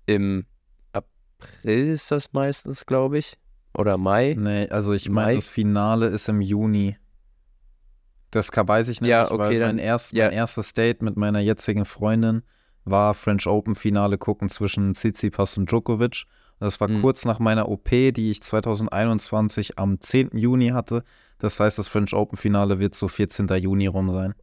im 0.08 0.46
April 0.92 1.88
ist 1.90 2.12
das 2.12 2.34
meistens, 2.34 2.86
glaube 2.86 3.20
ich. 3.20 3.38
Oder 3.78 3.98
Mai? 3.98 4.36
Nee, 4.38 4.68
also 4.70 4.94
ich 4.94 5.10
meine, 5.10 5.36
das 5.36 5.48
Finale 5.48 6.08
ist 6.08 6.28
im 6.28 6.42
Juni. 6.42 6.98
Das 8.32 8.50
weiß 8.54 8.90
ich 8.90 9.02
nicht, 9.02 9.10
ja, 9.10 9.32
okay, 9.32 9.38
weil 9.38 9.60
mein, 9.60 9.78
erst, 9.80 10.14
ja. 10.14 10.26
mein 10.26 10.34
erstes 10.34 10.74
Date 10.74 11.02
mit 11.02 11.18
meiner 11.18 11.40
jetzigen 11.40 11.86
Freundin 11.86 12.44
war 12.86 13.14
French 13.14 13.48
Open 13.48 13.76
Finale 13.76 14.18
gucken 14.18 14.50
zwischen 14.50 14.94
Tsitsipas 14.94 15.58
und 15.58 15.70
Djokovic. 15.70 16.26
Das 16.60 16.80
war 16.82 16.90
mhm. 16.90 17.02
kurz 17.02 17.26
nach 17.26 17.40
meiner 17.40 17.70
OP, 17.70 17.90
die 17.90 18.32
ich 18.32 18.42
2021 18.44 19.80
am 19.80 20.00
10. 20.00 20.32
Juni 20.34 20.70
hatte. 20.70 21.04
Das 21.38 21.60
heißt, 21.60 21.78
das 21.78 21.88
French 21.88 22.14
Open 22.14 22.38
Finale 22.38 22.80
wird 22.80 22.96
so 22.96 23.08
14. 23.08 23.48
Juni 23.48 23.88
rum 23.88 24.12
sein. 24.12 24.34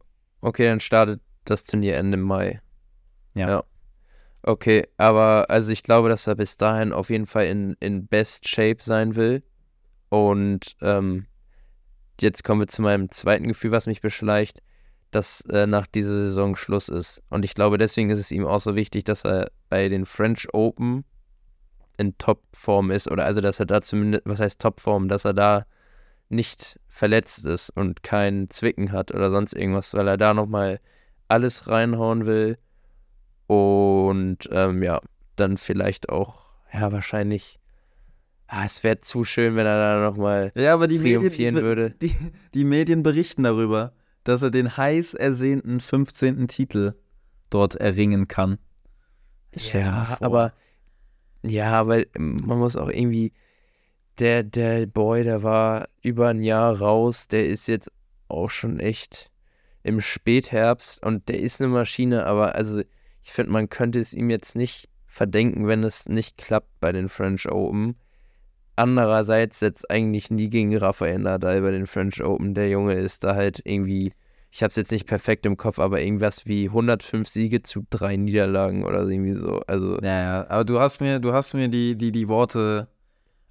Okay, 0.41 0.65
dann 0.65 0.79
startet 0.79 1.21
das 1.45 1.63
Turnier 1.63 1.97
Ende 1.97 2.17
Mai. 2.17 2.61
Ja. 3.35 3.49
ja. 3.49 3.63
Okay, 4.41 4.87
aber 4.97 5.45
also 5.49 5.71
ich 5.71 5.83
glaube, 5.83 6.09
dass 6.09 6.25
er 6.25 6.35
bis 6.35 6.57
dahin 6.57 6.93
auf 6.93 7.09
jeden 7.09 7.27
Fall 7.27 7.45
in, 7.45 7.75
in 7.79 8.07
Best 8.07 8.47
Shape 8.47 8.77
sein 8.81 9.15
will. 9.15 9.43
Und 10.09 10.75
ähm, 10.81 11.25
jetzt 12.21 12.43
kommen 12.43 12.61
wir 12.61 12.67
zu 12.67 12.81
meinem 12.81 13.11
zweiten 13.11 13.47
Gefühl, 13.47 13.71
was 13.71 13.87
mich 13.87 14.01
beschleicht, 14.01 14.61
dass 15.11 15.41
äh, 15.49 15.67
nach 15.67 15.87
dieser 15.87 16.13
Saison 16.13 16.55
Schluss 16.55 16.89
ist. 16.89 17.21
Und 17.29 17.45
ich 17.45 17.53
glaube, 17.53 17.77
deswegen 17.77 18.09
ist 18.09 18.19
es 18.19 18.31
ihm 18.31 18.45
auch 18.45 18.61
so 18.61 18.75
wichtig, 18.75 19.05
dass 19.05 19.23
er 19.23 19.51
bei 19.69 19.89
den 19.89 20.05
French 20.05 20.53
Open 20.53 21.05
in 21.97 22.17
Topform 22.17 22.91
ist. 22.91 23.09
Oder 23.09 23.25
also, 23.25 23.41
dass 23.41 23.59
er 23.59 23.65
da 23.65 23.81
zumindest, 23.81 24.23
was 24.25 24.39
heißt 24.39 24.61
Topform, 24.61 25.07
dass 25.07 25.25
er 25.25 25.33
da 25.33 25.65
nicht 26.29 26.79
verletzt 26.87 27.45
ist 27.45 27.69
und 27.69 28.03
kein 28.03 28.49
Zwicken 28.49 28.91
hat 28.91 29.13
oder 29.13 29.29
sonst 29.29 29.53
irgendwas, 29.53 29.93
weil 29.93 30.07
er 30.07 30.17
da 30.17 30.33
nochmal 30.33 30.79
alles 31.27 31.67
reinhauen 31.67 32.25
will. 32.25 32.57
Und 33.47 34.49
ähm, 34.51 34.83
ja, 34.83 34.99
dann 35.37 35.57
vielleicht 35.57 36.09
auch, 36.09 36.47
ja, 36.73 36.91
wahrscheinlich 36.91 37.59
Ah, 38.47 38.63
es 38.65 38.83
wäre 38.83 39.01
zu 39.01 39.25
schön, 39.25 39.55
wenn 39.55 39.65
er 39.65 39.77
da 39.77 40.09
nochmal 40.09 40.53
ja, 40.55 40.73
aber 40.73 40.87
die 40.87 40.99
triumphieren 40.99 41.55
Medien, 41.55 41.67
würde. 41.67 41.91
Die, 41.91 42.15
die, 42.53 42.63
Medien 42.63 43.03
berichten 43.03 43.43
darüber, 43.43 43.93
dass 44.23 44.41
er 44.41 44.51
den 44.51 44.77
heiß 44.77 45.15
ersehnten 45.15 45.81
15. 45.81 46.47
Titel 46.47 46.93
dort 47.49 47.75
erringen 47.75 48.27
kann. 48.29 48.57
Ja, 49.53 50.17
aber 50.21 50.53
ja, 51.43 51.87
weil 51.87 52.07
man 52.17 52.57
muss 52.57 52.77
auch 52.77 52.89
irgendwie 52.89 53.33
der 54.19 54.43
der 54.43 54.85
Boy, 54.85 55.23
der 55.23 55.43
war 55.43 55.89
über 56.01 56.29
ein 56.29 56.41
Jahr 56.41 56.79
raus, 56.79 57.27
der 57.27 57.47
ist 57.47 57.67
jetzt 57.67 57.91
auch 58.29 58.49
schon 58.49 58.79
echt 58.79 59.29
im 59.83 59.99
Spätherbst 59.99 61.05
und 61.05 61.27
der 61.27 61.39
ist 61.39 61.61
eine 61.61 61.69
Maschine, 61.69 62.25
aber 62.25 62.55
also 62.55 62.81
ich 63.21 63.31
finde, 63.31 63.51
man 63.51 63.69
könnte 63.69 63.99
es 63.99 64.13
ihm 64.13 64.29
jetzt 64.29 64.55
nicht 64.55 64.89
verdenken, 65.05 65.67
wenn 65.67 65.83
es 65.83 66.07
nicht 66.07 66.37
klappt 66.37 66.79
bei 66.79 66.93
den 66.93 67.09
French 67.09 67.49
Open 67.51 67.95
Andererseits 68.77 69.57
setzt 69.57 69.89
eigentlich 69.89 70.29
nie 70.29 70.51
gegen 70.51 70.77
Rafael 70.77 71.17
Nadal 71.17 71.61
bei 71.61 71.71
den 71.71 71.87
French 71.87 72.23
Open. 72.23 72.53
Der 72.53 72.69
Junge 72.69 72.93
ist 72.93 73.23
da 73.23 73.33
halt 73.33 73.59
irgendwie, 73.65 74.13
ich 74.51 74.61
habe 74.61 74.69
es 74.69 74.75
jetzt 74.75 74.91
nicht 74.91 75.07
perfekt 75.07 75.47
im 75.47 75.57
Kopf, 75.57 75.79
aber 75.79 75.99
irgendwas 75.99 76.45
wie 76.45 76.67
105 76.67 77.27
Siege 77.27 77.63
zu 77.63 77.87
drei 77.89 78.17
Niederlagen 78.17 78.85
oder 78.85 79.07
irgendwie 79.07 79.33
so. 79.33 79.61
Also 79.65 79.97
ja, 80.01 80.21
ja, 80.21 80.49
aber 80.49 80.63
du 80.63 80.79
hast 80.79 81.01
mir, 81.01 81.19
du 81.19 81.33
hast 81.33 81.55
mir 81.55 81.69
die, 81.69 81.95
die, 81.95 82.11
die 82.11 82.27
Worte 82.27 82.87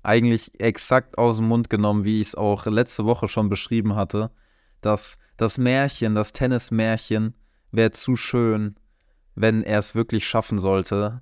eigentlich 0.05 0.53
exakt 0.61 1.19
aus 1.19 1.39
dem 1.39 1.49
Mund 1.49 1.71
genommen, 1.71 2.05
wie 2.05 2.21
ich 2.21 2.29
es 2.29 2.35
auch 2.37 2.65
letzte 2.67 3.05
Woche 3.05 3.27
schon 3.27 3.49
beschrieben 3.49 3.97
hatte. 3.97 4.31
Dass 4.81 5.19
das 5.37 5.59
Märchen, 5.59 6.15
das 6.15 6.31
Tennismärchen 6.31 7.35
wäre 7.73 7.91
zu 7.91 8.15
schön, 8.15 8.77
wenn 9.35 9.65
er 9.65 9.81
es 9.81 9.97
wirklich 9.97 10.25
schaffen 10.25 10.61
sollte, 10.61 11.21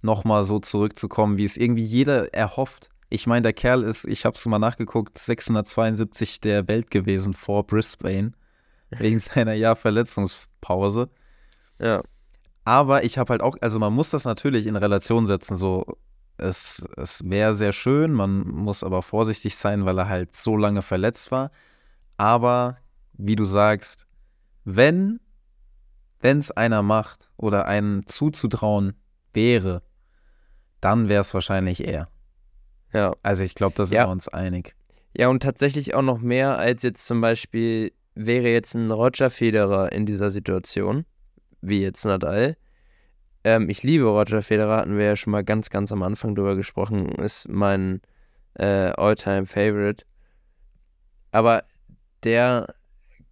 nochmal 0.00 0.44
so 0.44 0.60
zurückzukommen, 0.60 1.38
wie 1.38 1.44
es 1.44 1.56
irgendwie 1.56 1.84
jeder 1.84 2.32
erhofft. 2.32 2.91
Ich 3.12 3.26
meine, 3.26 3.42
der 3.42 3.52
Kerl 3.52 3.82
ist, 3.82 4.06
ich 4.06 4.24
habe 4.24 4.36
es 4.36 4.46
mal 4.46 4.58
nachgeguckt, 4.58 5.18
672 5.18 6.40
der 6.40 6.66
Welt 6.68 6.90
gewesen 6.90 7.34
vor 7.34 7.66
Brisbane. 7.66 8.32
wegen 8.98 9.18
seiner 9.18 9.54
Jahr 9.54 9.76
Verletzungspause. 9.76 11.08
Ja. 11.78 12.02
Aber 12.64 13.04
ich 13.04 13.18
habe 13.18 13.30
halt 13.30 13.42
auch, 13.42 13.56
also 13.60 13.78
man 13.78 13.92
muss 13.92 14.10
das 14.10 14.24
natürlich 14.24 14.66
in 14.66 14.76
Relation 14.76 15.26
setzen, 15.26 15.56
so 15.56 15.84
es, 16.36 16.86
es 16.96 17.22
wäre 17.24 17.54
sehr 17.54 17.72
schön, 17.72 18.12
man 18.12 18.46
muss 18.46 18.84
aber 18.84 19.02
vorsichtig 19.02 19.56
sein, 19.56 19.84
weil 19.84 19.98
er 19.98 20.08
halt 20.08 20.36
so 20.36 20.56
lange 20.56 20.82
verletzt 20.82 21.30
war. 21.30 21.50
Aber 22.16 22.78
wie 23.14 23.36
du 23.36 23.44
sagst, 23.44 24.06
wenn 24.64 25.20
wenn 26.20 26.38
es 26.38 26.52
einer 26.52 26.82
macht 26.82 27.32
oder 27.36 27.66
einem 27.66 28.06
zuzutrauen 28.06 28.94
wäre, 29.32 29.82
dann 30.80 31.08
wäre 31.08 31.22
es 31.22 31.34
wahrscheinlich 31.34 31.84
er. 31.84 32.11
Ja. 32.92 33.14
Also 33.22 33.42
ich 33.42 33.54
glaube, 33.54 33.74
da 33.76 33.86
sind 33.86 33.96
Ja. 33.96 34.06
wir 34.06 34.10
uns 34.12 34.28
einig. 34.28 34.74
Ja, 35.16 35.28
und 35.28 35.42
tatsächlich 35.42 35.94
auch 35.94 36.02
noch 36.02 36.18
mehr 36.20 36.58
als 36.58 36.82
jetzt 36.82 37.06
zum 37.06 37.20
Beispiel 37.20 37.92
wäre 38.14 38.48
jetzt 38.48 38.74
ein 38.74 38.90
Roger 38.90 39.30
Federer 39.30 39.92
in 39.92 40.06
dieser 40.06 40.30
Situation, 40.30 41.04
wie 41.60 41.80
jetzt 41.82 42.04
Nadal. 42.04 42.56
Ähm, 43.44 43.68
ich 43.68 43.82
liebe 43.82 44.04
Roger 44.04 44.42
Federer, 44.42 44.78
hatten 44.78 44.96
wir 44.96 45.04
ja 45.04 45.16
schon 45.16 45.32
mal 45.32 45.44
ganz, 45.44 45.70
ganz 45.70 45.92
am 45.92 46.02
Anfang 46.02 46.34
drüber 46.34 46.56
gesprochen, 46.56 47.08
ist 47.16 47.48
mein 47.48 48.00
äh, 48.54 48.92
All-Time-Favorite. 48.96 50.04
Aber 51.30 51.64
der 52.24 52.74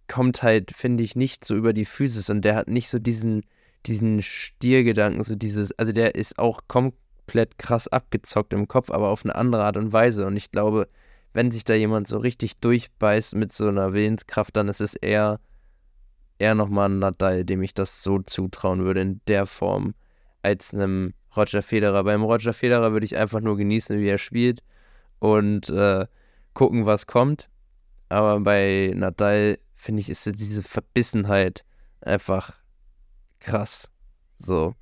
kommt 0.07 0.43
halt, 0.43 0.71
finde 0.71 1.03
ich, 1.03 1.15
nicht 1.15 1.45
so 1.45 1.55
über 1.55 1.73
die 1.73 1.85
Physis 1.85 2.29
und 2.29 2.43
der 2.43 2.55
hat 2.55 2.67
nicht 2.67 2.89
so 2.89 2.99
diesen, 2.99 3.43
diesen 3.85 4.21
Stiergedanken, 4.21 5.23
so 5.23 5.35
dieses, 5.35 5.71
also 5.79 5.91
der 5.91 6.15
ist 6.15 6.37
auch 6.37 6.61
komplett 7.31 7.57
krass 7.57 7.87
abgezockt 7.87 8.51
im 8.51 8.67
Kopf, 8.67 8.91
aber 8.91 9.07
auf 9.07 9.23
eine 9.23 9.35
andere 9.35 9.63
Art 9.63 9.77
und 9.77 9.93
Weise. 9.93 10.25
Und 10.25 10.35
ich 10.35 10.51
glaube, 10.51 10.89
wenn 11.31 11.49
sich 11.49 11.63
da 11.63 11.73
jemand 11.73 12.09
so 12.09 12.17
richtig 12.17 12.57
durchbeißt 12.57 13.35
mit 13.35 13.53
so 13.53 13.69
einer 13.69 13.93
Willenskraft, 13.93 14.57
dann 14.57 14.67
ist 14.67 14.81
es 14.81 14.95
eher, 14.95 15.39
eher 16.39 16.55
nochmal 16.55 16.89
ein 16.89 16.99
Nadal, 16.99 17.45
dem 17.45 17.61
ich 17.61 17.73
das 17.73 18.03
so 18.03 18.19
zutrauen 18.19 18.83
würde 18.83 18.99
in 18.99 19.21
der 19.27 19.45
Form, 19.45 19.93
als 20.43 20.73
einem 20.73 21.13
Roger 21.33 21.61
Federer. 21.61 22.03
Beim 22.03 22.21
Roger 22.21 22.51
Federer 22.51 22.91
würde 22.91 23.05
ich 23.05 23.15
einfach 23.15 23.39
nur 23.39 23.55
genießen, 23.55 23.97
wie 23.97 24.09
er 24.09 24.17
spielt 24.17 24.61
und 25.19 25.69
äh, 25.69 26.07
gucken, 26.53 26.85
was 26.85 27.07
kommt. 27.07 27.47
Aber 28.09 28.41
bei 28.41 28.91
Nadal, 28.93 29.57
finde 29.73 30.01
ich, 30.01 30.09
ist 30.09 30.25
so 30.25 30.33
diese 30.33 30.63
Verbissenheit 30.63 31.63
einfach 32.01 32.57
krass. 33.39 33.89
So, 34.37 34.75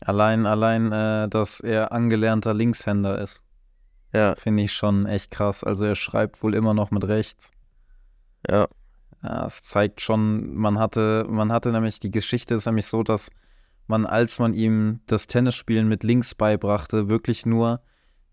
Allein, 0.00 0.46
allein, 0.46 0.92
äh, 0.92 1.28
dass 1.28 1.60
er 1.60 1.92
angelernter 1.92 2.54
Linkshänder 2.54 3.18
ist, 3.20 3.42
ja, 4.12 4.34
finde 4.34 4.62
ich 4.62 4.72
schon 4.72 5.06
echt 5.06 5.30
krass. 5.30 5.64
Also 5.64 5.84
er 5.84 5.94
schreibt 5.94 6.42
wohl 6.42 6.54
immer 6.54 6.74
noch 6.74 6.90
mit 6.90 7.06
rechts. 7.06 7.50
ja, 8.48 8.66
Ja, 9.22 9.46
es 9.46 9.62
zeigt 9.62 10.00
schon, 10.00 10.54
man 10.54 10.78
hatte, 10.78 11.26
man 11.28 11.52
hatte 11.52 11.72
nämlich, 11.72 11.98
die 11.98 12.10
Geschichte 12.10 12.54
ist 12.54 12.66
nämlich 12.66 12.86
so, 12.86 13.02
dass 13.02 13.30
man, 13.86 14.06
als 14.06 14.38
man 14.38 14.54
ihm 14.54 15.00
das 15.06 15.26
Tennisspielen 15.26 15.88
mit 15.88 16.02
links 16.02 16.34
beibrachte, 16.34 17.08
wirklich 17.08 17.46
nur 17.46 17.80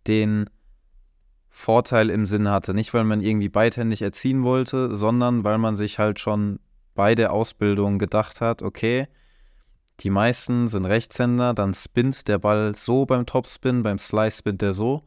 den 0.08 0.50
Vorteil 1.50 2.10
im 2.10 2.26
Sinn 2.26 2.50
hatte. 2.50 2.74
Nicht, 2.74 2.94
weil 2.94 3.04
man 3.04 3.22
irgendwie 3.22 3.50
beidhändig 3.50 4.02
erziehen 4.02 4.44
wollte, 4.44 4.96
sondern 4.96 5.44
weil 5.44 5.58
man 5.58 5.76
sich 5.76 6.00
halt 6.00 6.20
schon 6.20 6.60
bei 6.96 7.14
der 7.16 7.32
Ausbildung 7.34 8.00
gedacht 8.00 8.42
hat, 8.42 8.62
okay, 8.62 9.08
die 10.00 10.10
meisten 10.10 10.68
sind 10.68 10.86
Rechtshänder, 10.86 11.54
dann 11.54 11.74
spinnt 11.74 12.28
der 12.28 12.40
Ball 12.40 12.76
so 12.76 13.06
beim 13.06 13.26
Topspin, 13.26 13.84
beim 13.84 14.00
Slice 14.00 14.38
spinnt 14.40 14.62
der 14.62 14.74
so. 14.74 15.04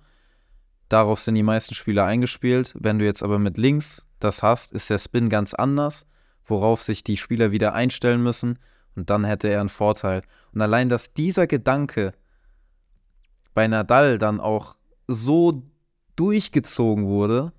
Darauf 0.88 1.20
sind 1.20 1.34
die 1.34 1.42
meisten 1.42 1.74
Spieler 1.74 2.04
eingespielt. 2.04 2.72
Wenn 2.78 2.98
du 2.98 3.04
jetzt 3.04 3.22
aber 3.22 3.38
mit 3.38 3.56
links 3.58 4.06
das 4.20 4.42
hast, 4.42 4.72
ist 4.72 4.88
der 4.88 4.98
Spin 4.98 5.28
ganz 5.28 5.52
anders, 5.52 6.06
worauf 6.44 6.82
sich 6.82 7.02
die 7.02 7.16
Spieler 7.16 7.50
wieder 7.50 7.74
einstellen 7.74 8.22
müssen 8.22 8.58
und 8.94 9.10
dann 9.10 9.24
hätte 9.24 9.48
er 9.48 9.60
einen 9.60 9.68
Vorteil. 9.68 10.22
Und 10.54 10.62
allein, 10.62 10.88
dass 10.88 11.12
dieser 11.12 11.46
Gedanke 11.46 12.12
bei 13.54 13.66
Nadal 13.66 14.18
dann 14.18 14.40
auch 14.40 14.76
so 15.08 15.62
durchgezogen 16.14 17.06
wurde, 17.06 17.52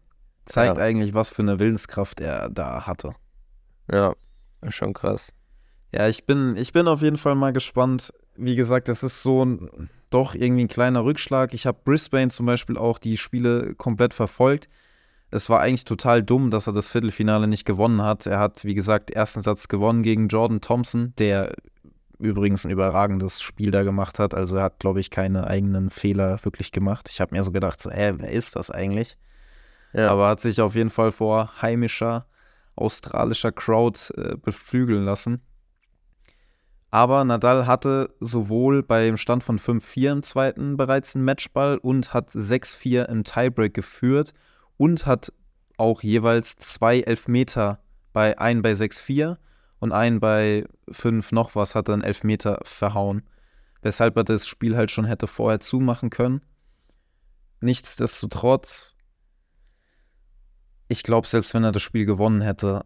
zeigt 0.45 0.77
Ja. 0.77 0.83
eigentlich, 0.83 1.13
was 1.13 1.29
für 1.29 1.41
eine 1.41 1.59
Willenskraft 1.59 2.21
er 2.21 2.49
da 2.49 2.87
hatte. 2.87 3.13
ja, 3.91 4.13
schon 4.69 4.93
krass. 4.93 5.33
Ja, 5.91 6.07
ich 6.07 6.25
bin, 6.25 6.55
ich 6.57 6.73
bin 6.73 6.87
auf 6.87 7.01
jeden 7.01 7.17
Fall 7.17 7.35
mal 7.35 7.53
gespannt. 7.53 8.13
Wie 8.35 8.55
gesagt, 8.55 8.89
es 8.89 9.03
ist 9.03 9.23
so 9.23 9.43
ein, 9.45 9.89
doch 10.09 10.35
irgendwie 10.35 10.65
ein 10.65 10.69
kleiner 10.69 11.03
Rückschlag. 11.03 11.53
Ich 11.53 11.65
habe 11.65 11.79
Brisbane 11.83 12.29
zum 12.29 12.45
Beispiel 12.45 12.77
auch 12.77 12.99
die 12.99 13.17
Spiele 13.17 13.73
komplett 13.75 14.13
verfolgt. 14.13 14.69
Es 15.29 15.49
war 15.49 15.59
eigentlich 15.59 15.85
total 15.85 16.23
dumm, 16.23 16.51
dass 16.51 16.67
er 16.67 16.73
das 16.73 16.91
Viertelfinale 16.91 17.47
nicht 17.47 17.65
gewonnen 17.65 18.01
hat. 18.01 18.25
Er 18.25 18.39
hat, 18.39 18.63
wie 18.63 18.75
gesagt, 18.75 19.11
ersten 19.11 19.41
Satz 19.41 19.67
gewonnen 19.67 20.03
gegen 20.03 20.27
Jordan 20.29 20.61
Thompson, 20.61 21.13
der 21.17 21.53
übrigens 22.19 22.65
ein 22.65 22.71
überragendes 22.71 23.41
Spiel 23.41 23.71
da 23.71 23.83
gemacht 23.83 24.19
hat. 24.19 24.33
Also 24.33 24.57
er 24.57 24.63
hat, 24.63 24.79
glaube 24.79 24.99
ich, 24.99 25.09
keine 25.09 25.47
eigenen 25.47 25.89
Fehler 25.89 26.43
wirklich 26.43 26.71
gemacht. 26.71 27.09
Ich 27.11 27.21
habe 27.21 27.35
mir 27.35 27.43
so 27.43 27.51
gedacht, 27.51 27.81
so, 27.81 27.91
hä, 27.91 28.13
wer 28.17 28.31
ist 28.31 28.55
das 28.55 28.71
eigentlich? 28.71 29.17
Ja, 29.93 30.11
aber 30.11 30.29
hat 30.29 30.39
sich 30.39 30.61
auf 30.61 30.75
jeden 30.75 30.89
Fall 30.89 31.11
vor 31.11 31.61
heimischer 31.61 32.25
australischer 32.75 33.51
Crowd 33.51 33.99
äh, 34.15 34.35
beflügeln 34.37 35.03
lassen. 35.03 35.41
Aber 36.89 37.23
Nadal 37.23 37.67
hatte 37.67 38.07
sowohl 38.19 38.81
beim 38.81 39.17
Stand 39.17 39.43
von 39.43 39.59
5-4 39.59 40.11
im 40.11 40.23
zweiten 40.23 40.77
bereits 40.77 41.15
einen 41.15 41.25
Matchball 41.25 41.77
und 41.77 42.13
hat 42.13 42.29
6-4 42.29 43.05
im 43.05 43.23
Tiebreak 43.23 43.73
geführt 43.73 44.33
und 44.77 45.05
hat 45.05 45.33
auch 45.77 46.01
jeweils 46.01 46.55
zwei 46.55 47.01
Elfmeter 47.01 47.79
bei 48.13 48.39
einen 48.39 48.61
bei 48.61 48.71
6-4 48.71 49.37
und 49.79 49.91
einen 49.91 50.19
bei 50.19 50.65
5 50.89 51.31
noch 51.33 51.55
was 51.55 51.75
hat 51.75 51.89
er 51.89 51.95
einen 51.95 52.03
Elfmeter 52.03 52.59
verhauen. 52.63 53.23
Weshalb 53.81 54.15
er 54.17 54.23
das 54.23 54.47
Spiel 54.47 54.75
halt 54.75 54.89
schon 54.89 55.05
hätte 55.05 55.27
vorher 55.27 55.59
zumachen 55.59 56.09
können. 56.09 56.41
Nichtsdestotrotz 57.59 58.97
ich 60.87 61.03
glaube, 61.03 61.27
selbst 61.27 61.53
wenn 61.53 61.63
er 61.63 61.71
das 61.71 61.81
Spiel 61.81 62.05
gewonnen 62.05 62.41
hätte, 62.41 62.81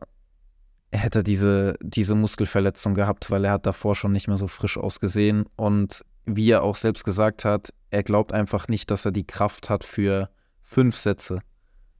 hätte 0.92 1.24
diese, 1.24 1.76
diese 1.82 2.16
Muskelverletzung 2.16 2.94
gehabt, 2.94 3.32
weil 3.32 3.46
er 3.46 3.54
hat 3.54 3.66
davor 3.66 3.96
schon 3.96 4.12
nicht 4.12 4.28
mehr 4.28 4.38
so 4.38 4.48
frisch 4.48 4.78
ausgesehen. 4.78 5.46
Und 5.56 6.06
wie 6.26 6.50
er 6.50 6.64
auch 6.64 6.76
selbst 6.76 7.04
gesagt 7.04 7.46
hat, 7.46 7.74
er 7.90 8.04
glaubt 8.04 8.34
einfach 8.34 8.68
nicht, 8.68 8.92
dass 8.92 9.06
er 9.06 9.12
die 9.12 9.26
Kraft 9.26 9.70
hat 9.70 9.84
für 9.84 10.30
fünf 10.62 10.96
Sätze. 10.96 11.42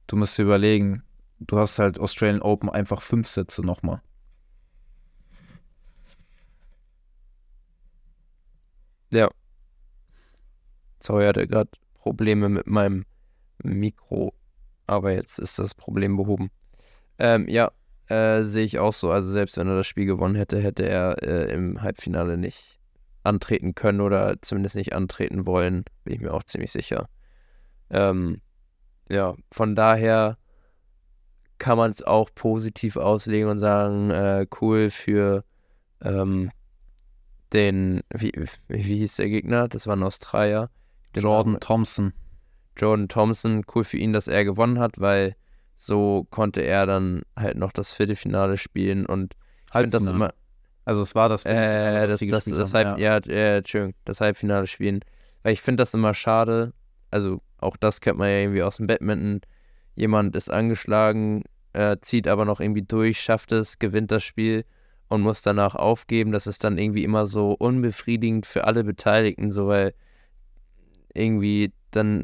Du 0.06 0.16
musst 0.16 0.36
dir 0.38 0.42
überlegen, 0.42 1.02
du 1.40 1.58
hast 1.58 1.78
halt 1.78 1.98
Australian 1.98 2.42
Open 2.42 2.68
einfach 2.68 3.02
fünf 3.02 3.28
Sätze 3.28 3.64
nochmal. 3.64 4.00
ja. 9.12 9.30
Sorry, 11.00 11.26
hatte 11.26 11.46
gerade 11.46 11.70
Probleme 11.94 12.48
mit 12.48 12.66
meinem 12.66 13.04
Mikro, 13.62 14.34
aber 14.86 15.12
jetzt 15.12 15.38
ist 15.38 15.58
das 15.58 15.74
Problem 15.74 16.16
behoben. 16.16 16.50
Ähm, 17.18 17.46
ja, 17.48 17.70
äh, 18.12 18.44
sehe 18.44 18.64
ich 18.64 18.78
auch 18.78 18.92
so. 18.92 19.10
Also 19.10 19.30
selbst 19.30 19.56
wenn 19.56 19.68
er 19.68 19.76
das 19.76 19.86
Spiel 19.86 20.04
gewonnen 20.04 20.34
hätte, 20.34 20.60
hätte 20.60 20.86
er 20.86 21.22
äh, 21.22 21.52
im 21.52 21.80
Halbfinale 21.80 22.36
nicht 22.36 22.78
antreten 23.22 23.74
können 23.74 24.00
oder 24.00 24.36
zumindest 24.42 24.76
nicht 24.76 24.92
antreten 24.92 25.46
wollen, 25.46 25.84
bin 26.04 26.14
ich 26.14 26.20
mir 26.20 26.34
auch 26.34 26.42
ziemlich 26.42 26.72
sicher. 26.72 27.08
Ähm, 27.90 28.42
ja, 29.08 29.34
von 29.50 29.74
daher 29.74 30.36
kann 31.58 31.78
man 31.78 31.90
es 31.90 32.02
auch 32.02 32.30
positiv 32.34 32.96
auslegen 32.96 33.48
und 33.48 33.58
sagen, 33.58 34.10
äh, 34.10 34.46
cool 34.60 34.90
für 34.90 35.44
ähm, 36.02 36.50
den, 37.52 38.02
wie, 38.12 38.32
wie 38.68 38.98
hieß 38.98 39.16
der 39.16 39.28
Gegner? 39.28 39.68
Das 39.68 39.86
war 39.86 39.96
ein 39.96 40.02
Australier. 40.02 40.70
Jordan 41.14 41.60
Thompson. 41.60 42.12
Jordan 42.76 43.08
Thompson, 43.08 43.64
cool 43.74 43.84
für 43.84 43.98
ihn, 43.98 44.12
dass 44.12 44.28
er 44.28 44.44
gewonnen 44.44 44.78
hat, 44.78 44.98
weil 44.98 45.36
so 45.82 46.28
konnte 46.30 46.60
er 46.60 46.86
dann 46.86 47.22
halt 47.36 47.56
noch 47.56 47.72
das 47.72 47.90
Viertelfinale 47.90 48.56
spielen 48.56 49.04
und 49.04 49.34
ich 49.66 49.72
finde 49.72 49.90
das 49.90 50.06
immer, 50.06 50.32
Also 50.84 51.02
es 51.02 51.16
war 51.16 51.28
das 51.28 51.42
Viertelfinale, 51.42 51.98
äh, 51.98 52.02
was 52.02 52.10
das, 52.12 52.18
die 52.20 52.28
das, 52.28 52.44
gespielt 52.44 52.60
das, 52.60 52.74
haben, 52.74 52.86
Halb, 52.86 53.26
ja. 53.26 53.34
äh, 53.34 53.56
Entschuldigung, 53.58 53.94
das 54.04 54.20
Halbfinale 54.20 54.68
spielen, 54.68 55.00
weil 55.42 55.54
ich 55.54 55.60
finde 55.60 55.82
das 55.82 55.92
immer 55.92 56.14
schade, 56.14 56.72
also 57.10 57.42
auch 57.58 57.76
das 57.76 58.00
kennt 58.00 58.16
man 58.16 58.28
ja 58.28 58.36
irgendwie 58.36 58.62
aus 58.62 58.76
dem 58.76 58.86
Badminton, 58.86 59.40
jemand 59.96 60.36
ist 60.36 60.52
angeschlagen, 60.52 61.42
äh, 61.72 61.96
zieht 62.00 62.28
aber 62.28 62.44
noch 62.44 62.60
irgendwie 62.60 62.82
durch, 62.82 63.20
schafft 63.20 63.50
es, 63.50 63.80
gewinnt 63.80 64.12
das 64.12 64.22
Spiel 64.22 64.64
und 65.08 65.22
muss 65.22 65.42
danach 65.42 65.74
aufgeben, 65.74 66.30
das 66.30 66.46
ist 66.46 66.62
dann 66.62 66.78
irgendwie 66.78 67.02
immer 67.02 67.26
so 67.26 67.56
unbefriedigend 67.58 68.46
für 68.46 68.68
alle 68.68 68.84
Beteiligten, 68.84 69.50
so 69.50 69.66
weil 69.66 69.94
irgendwie 71.12 71.72
dann 71.90 72.22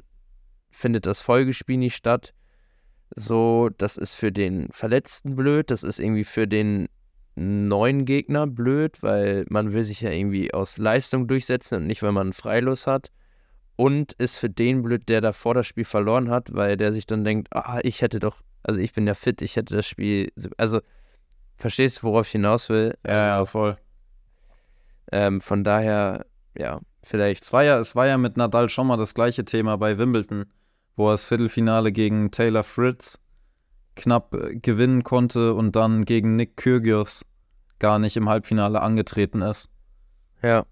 findet 0.71 1.07
das 1.07 1.21
Folgespiel 1.21 1.79
nicht 1.79 1.97
statt. 1.97 2.35
So, 3.15 3.71
das 3.79 3.97
ist 3.97 4.15
für 4.15 4.31
den 4.33 4.69
Verletzten 4.73 5.35
blöd, 5.37 5.71
das 5.71 5.83
ist 5.83 5.99
irgendwie 5.99 6.25
für 6.25 6.47
den 6.47 6.89
neuen 7.35 8.05
Gegner 8.05 8.47
blöd, 8.47 9.03
weil 9.03 9.47
man 9.49 9.73
will 9.73 9.85
sich 9.85 10.01
ja 10.01 10.11
irgendwie 10.11 10.53
aus 10.53 10.77
Leistung 10.79 11.27
durchsetzen 11.29 11.77
und 11.79 11.87
nicht, 11.87 12.03
weil 12.03 12.13
man 12.13 12.29
einen 12.29 12.33
Freilos 12.33 12.87
hat. 12.87 13.11
Und 13.77 14.13
ist 14.15 14.39
für 14.39 14.51
den 14.51 14.83
blöd, 14.83 15.09
der 15.09 15.21
davor 15.21 15.55
das 15.55 15.67
Spiel 15.69 15.85
verloren 15.85 16.31
hat, 16.31 16.53
weil 16.55 16.77
der 16.77 16.93
sich 16.93 17.07
dann 17.07 17.25
denkt, 17.25 17.49
ah, 17.55 17.81
ich 17.83 18.03
hätte 18.03 18.19
doch, 18.19 18.41
also 18.65 18.81
ich 18.81 18.93
bin 18.93 19.07
ja 19.07 19.15
fit, 19.15 19.41
ich 19.43 19.57
hätte 19.57 19.77
das 19.77 19.87
Spiel, 19.87 20.33
so- 20.37 20.51
also 20.59 20.81
verstehst 21.57 21.99
du, 21.99 22.03
worauf 22.09 22.27
ich 22.27 22.33
hinaus 22.33 22.69
will? 22.71 22.97
Ja, 23.07 23.27
ja, 23.29 23.45
voll. 23.45 23.79
Ähm, 25.13 25.41
von 25.41 25.65
daher, 25.65 26.27
ja, 26.57 26.81
vielleicht, 27.03 27.45
Es 27.45 27.53
war, 27.53 27.65
ja, 27.65 27.79
es 27.79 27.97
war 27.97 28.07
ja 28.07 28.19
mit 28.19 28.37
Nadal 28.37 28.69
schon 28.69 28.87
mal 28.87 28.97
das 28.97 29.15
gleiche 29.15 29.45
Thema 29.45 29.77
bei 29.79 29.97
Wimbledon, 29.99 30.47
wo 30.99 31.09
er 31.09 31.13
das 31.13 31.25
Viertelfinale 31.25 31.93
gegen 31.93 32.33
Taylor 32.33 32.65
Fritz 32.65 33.19
knapp 33.95 34.35
äh, 34.35 34.57
gewinnen 34.57 35.05
konnte 35.05 35.55
und 35.55 35.77
dann 35.77 36.05
gegen 36.05 36.37
Nick 36.37 36.57
Kyrgios 36.57 37.25
gar 37.79 37.99
nicht 38.01 38.17
im 38.17 38.29
Halbfinale 38.29 38.83
angetreten 38.83 39.41
ist. 39.41 39.71
Ja. 40.43 40.67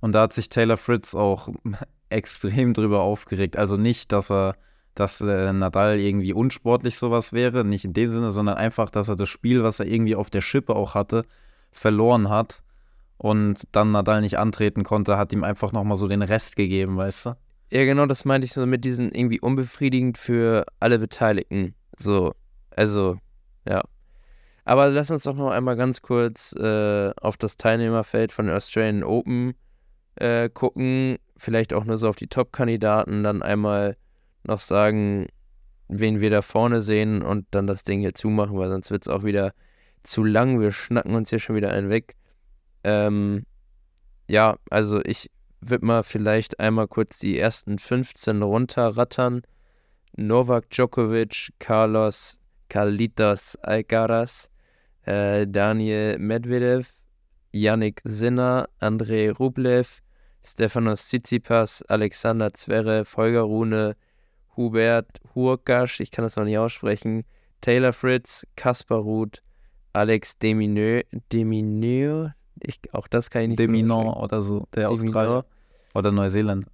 Und 0.00 0.12
da 0.12 0.22
hat 0.22 0.32
sich 0.32 0.48
Taylor 0.48 0.76
Fritz 0.76 1.14
auch 1.14 1.48
extrem 2.08 2.72
drüber 2.72 3.00
aufgeregt. 3.00 3.56
Also 3.56 3.76
nicht, 3.76 4.12
dass 4.12 4.30
er, 4.30 4.54
dass 4.94 5.20
äh, 5.20 5.52
Nadal 5.52 5.98
irgendwie 5.98 6.32
unsportlich 6.32 6.96
sowas 6.96 7.32
wäre, 7.32 7.64
nicht 7.64 7.84
in 7.84 7.94
dem 7.94 8.10
Sinne, 8.10 8.30
sondern 8.30 8.56
einfach, 8.56 8.90
dass 8.90 9.08
er 9.08 9.16
das 9.16 9.28
Spiel, 9.28 9.64
was 9.64 9.80
er 9.80 9.86
irgendwie 9.86 10.14
auf 10.14 10.30
der 10.30 10.40
Schippe 10.40 10.76
auch 10.76 10.94
hatte, 10.94 11.24
verloren 11.72 12.28
hat 12.28 12.62
und 13.18 13.64
dann 13.72 13.90
Nadal 13.90 14.20
nicht 14.20 14.38
antreten 14.38 14.84
konnte, 14.84 15.18
hat 15.18 15.32
ihm 15.32 15.42
einfach 15.42 15.72
nochmal 15.72 15.96
so 15.96 16.06
den 16.06 16.22
Rest 16.22 16.54
gegeben, 16.54 16.96
weißt 16.96 17.26
du? 17.26 17.36
Ja, 17.74 17.84
genau, 17.84 18.06
das 18.06 18.24
meinte 18.24 18.44
ich 18.44 18.52
so 18.52 18.64
mit 18.66 18.84
diesen 18.84 19.10
irgendwie 19.10 19.40
unbefriedigend 19.40 20.16
für 20.16 20.64
alle 20.78 21.00
Beteiligten. 21.00 21.74
So, 21.98 22.32
also, 22.70 23.18
ja. 23.68 23.82
Aber 24.64 24.90
lass 24.90 25.10
uns 25.10 25.24
doch 25.24 25.34
noch 25.34 25.50
einmal 25.50 25.74
ganz 25.74 26.00
kurz 26.00 26.54
äh, 26.54 27.10
auf 27.20 27.36
das 27.36 27.56
Teilnehmerfeld 27.56 28.30
von 28.30 28.48
Australian 28.48 29.02
Open 29.02 29.54
äh, 30.14 30.48
gucken. 30.50 31.16
Vielleicht 31.36 31.74
auch 31.74 31.84
nur 31.84 31.98
so 31.98 32.08
auf 32.08 32.14
die 32.14 32.28
Top-Kandidaten, 32.28 33.24
dann 33.24 33.42
einmal 33.42 33.96
noch 34.44 34.60
sagen, 34.60 35.26
wen 35.88 36.20
wir 36.20 36.30
da 36.30 36.42
vorne 36.42 36.80
sehen 36.80 37.22
und 37.22 37.44
dann 37.50 37.66
das 37.66 37.82
Ding 37.82 37.98
hier 37.98 38.14
zumachen, 38.14 38.56
weil 38.56 38.70
sonst 38.70 38.92
wird 38.92 39.02
es 39.02 39.08
auch 39.08 39.24
wieder 39.24 39.52
zu 40.04 40.22
lang. 40.22 40.60
Wir 40.60 40.70
schnacken 40.70 41.16
uns 41.16 41.30
hier 41.30 41.40
schon 41.40 41.56
wieder 41.56 41.72
einen 41.72 41.90
weg. 41.90 42.14
Ähm, 42.84 43.46
ja, 44.28 44.58
also 44.70 45.00
ich 45.04 45.28
würde 45.70 45.86
mal 45.86 46.02
vielleicht 46.02 46.60
einmal 46.60 46.88
kurz 46.88 47.18
die 47.18 47.38
ersten 47.38 47.78
15 47.78 48.42
runterrattern. 48.42 49.42
Novak 50.16 50.70
Djokovic, 50.70 51.50
Carlos 51.58 52.40
Carlitos 52.68 53.56
Alcaraz, 53.62 54.50
äh, 55.04 55.46
Daniel 55.46 56.18
Medvedev, 56.18 56.90
Yannick 57.52 58.00
Sinner, 58.04 58.68
Andrei 58.80 59.30
Rublev, 59.30 60.00
Stefanos 60.42 61.06
Tsitsipas, 61.06 61.82
Alexander 61.82 62.52
Zverev, 62.52 63.16
Holger 63.16 63.42
Rune, 63.42 63.96
Hubert 64.56 65.20
Hurkasch, 65.34 66.00
ich 66.00 66.10
kann 66.10 66.24
das 66.24 66.36
noch 66.36 66.44
nicht 66.44 66.58
aussprechen, 66.58 67.24
Taylor 67.60 67.92
Fritz, 67.92 68.46
Kaspar 68.56 68.98
Ruth, 68.98 69.42
Alex 69.92 70.38
Demineux, 70.38 71.04
Demineux, 71.32 72.30
ich, 72.60 72.80
auch 72.92 73.08
das 73.08 73.30
kann 73.30 73.42
ich 73.42 73.48
nicht 73.48 73.58
Deminant 73.58 74.16
oder 74.16 74.40
so, 74.40 74.66
der 74.74 74.90
Australier. 74.90 75.44
Oder 75.94 76.12
Neuseeland. 76.12 76.66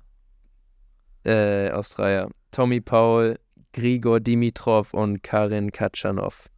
Äh, 1.25 1.71
Australier. 1.71 2.31
Tommy 2.51 2.81
Paul, 2.81 3.39
Grigor 3.73 4.21
Dimitrov 4.21 4.93
und 4.95 5.23
Karin 5.23 5.71
Katschanov. 5.71 6.49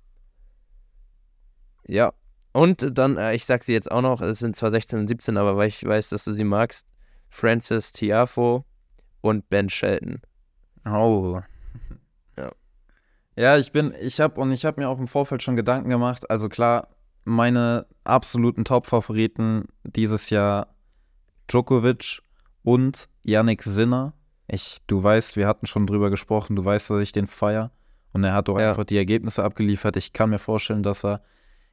Ja. 1.87 2.13
Und 2.53 2.97
dann, 2.97 3.17
äh, 3.17 3.35
ich 3.35 3.45
sag 3.45 3.65
sie 3.65 3.73
jetzt 3.73 3.91
auch 3.91 4.03
noch, 4.03 4.21
es 4.21 4.39
sind 4.39 4.57
zwar 4.57 4.71
16 4.71 5.01
und 5.01 5.09
17, 5.09 5.37
aber 5.37 5.57
weil 5.57 5.69
ich 5.69 5.85
weiß, 5.85 6.11
dass 6.11 6.25
du 6.25 6.35
sie 6.35 6.45
magst, 6.45 6.87
Francis 7.29 7.93
Tiafo 7.93 8.65
und 9.23 9.49
Ben 9.49 9.69
Shelton. 9.69 10.21
Oh. 10.87 11.41
Ja. 12.37 12.51
Ja, 13.37 13.59
ich 13.59 13.73
bin, 13.73 13.95
ich 14.01 14.21
habe 14.21 14.41
und 14.41 14.53
ich 14.53 14.65
habe 14.65 14.81
mir 14.81 14.89
auch 14.89 14.99
im 14.99 15.07
Vorfeld 15.07 15.43
schon 15.43 15.55
Gedanken 15.55 15.91
gemacht. 15.91 16.31
Also 16.31 16.49
klar, 16.49 16.89
meine 17.25 17.87
absoluten 18.05 18.65
Top-Favoriten 18.65 19.67
dieses 19.85 20.31
Jahr 20.31 20.75
Djokovic 21.49 22.22
und 22.63 23.09
Yannick 23.23 23.63
Sinner. 23.63 24.15
Ich, 24.49 24.79
du 24.87 25.03
weißt, 25.03 25.37
wir 25.37 25.47
hatten 25.47 25.67
schon 25.67 25.87
drüber 25.87 26.11
gesprochen, 26.11 26.57
du 26.57 26.65
weißt, 26.65 26.91
dass 26.91 27.01
ich 27.01 27.13
den 27.13 27.27
feier. 27.27 27.71
Und 28.13 28.25
er 28.25 28.35
hat 28.35 28.49
doch 28.49 28.59
ja. 28.59 28.71
einfach 28.71 28.85
die 28.85 28.99
Ergebnisse 28.99 29.43
abgeliefert. 29.43 29.97
Ich 29.97 30.13
kann 30.13 30.31
mir 30.31 30.39
vorstellen, 30.39 30.83
dass 30.83 31.05
er 31.05 31.23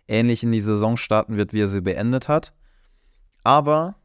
ähnlich 0.08 0.44
in 0.44 0.52
die 0.52 0.62
Saison 0.62 0.98
starten 0.98 1.38
wird, 1.38 1.54
wie 1.54 1.62
er 1.62 1.68
sie 1.68 1.82
beendet 1.82 2.28
hat. 2.28 2.54
Aber 3.44 3.96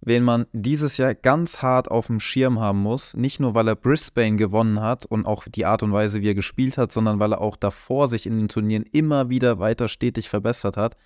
wen 0.00 0.22
man 0.22 0.46
dieses 0.52 0.98
Jahr 0.98 1.14
ganz 1.14 1.62
hart 1.62 1.90
auf 1.90 2.08
dem 2.08 2.20
Schirm 2.20 2.60
haben 2.60 2.80
muss, 2.80 3.14
nicht 3.14 3.40
nur 3.40 3.54
weil 3.54 3.68
er 3.68 3.76
Brisbane 3.76 4.36
gewonnen 4.36 4.80
hat 4.80 5.06
und 5.06 5.26
auch 5.26 5.44
die 5.48 5.64
Art 5.64 5.82
und 5.82 5.92
Weise, 5.92 6.20
wie 6.20 6.28
er 6.28 6.34
gespielt 6.34 6.76
hat, 6.76 6.92
sondern 6.92 7.18
weil 7.18 7.32
er 7.32 7.40
auch 7.40 7.56
davor 7.56 8.08
sich 8.08 8.26
in 8.26 8.38
den 8.38 8.48
Turnieren 8.48 8.84
immer 8.92 9.30
wieder 9.30 9.58
weiter 9.58 9.88
stetig 9.88 10.28
verbessert 10.28 10.76
hat, 10.76 10.96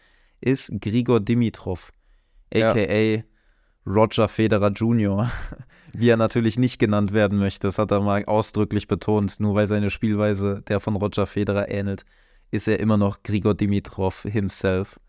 ist 0.41 0.71
Grigor 0.81 1.21
Dimitrov, 1.21 1.93
aka 2.53 2.79
ja. 2.81 3.23
Roger 3.89 4.28
Federer 4.28 4.70
Jr., 4.70 5.30
wie 5.93 6.09
er 6.09 6.16
natürlich 6.16 6.59
nicht 6.59 6.78
genannt 6.78 7.12
werden 7.12 7.39
möchte. 7.39 7.66
Das 7.66 7.78
hat 7.78 7.91
er 7.91 8.01
mal 8.01 8.24
ausdrücklich 8.26 8.86
betont. 8.86 9.41
Nur 9.41 9.55
weil 9.55 9.66
seine 9.66 9.91
Spielweise 9.91 10.62
der 10.68 10.80
von 10.80 10.97
Roger 10.97 11.26
Federer 11.26 11.70
ähnelt, 11.70 12.05
ist 12.51 12.68
er 12.68 12.80
immer 12.80 12.97
noch 12.97 13.22
Grigor 13.22 13.55
Dimitrov 13.55 14.22
himself. 14.22 15.01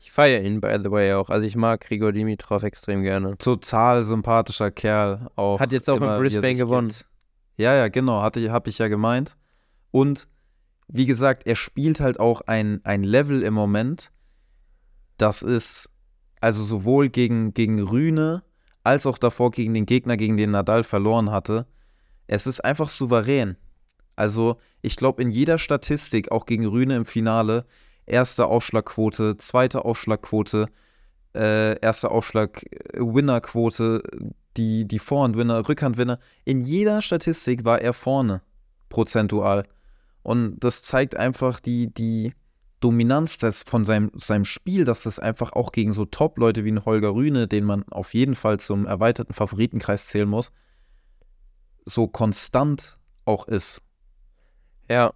Ich 0.00 0.10
feiere 0.10 0.42
ihn, 0.42 0.60
by 0.60 0.78
the 0.82 0.90
way, 0.90 1.12
auch. 1.12 1.30
Also 1.30 1.46
ich 1.46 1.54
mag 1.54 1.80
Grigor 1.82 2.12
Dimitrov 2.12 2.62
extrem 2.64 3.02
gerne. 3.02 3.36
Total 3.38 4.02
sympathischer 4.02 4.70
Kerl. 4.70 5.28
Auch 5.36 5.60
hat 5.60 5.70
jetzt 5.70 5.88
auch 5.88 5.96
immer, 5.96 6.16
in 6.16 6.22
Brisbane 6.22 6.56
gewonnen. 6.56 6.88
Gibt. 6.88 7.06
Ja, 7.56 7.74
ja, 7.74 7.88
genau. 7.88 8.22
Hatte, 8.22 8.50
hab 8.50 8.66
ich 8.66 8.78
ja 8.78 8.88
gemeint. 8.88 9.36
Und 9.90 10.26
wie 10.88 11.06
gesagt, 11.06 11.46
er 11.46 11.54
spielt 11.54 12.00
halt 12.00 12.18
auch 12.18 12.40
ein, 12.42 12.80
ein 12.84 13.04
Level 13.04 13.42
im 13.42 13.54
Moment. 13.54 14.10
Das 15.18 15.42
ist 15.42 15.91
also 16.42 16.62
sowohl 16.62 17.08
gegen, 17.08 17.54
gegen 17.54 17.80
Rühne 17.80 18.42
als 18.84 19.06
auch 19.06 19.18
davor 19.18 19.52
gegen 19.52 19.74
den 19.74 19.86
Gegner, 19.86 20.16
gegen 20.16 20.36
den 20.36 20.50
Nadal 20.50 20.82
verloren 20.82 21.30
hatte. 21.30 21.66
Es 22.26 22.48
ist 22.48 22.64
einfach 22.64 22.88
souverän. 22.88 23.56
Also 24.16 24.56
ich 24.82 24.96
glaube 24.96 25.22
in 25.22 25.30
jeder 25.30 25.58
Statistik, 25.58 26.32
auch 26.32 26.44
gegen 26.44 26.66
Rühne 26.66 26.96
im 26.96 27.04
Finale, 27.04 27.64
erste 28.06 28.46
Aufschlagquote, 28.46 29.36
zweite 29.36 29.84
Aufschlagquote, 29.84 30.66
äh, 31.34 31.78
erste 31.78 32.10
Aufschlag, 32.10 32.64
äh, 32.92 34.00
die, 34.56 34.86
die 34.86 34.98
Vorhandwinner, 34.98 35.68
Rückhandwinner. 35.68 36.18
In 36.44 36.60
jeder 36.60 37.02
Statistik 37.02 37.64
war 37.64 37.80
er 37.80 37.92
vorne, 37.92 38.42
prozentual. 38.88 39.64
Und 40.22 40.58
das 40.58 40.82
zeigt 40.82 41.16
einfach 41.16 41.60
die, 41.60 41.92
die, 41.94 42.34
Dominanz 42.82 43.38
des, 43.38 43.62
von 43.62 43.84
seinem, 43.84 44.10
seinem 44.14 44.44
Spiel, 44.44 44.84
dass 44.84 45.04
das 45.04 45.18
einfach 45.18 45.52
auch 45.52 45.72
gegen 45.72 45.92
so 45.92 46.04
Top-Leute 46.04 46.64
wie 46.64 46.72
ein 46.72 46.84
Holger 46.84 47.14
Rühne, 47.14 47.48
den 47.48 47.64
man 47.64 47.84
auf 47.90 48.12
jeden 48.14 48.34
Fall 48.34 48.60
zum 48.60 48.86
erweiterten 48.86 49.32
Favoritenkreis 49.32 50.08
zählen 50.08 50.28
muss, 50.28 50.52
so 51.84 52.06
konstant 52.06 52.98
auch 53.24 53.46
ist. 53.46 53.82
Ja. 54.90 55.12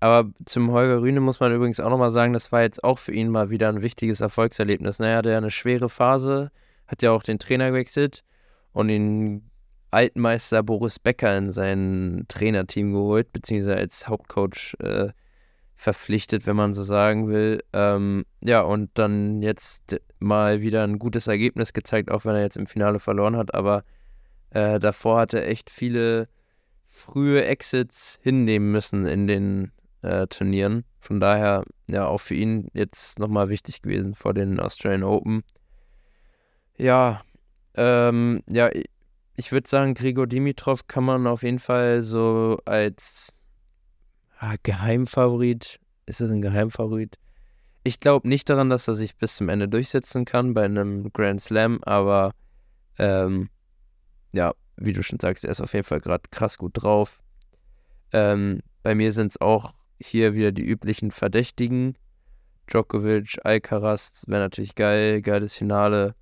Aber 0.00 0.30
zum 0.44 0.70
Holger 0.72 1.00
Rühne 1.00 1.20
muss 1.20 1.40
man 1.40 1.54
übrigens 1.54 1.80
auch 1.80 1.88
nochmal 1.88 2.10
sagen, 2.10 2.34
das 2.34 2.52
war 2.52 2.62
jetzt 2.62 2.84
auch 2.84 2.98
für 2.98 3.12
ihn 3.12 3.30
mal 3.30 3.48
wieder 3.48 3.70
ein 3.70 3.80
wichtiges 3.80 4.20
Erfolgserlebnis. 4.20 4.98
Naja, 4.98 5.22
der 5.22 5.38
eine 5.38 5.50
schwere 5.50 5.88
Phase, 5.88 6.50
hat 6.86 7.02
ja 7.02 7.12
auch 7.12 7.22
den 7.22 7.38
Trainer 7.38 7.70
gewechselt 7.70 8.22
und 8.72 8.88
den 8.88 9.50
Altmeister 9.90 10.62
Boris 10.62 10.98
Becker 10.98 11.38
in 11.38 11.50
sein 11.50 12.24
Trainerteam 12.28 12.92
geholt, 12.92 13.32
beziehungsweise 13.32 13.76
als 13.76 14.08
Hauptcoach 14.08 14.76
äh, 14.80 15.12
verpflichtet, 15.76 16.46
wenn 16.46 16.56
man 16.56 16.72
so 16.72 16.82
sagen 16.82 17.28
will. 17.28 17.62
Ähm, 17.72 18.24
ja, 18.40 18.62
und 18.62 18.90
dann 18.94 19.42
jetzt 19.42 20.00
mal 20.18 20.62
wieder 20.62 20.84
ein 20.84 20.98
gutes 20.98 21.26
Ergebnis 21.26 21.72
gezeigt, 21.72 22.10
auch 22.10 22.24
wenn 22.24 22.34
er 22.34 22.42
jetzt 22.42 22.56
im 22.56 22.66
Finale 22.66 23.00
verloren 23.00 23.36
hat. 23.36 23.54
Aber 23.54 23.84
äh, 24.50 24.78
davor 24.78 25.20
hat 25.20 25.34
er 25.34 25.48
echt 25.48 25.70
viele 25.70 26.28
frühe 26.86 27.44
Exits 27.44 28.18
hinnehmen 28.22 28.70
müssen 28.70 29.04
in 29.06 29.26
den 29.26 29.72
äh, 30.02 30.26
Turnieren. 30.28 30.84
Von 31.00 31.20
daher, 31.20 31.64
ja, 31.88 32.06
auch 32.06 32.20
für 32.20 32.34
ihn 32.34 32.68
jetzt 32.72 33.18
nochmal 33.18 33.48
wichtig 33.48 33.82
gewesen 33.82 34.14
vor 34.14 34.32
den 34.32 34.60
Australian 34.60 35.02
Open. 35.02 35.42
Ja, 36.78 37.20
ähm, 37.74 38.42
ja, 38.48 38.70
ich 39.36 39.52
würde 39.52 39.68
sagen, 39.68 39.94
Grigor 39.94 40.26
Dimitrov 40.26 40.86
kann 40.86 41.04
man 41.04 41.26
auf 41.26 41.42
jeden 41.42 41.58
Fall 41.58 42.02
so 42.02 42.58
als 42.64 43.43
Ah, 44.46 44.56
Geheimfavorit. 44.62 45.80
Ist 46.04 46.20
es 46.20 46.30
ein 46.30 46.42
Geheimfavorit? 46.42 47.16
Ich 47.82 47.98
glaube 47.98 48.28
nicht 48.28 48.50
daran, 48.50 48.68
dass 48.68 48.86
er 48.86 48.92
sich 48.92 49.16
bis 49.16 49.36
zum 49.36 49.48
Ende 49.48 49.68
durchsetzen 49.68 50.26
kann 50.26 50.52
bei 50.52 50.66
einem 50.66 51.10
Grand 51.14 51.40
Slam, 51.40 51.80
aber 51.82 52.32
ähm, 52.98 53.48
ja, 54.32 54.52
wie 54.76 54.92
du 54.92 55.02
schon 55.02 55.18
sagst, 55.18 55.46
er 55.46 55.50
ist 55.50 55.62
auf 55.62 55.72
jeden 55.72 55.86
Fall 55.86 56.00
gerade 56.00 56.24
krass 56.30 56.58
gut 56.58 56.72
drauf. 56.74 57.22
Ähm, 58.12 58.60
bei 58.82 58.94
mir 58.94 59.12
sind 59.12 59.28
es 59.28 59.40
auch 59.40 59.72
hier 59.98 60.34
wieder 60.34 60.52
die 60.52 60.66
üblichen 60.66 61.10
Verdächtigen. 61.10 61.96
Djokovic, 62.66 63.38
Alcaraz, 63.44 64.24
wäre 64.26 64.42
natürlich 64.42 64.74
geil, 64.74 65.22
geiles 65.22 65.54
Finale. 65.54 66.16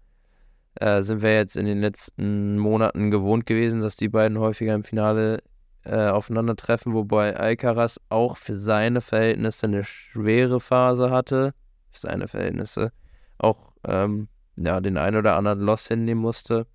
Äh, 0.76 1.02
sind 1.02 1.22
wir 1.22 1.34
jetzt 1.34 1.56
in 1.56 1.66
den 1.66 1.80
letzten 1.80 2.56
Monaten 2.56 3.10
gewohnt 3.10 3.46
gewesen, 3.46 3.80
dass 3.80 3.96
die 3.96 4.08
beiden 4.08 4.38
häufiger 4.38 4.76
im 4.76 4.84
Finale 4.84 5.42
äh, 5.84 6.08
aufeinandertreffen, 6.08 6.92
wobei 6.92 7.36
Alcaraz 7.36 8.00
auch 8.08 8.36
für 8.36 8.54
seine 8.54 9.00
Verhältnisse 9.00 9.66
eine 9.66 9.84
schwere 9.84 10.60
Phase 10.60 11.10
hatte. 11.10 11.54
Für 11.90 12.00
seine 12.00 12.28
Verhältnisse. 12.28 12.92
Auch 13.38 13.72
ähm, 13.84 14.28
ja, 14.56 14.80
den 14.80 14.96
einen 14.96 15.16
oder 15.16 15.36
anderen 15.36 15.60
Loss 15.60 15.88
hinnehmen 15.88 16.20
musste. 16.20 16.66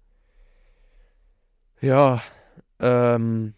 Ja, 1.79 2.21
ähm, 2.79 3.53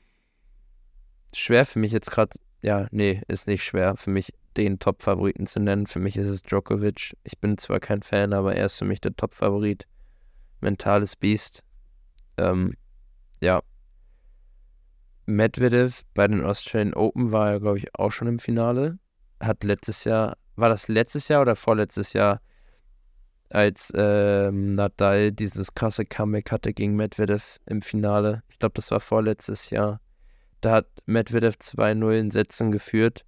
schwer 1.34 1.66
für 1.66 1.80
mich 1.80 1.92
jetzt 1.92 2.12
gerade. 2.12 2.38
Ja, 2.62 2.88
nee, 2.92 3.22
ist 3.28 3.48
nicht 3.48 3.64
schwer. 3.64 3.96
Für 3.96 4.10
mich 4.10 4.34
den 4.58 4.80
Top-Favoriten 4.80 5.48
zu 5.48 5.60
nennen. 5.60 5.88
Für 5.88 6.00
mich 6.00 6.18
ist 6.18 6.28
es 6.28 6.44
Djokovic. 6.44 7.16
Ich 7.24 7.40
bin 7.40 7.58
zwar 7.58 7.80
kein 7.80 8.02
Fan, 8.02 8.34
aber 8.34 8.56
er 8.56 8.66
ist 8.66 8.78
für 8.78 8.86
mich 8.86 9.00
der 9.02 9.16
Top-Favorit. 9.16 9.88
Mentales 10.60 11.16
Biest. 11.16 11.64
Ähm, 12.38 12.76
ja. 13.42 13.62
Medvedev 15.30 16.04
bei 16.14 16.28
den 16.28 16.44
Australian 16.44 16.94
Open 16.94 17.32
war 17.32 17.52
er, 17.52 17.60
glaube 17.60 17.78
ich, 17.78 17.96
auch 17.96 18.12
schon 18.12 18.28
im 18.28 18.40
Finale. 18.40 19.00
Hat 19.40 19.64
letztes 19.64 20.04
Jahr, 20.04 20.38
war 20.56 20.70
das 20.70 20.88
letztes 20.88 21.28
Jahr 21.28 21.42
oder 21.42 21.56
vorletztes 21.56 22.14
Jahr, 22.14 22.42
als 23.50 23.92
ähm, 23.96 24.76
Nadal 24.76 25.32
dieses 25.32 25.74
krasse 25.74 26.06
Comeback 26.06 26.52
hatte 26.52 26.74
gegen 26.74 26.96
Medvedev 26.96 27.60
im 27.66 27.82
Finale? 27.82 28.44
Ich 28.50 28.60
glaube, 28.60 28.74
das 28.76 28.92
war 28.92 29.00
vorletztes 29.00 29.70
Jahr. 29.70 30.02
Da 30.62 30.72
hat 30.72 30.88
Medvedev 31.06 31.56
2-0 31.56 32.20
in 32.20 32.32
Sätzen 32.32 32.72
geführt 32.72 33.26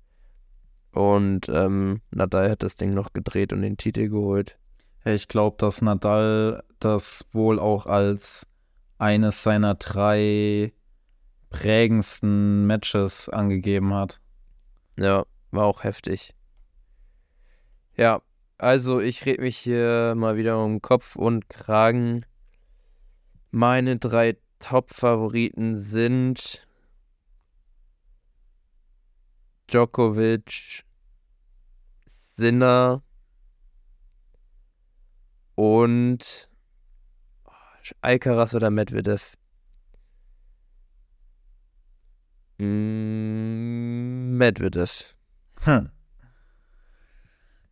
und 0.92 1.48
ähm, 1.50 2.02
Nadal 2.12 2.52
hat 2.52 2.64
das 2.64 2.76
Ding 2.76 2.94
noch 2.94 3.14
gedreht 3.14 3.54
und 3.54 3.62
den 3.62 3.78
Titel 3.78 4.10
geholt. 4.10 4.58
Ich 5.06 5.28
glaube, 5.28 5.58
dass 5.58 5.82
Nadal 5.82 6.64
das 6.80 7.26
wohl 7.32 7.60
auch 7.60 7.86
als 7.86 8.46
eines 8.98 9.42
seiner 9.42 9.76
drei 9.76 10.74
prägendsten 11.52 12.66
Matches 12.66 13.30
angegeben 13.30 13.94
hat. 13.94 14.20
Ja, 14.98 15.26
war 15.52 15.66
auch 15.66 15.84
heftig. 15.84 16.34
Ja, 17.96 18.22
also 18.58 19.00
ich 19.00 19.26
rede 19.26 19.44
mich 19.44 19.58
hier 19.58 20.16
mal 20.16 20.38
wieder 20.38 20.64
um 20.64 20.82
Kopf 20.82 21.16
und 21.16 21.50
Kragen. 21.50 22.26
Meine 23.52 23.98
drei 23.98 24.38
Top-Favoriten 24.60 25.78
sind 25.78 26.66
Djokovic, 29.68 30.84
Sinner 32.06 33.04
und 35.56 36.50
Alcaraz 38.02 38.54
oder 38.54 38.70
Medvedev. 38.70 39.36
Mm, 42.62 44.38
Medvedev. 44.38 45.16
Hm. 45.64 45.90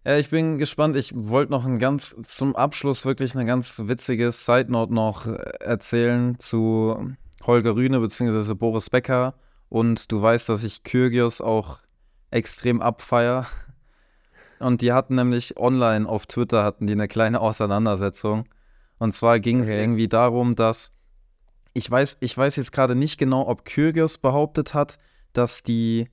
Ja, 0.04 0.18
ich 0.18 0.32
bin 0.32 0.58
gespannt. 0.58 0.98
Ich 0.98 1.12
wollte 1.16 1.52
noch 1.52 1.64
ein 1.64 1.78
ganz 1.78 2.16
zum 2.24 2.56
Abschluss 2.56 3.06
wirklich 3.06 3.36
eine 3.36 3.46
ganz 3.46 3.84
witzige 3.86 4.32
Side 4.32 4.72
Note 4.72 4.92
noch 4.92 5.28
erzählen 5.60 6.40
zu 6.40 7.14
Holger 7.46 7.76
Rühne 7.76 8.00
bzw. 8.00 8.56
Boris 8.56 8.90
Becker. 8.90 9.36
Und 9.70 10.12
du 10.12 10.24
weißt, 10.24 10.50
dass 10.50 10.64
ich 10.64 10.84
Kyrgios 10.84 11.40
auch 11.40 11.82
extrem 12.32 12.82
abfeier. 12.82 13.46
Und 14.60 14.82
die 14.82 14.92
hatten 14.92 15.14
nämlich 15.14 15.58
online 15.58 16.10
auf 16.10 16.26
Twitter 16.26 16.64
hatten 16.64 16.88
die 16.88 16.94
eine 16.94 17.08
kleine 17.08 17.42
Auseinandersetzung. 17.42 18.46
Und 18.98 19.14
zwar 19.14 19.40
ging 19.40 19.60
es 19.60 19.68
okay. 19.68 19.80
irgendwie 19.80 20.08
darum, 20.08 20.56
dass 20.56 20.92
ich 21.74 21.90
weiß, 21.90 22.18
ich 22.22 22.38
weiß 22.38 22.56
jetzt 22.56 22.72
gerade 22.72 22.96
nicht 22.96 23.18
genau, 23.18 23.48
ob 23.48 23.66
Kyrgios 23.66 24.18
behauptet 24.18 24.74
hat, 24.74 24.98
dass 25.34 25.64
die 25.64 26.10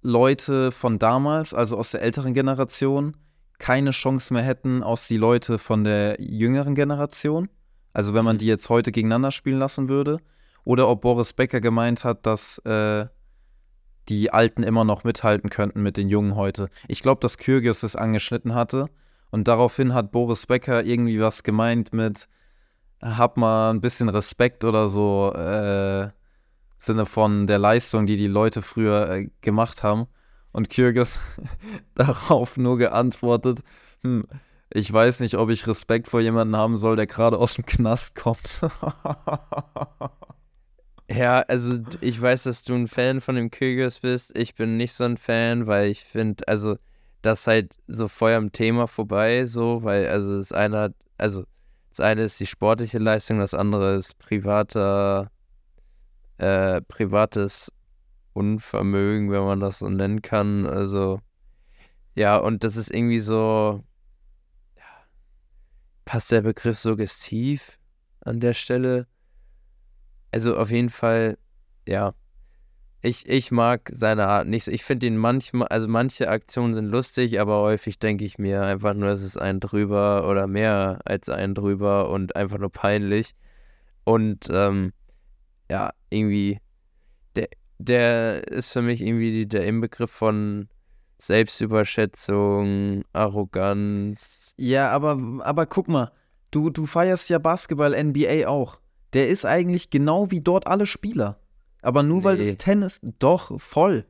Leute 0.00 0.72
von 0.72 0.98
damals, 0.98 1.54
also 1.54 1.76
aus 1.76 1.92
der 1.92 2.02
älteren 2.02 2.34
Generation, 2.34 3.16
keine 3.58 3.92
Chance 3.92 4.34
mehr 4.34 4.42
hätten 4.42 4.82
aus 4.82 5.06
die 5.06 5.16
Leute 5.16 5.58
von 5.58 5.84
der 5.84 6.20
jüngeren 6.20 6.74
Generation. 6.74 7.48
Also 7.92 8.14
wenn 8.14 8.24
man 8.24 8.38
die 8.38 8.46
jetzt 8.46 8.68
heute 8.68 8.90
gegeneinander 8.90 9.30
spielen 9.30 9.58
lassen 9.58 9.88
würde. 9.88 10.18
Oder 10.64 10.88
ob 10.88 11.02
Boris 11.02 11.32
Becker 11.32 11.60
gemeint 11.60 12.04
hat, 12.04 12.26
dass 12.26 12.58
äh, 12.58 13.06
die 14.08 14.32
Alten 14.32 14.62
immer 14.62 14.84
noch 14.84 15.04
mithalten 15.04 15.50
könnten 15.50 15.82
mit 15.82 15.96
den 15.96 16.08
Jungen 16.08 16.34
heute. 16.34 16.68
Ich 16.88 17.02
glaube, 17.02 17.20
dass 17.20 17.38
Kyrgios 17.38 17.80
das 17.80 17.94
angeschnitten 17.94 18.54
hatte. 18.54 18.86
Und 19.30 19.48
daraufhin 19.48 19.94
hat 19.94 20.12
Boris 20.12 20.46
Becker 20.46 20.84
irgendwie 20.84 21.20
was 21.20 21.42
gemeint 21.42 21.92
mit, 21.92 22.28
hab 23.02 23.36
mal 23.36 23.70
ein 23.70 23.80
bisschen 23.80 24.08
Respekt 24.08 24.64
oder 24.64 24.88
so, 24.88 25.32
äh, 25.34 26.10
Sinne 26.78 27.06
von 27.06 27.46
der 27.46 27.58
Leistung, 27.58 28.06
die 28.06 28.16
die 28.16 28.26
Leute 28.26 28.62
früher 28.62 29.10
äh, 29.10 29.28
gemacht 29.40 29.82
haben. 29.82 30.06
Und 30.52 30.70
Kyrgios 30.70 31.18
darauf 31.94 32.56
nur 32.56 32.78
geantwortet, 32.78 33.60
hm, 34.02 34.22
ich 34.70 34.92
weiß 34.92 35.20
nicht, 35.20 35.36
ob 35.36 35.50
ich 35.50 35.66
Respekt 35.66 36.08
vor 36.08 36.20
jemandem 36.20 36.56
haben 36.56 36.76
soll, 36.76 36.96
der 36.96 37.06
gerade 37.06 37.38
aus 37.38 37.54
dem 37.54 37.66
Knast 37.66 38.16
kommt. 38.16 38.60
Ja, 41.10 41.40
also 41.40 41.78
ich 42.00 42.20
weiß, 42.20 42.44
dass 42.44 42.62
du 42.62 42.74
ein 42.74 42.88
Fan 42.88 43.20
von 43.20 43.34
dem 43.34 43.50
Kyrgios 43.50 44.00
bist. 44.00 44.36
Ich 44.38 44.54
bin 44.54 44.76
nicht 44.76 44.94
so 44.94 45.04
ein 45.04 45.16
Fan, 45.18 45.66
weil 45.66 45.90
ich 45.90 46.04
finde, 46.04 46.46
also 46.48 46.76
das 47.22 47.40
ist 47.40 47.46
halt 47.48 47.76
so 47.86 48.08
voll 48.08 48.32
am 48.32 48.52
Thema 48.52 48.86
vorbei, 48.86 49.44
so, 49.46 49.82
weil 49.82 50.08
also 50.08 50.36
das 50.36 50.52
eine 50.52 50.78
hat, 50.78 50.94
also 51.18 51.44
das 51.92 52.00
eine 52.00 52.22
ist 52.22 52.40
die 52.40 52.46
sportliche 52.46 52.98
Leistung, 52.98 53.38
das 53.38 53.52
andere 53.52 53.96
ist 53.96 54.18
privater, 54.18 55.30
äh, 56.38 56.80
privates 56.80 57.70
Unvermögen, 58.32 59.30
wenn 59.30 59.44
man 59.44 59.60
das 59.60 59.80
so 59.80 59.90
nennen 59.90 60.22
kann. 60.22 60.66
Also 60.66 61.20
ja, 62.14 62.38
und 62.38 62.64
das 62.64 62.76
ist 62.76 62.90
irgendwie 62.90 63.20
so, 63.20 63.84
ja, 64.76 64.84
passt 66.06 66.32
der 66.32 66.40
Begriff 66.40 66.78
suggestiv 66.78 67.78
an 68.20 68.40
der 68.40 68.54
Stelle? 68.54 69.06
Also 70.30 70.56
auf 70.56 70.70
jeden 70.70 70.88
Fall, 70.88 71.36
ja. 71.86 72.14
Ich, 73.02 73.28
ich 73.28 73.50
mag 73.50 73.90
seine 73.92 74.28
Art 74.28 74.46
nicht. 74.46 74.68
Ich 74.68 74.84
finde 74.84 75.06
ihn 75.06 75.16
manchmal, 75.16 75.68
also 75.68 75.88
manche 75.88 76.28
Aktionen 76.28 76.72
sind 76.72 76.86
lustig, 76.86 77.40
aber 77.40 77.60
häufig 77.60 77.98
denke 77.98 78.24
ich 78.24 78.38
mir 78.38 78.62
einfach 78.62 78.94
nur, 78.94 79.08
es 79.08 79.24
ist 79.24 79.36
ein 79.36 79.58
drüber 79.58 80.28
oder 80.28 80.46
mehr 80.46 81.00
als 81.04 81.28
ein 81.28 81.54
drüber 81.54 82.10
und 82.10 82.36
einfach 82.36 82.58
nur 82.58 82.70
peinlich. 82.70 83.34
Und 84.04 84.48
ähm, 84.50 84.92
ja, 85.68 85.90
irgendwie, 86.10 86.58
der, 87.34 87.48
der 87.78 88.46
ist 88.48 88.72
für 88.72 88.82
mich 88.82 89.00
irgendwie 89.00 89.46
der 89.46 89.64
Inbegriff 89.64 90.10
von 90.10 90.68
Selbstüberschätzung, 91.18 93.02
Arroganz. 93.12 94.54
Ja, 94.56 94.90
aber, 94.90 95.18
aber 95.42 95.66
guck 95.66 95.88
mal, 95.88 96.12
du, 96.52 96.70
du 96.70 96.86
feierst 96.86 97.30
ja 97.30 97.38
Basketball, 97.38 97.94
NBA 97.94 98.46
auch 98.46 98.78
der 99.12 99.28
ist 99.28 99.44
eigentlich 99.44 99.90
genau 99.90 100.30
wie 100.30 100.40
dort 100.40 100.66
alle 100.66 100.86
Spieler. 100.86 101.38
Aber 101.82 102.02
nur 102.02 102.18
nee. 102.18 102.24
weil 102.24 102.36
das 102.38 102.56
Tennis, 102.56 103.00
doch, 103.18 103.60
voll. 103.60 104.06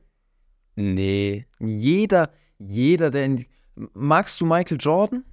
Nee. 0.77 1.47
Jeder, 1.59 2.31
jeder, 2.59 3.11
der 3.11 3.25
in. 3.25 3.47
Magst 3.95 4.41
du 4.41 4.47
Michael 4.47 4.77
Jordan? 4.79 5.25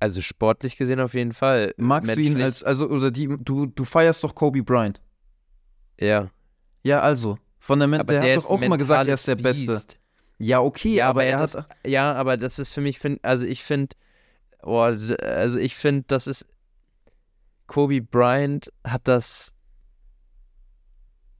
Also 0.00 0.20
sportlich 0.20 0.76
gesehen 0.76 1.00
auf 1.00 1.14
jeden 1.14 1.32
Fall. 1.32 1.72
Magst 1.76 2.08
Menschlich. 2.08 2.34
du 2.34 2.38
ihn 2.38 2.42
als, 2.42 2.62
also, 2.62 2.88
oder 2.88 3.10
die, 3.10 3.34
du, 3.40 3.66
du 3.66 3.84
feierst 3.84 4.22
doch 4.24 4.34
Kobe 4.34 4.62
Bryant. 4.62 5.00
Ja. 5.98 6.30
Ja, 6.82 7.00
also. 7.00 7.38
Von 7.58 7.78
der, 7.78 7.88
der, 7.88 8.04
der 8.04 8.34
hat 8.34 8.36
doch 8.36 8.50
auch 8.50 8.60
immer 8.60 8.76
gesagt, 8.76 9.08
er 9.08 9.14
ist 9.14 9.26
der 9.26 9.36
Biest. 9.36 9.66
Beste. 9.66 9.96
Ja, 10.38 10.60
okay, 10.60 10.96
ja, 10.96 11.08
aber, 11.08 11.22
aber 11.22 11.24
er 11.24 11.38
hat. 11.38 11.54
Das, 11.54 11.64
ja, 11.86 12.12
aber 12.12 12.36
das 12.36 12.58
ist 12.58 12.68
für 12.68 12.80
mich, 12.80 12.98
find, 12.98 13.24
also 13.24 13.46
ich 13.46 13.64
finde, 13.64 13.96
oh, 14.62 14.78
also 14.78 15.58
ich 15.58 15.74
finde, 15.74 16.04
das 16.08 16.26
ist 16.26 16.46
Kobe 17.66 18.00
Bryant 18.00 18.72
hat 18.84 19.08
das 19.08 19.54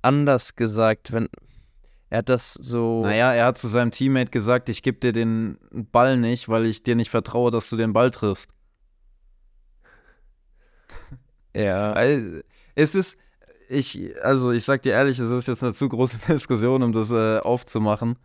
anders 0.02 0.54
gesagt, 0.54 1.12
wenn 1.12 1.28
er 2.08 2.18
hat 2.18 2.28
das 2.28 2.54
so. 2.54 3.02
Naja, 3.02 3.32
er 3.32 3.46
hat 3.46 3.58
zu 3.58 3.66
seinem 3.66 3.90
Teammate 3.90 4.30
gesagt, 4.30 4.68
ich 4.68 4.82
gebe 4.82 4.98
dir 4.98 5.12
den 5.12 5.58
Ball 5.70 6.16
nicht, 6.16 6.48
weil 6.48 6.66
ich 6.66 6.82
dir 6.82 6.94
nicht 6.94 7.10
vertraue, 7.10 7.50
dass 7.50 7.68
du 7.68 7.76
den 7.76 7.92
Ball 7.92 8.10
triffst. 8.10 8.50
Ja. 11.54 11.94
es 12.74 12.94
ist, 12.94 13.18
ich, 13.70 14.14
also 14.22 14.52
ich 14.52 14.62
sag 14.62 14.82
dir 14.82 14.92
ehrlich, 14.92 15.18
es 15.18 15.30
ist 15.30 15.48
jetzt 15.48 15.64
eine 15.64 15.72
zu 15.72 15.88
große 15.88 16.18
Diskussion, 16.28 16.82
um 16.82 16.92
das 16.92 17.10
äh, 17.10 17.38
aufzumachen. 17.38 18.18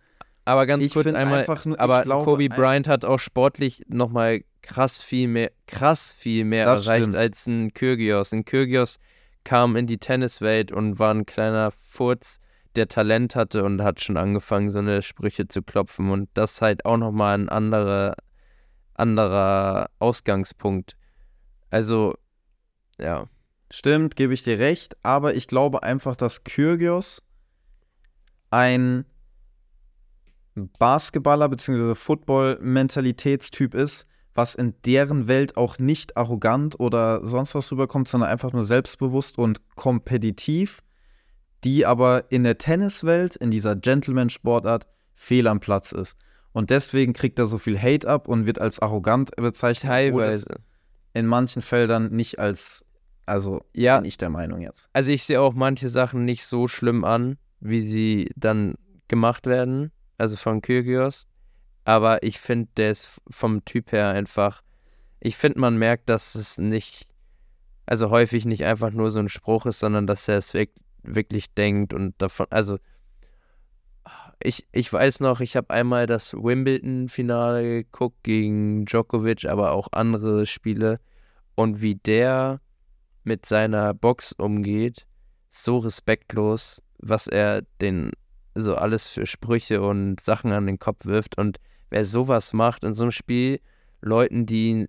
Aber 0.45 0.65
ganz 0.65 0.83
ich 0.83 0.93
kurz 0.93 1.13
einmal, 1.13 1.45
nur, 1.65 1.79
aber 1.79 2.01
glaube, 2.03 2.25
Kobe 2.25 2.49
Bryant 2.49 2.87
hat 2.87 3.05
auch 3.05 3.19
sportlich 3.19 3.83
nochmal 3.87 4.41
krass 4.61 5.01
viel 5.01 5.27
mehr, 5.27 5.51
krass 5.67 6.13
viel 6.13 6.45
mehr 6.45 6.65
das 6.65 6.85
erreicht 6.85 7.03
stimmt. 7.03 7.15
als 7.15 7.47
ein 7.47 7.73
Kyrgios. 7.73 8.31
Ein 8.33 8.45
Kyrgios 8.45 8.97
kam 9.43 9.75
in 9.75 9.87
die 9.87 9.97
Tenniswelt 9.97 10.71
und 10.71 10.99
war 10.99 11.13
ein 11.13 11.25
kleiner 11.25 11.71
Furz, 11.71 12.39
der 12.75 12.87
Talent 12.87 13.35
hatte 13.35 13.63
und 13.63 13.83
hat 13.83 14.01
schon 14.01 14.17
angefangen, 14.17 14.71
so 14.71 14.79
eine 14.79 15.01
Sprüche 15.01 15.47
zu 15.47 15.61
klopfen. 15.61 16.09
Und 16.09 16.29
das 16.33 16.53
ist 16.53 16.61
halt 16.61 16.85
auch 16.85 16.97
nochmal 16.97 17.37
ein 17.37 17.49
anderer, 17.49 18.15
anderer 18.93 19.89
Ausgangspunkt. 19.99 20.95
Also, 21.69 22.15
ja. 22.99 23.25
Stimmt, 23.69 24.15
gebe 24.15 24.33
ich 24.33 24.43
dir 24.43 24.59
recht, 24.59 24.97
aber 25.03 25.33
ich 25.35 25.47
glaube 25.47 25.83
einfach, 25.83 26.15
dass 26.15 26.43
Kyrgios 26.43 27.23
ein 28.49 29.05
Basketballer 30.79 31.49
bzw. 31.49 31.95
Football-Mentalitätstyp 31.95 33.73
ist, 33.73 34.07
was 34.33 34.55
in 34.55 34.73
deren 34.85 35.27
Welt 35.27 35.57
auch 35.57 35.77
nicht 35.77 36.15
arrogant 36.15 36.79
oder 36.79 37.25
sonst 37.25 37.53
was 37.55 37.71
rüberkommt, 37.71 38.07
sondern 38.07 38.29
einfach 38.29 38.53
nur 38.53 38.63
selbstbewusst 38.63 39.37
und 39.37 39.61
kompetitiv, 39.75 40.81
die 41.63 41.85
aber 41.85 42.31
in 42.31 42.43
der 42.43 42.57
Tenniswelt, 42.57 43.35
in 43.35 43.51
dieser 43.51 43.75
Gentleman-Sportart, 43.75 44.87
fehl 45.15 45.47
am 45.47 45.59
Platz 45.59 45.91
ist. 45.91 46.17
Und 46.53 46.69
deswegen 46.69 47.13
kriegt 47.13 47.39
er 47.39 47.47
so 47.47 47.57
viel 47.57 47.79
Hate 47.79 48.07
ab 48.07 48.27
und 48.27 48.45
wird 48.45 48.59
als 48.59 48.79
arrogant 48.79 49.31
bezeichnet. 49.35 49.91
Teilweise. 49.91 50.55
In 51.13 51.27
manchen 51.27 51.61
Feldern 51.61 52.09
nicht 52.11 52.39
als, 52.39 52.85
also 53.25 53.61
ja, 53.73 53.97
bin 53.97 54.05
ich 54.05 54.17
der 54.17 54.29
Meinung 54.29 54.61
jetzt. 54.61 54.89
Also 54.93 55.11
ich 55.11 55.23
sehe 55.23 55.41
auch 55.41 55.53
manche 55.53 55.89
Sachen 55.89 56.25
nicht 56.25 56.45
so 56.45 56.67
schlimm 56.67 57.03
an, 57.03 57.37
wie 57.59 57.81
sie 57.81 58.31
dann 58.35 58.75
gemacht 59.07 59.45
werden, 59.45 59.91
also 60.21 60.35
von 60.35 60.61
Kyrgios. 60.61 61.27
Aber 61.83 62.23
ich 62.23 62.39
finde, 62.39 62.69
der 62.77 62.91
ist 62.91 63.19
vom 63.29 63.65
Typ 63.65 63.91
her 63.91 64.09
einfach, 64.09 64.61
ich 65.19 65.35
finde, 65.35 65.59
man 65.59 65.77
merkt, 65.77 66.09
dass 66.09 66.35
es 66.35 66.57
nicht, 66.57 67.09
also 67.85 68.11
häufig 68.11 68.45
nicht 68.45 68.63
einfach 68.63 68.91
nur 68.91 69.11
so 69.11 69.19
ein 69.19 69.29
Spruch 69.29 69.65
ist, 69.65 69.79
sondern 69.79 70.07
dass 70.07 70.27
er 70.27 70.37
es 70.37 70.53
wirklich 71.03 71.53
denkt 71.53 71.93
und 71.93 72.13
davon, 72.21 72.45
also 72.51 72.77
ich, 74.43 74.67
ich 74.71 74.91
weiß 74.91 75.19
noch, 75.19 75.39
ich 75.39 75.55
habe 75.55 75.69
einmal 75.69 76.07
das 76.07 76.33
Wimbledon-Finale 76.33 77.83
geguckt 77.83 78.23
gegen 78.23 78.85
Djokovic, 78.85 79.45
aber 79.45 79.71
auch 79.71 79.89
andere 79.91 80.45
Spiele. 80.45 80.99
Und 81.55 81.81
wie 81.81 81.95
der 81.95 82.59
mit 83.23 83.45
seiner 83.45 83.93
Box 83.93 84.33
umgeht, 84.33 85.05
so 85.49 85.77
respektlos, 85.77 86.81
was 86.97 87.27
er 87.27 87.61
den 87.81 88.11
so 88.55 88.75
alles 88.75 89.07
für 89.07 89.25
Sprüche 89.25 89.81
und 89.81 90.19
Sachen 90.19 90.51
an 90.51 90.67
den 90.67 90.79
Kopf 90.79 91.05
wirft. 91.05 91.37
Und 91.37 91.59
wer 91.89 92.05
sowas 92.05 92.53
macht 92.53 92.83
in 92.83 92.93
so 92.93 93.03
einem 93.03 93.11
Spiel, 93.11 93.59
Leuten, 94.01 94.45
die 94.45 94.69
ihn, 94.69 94.87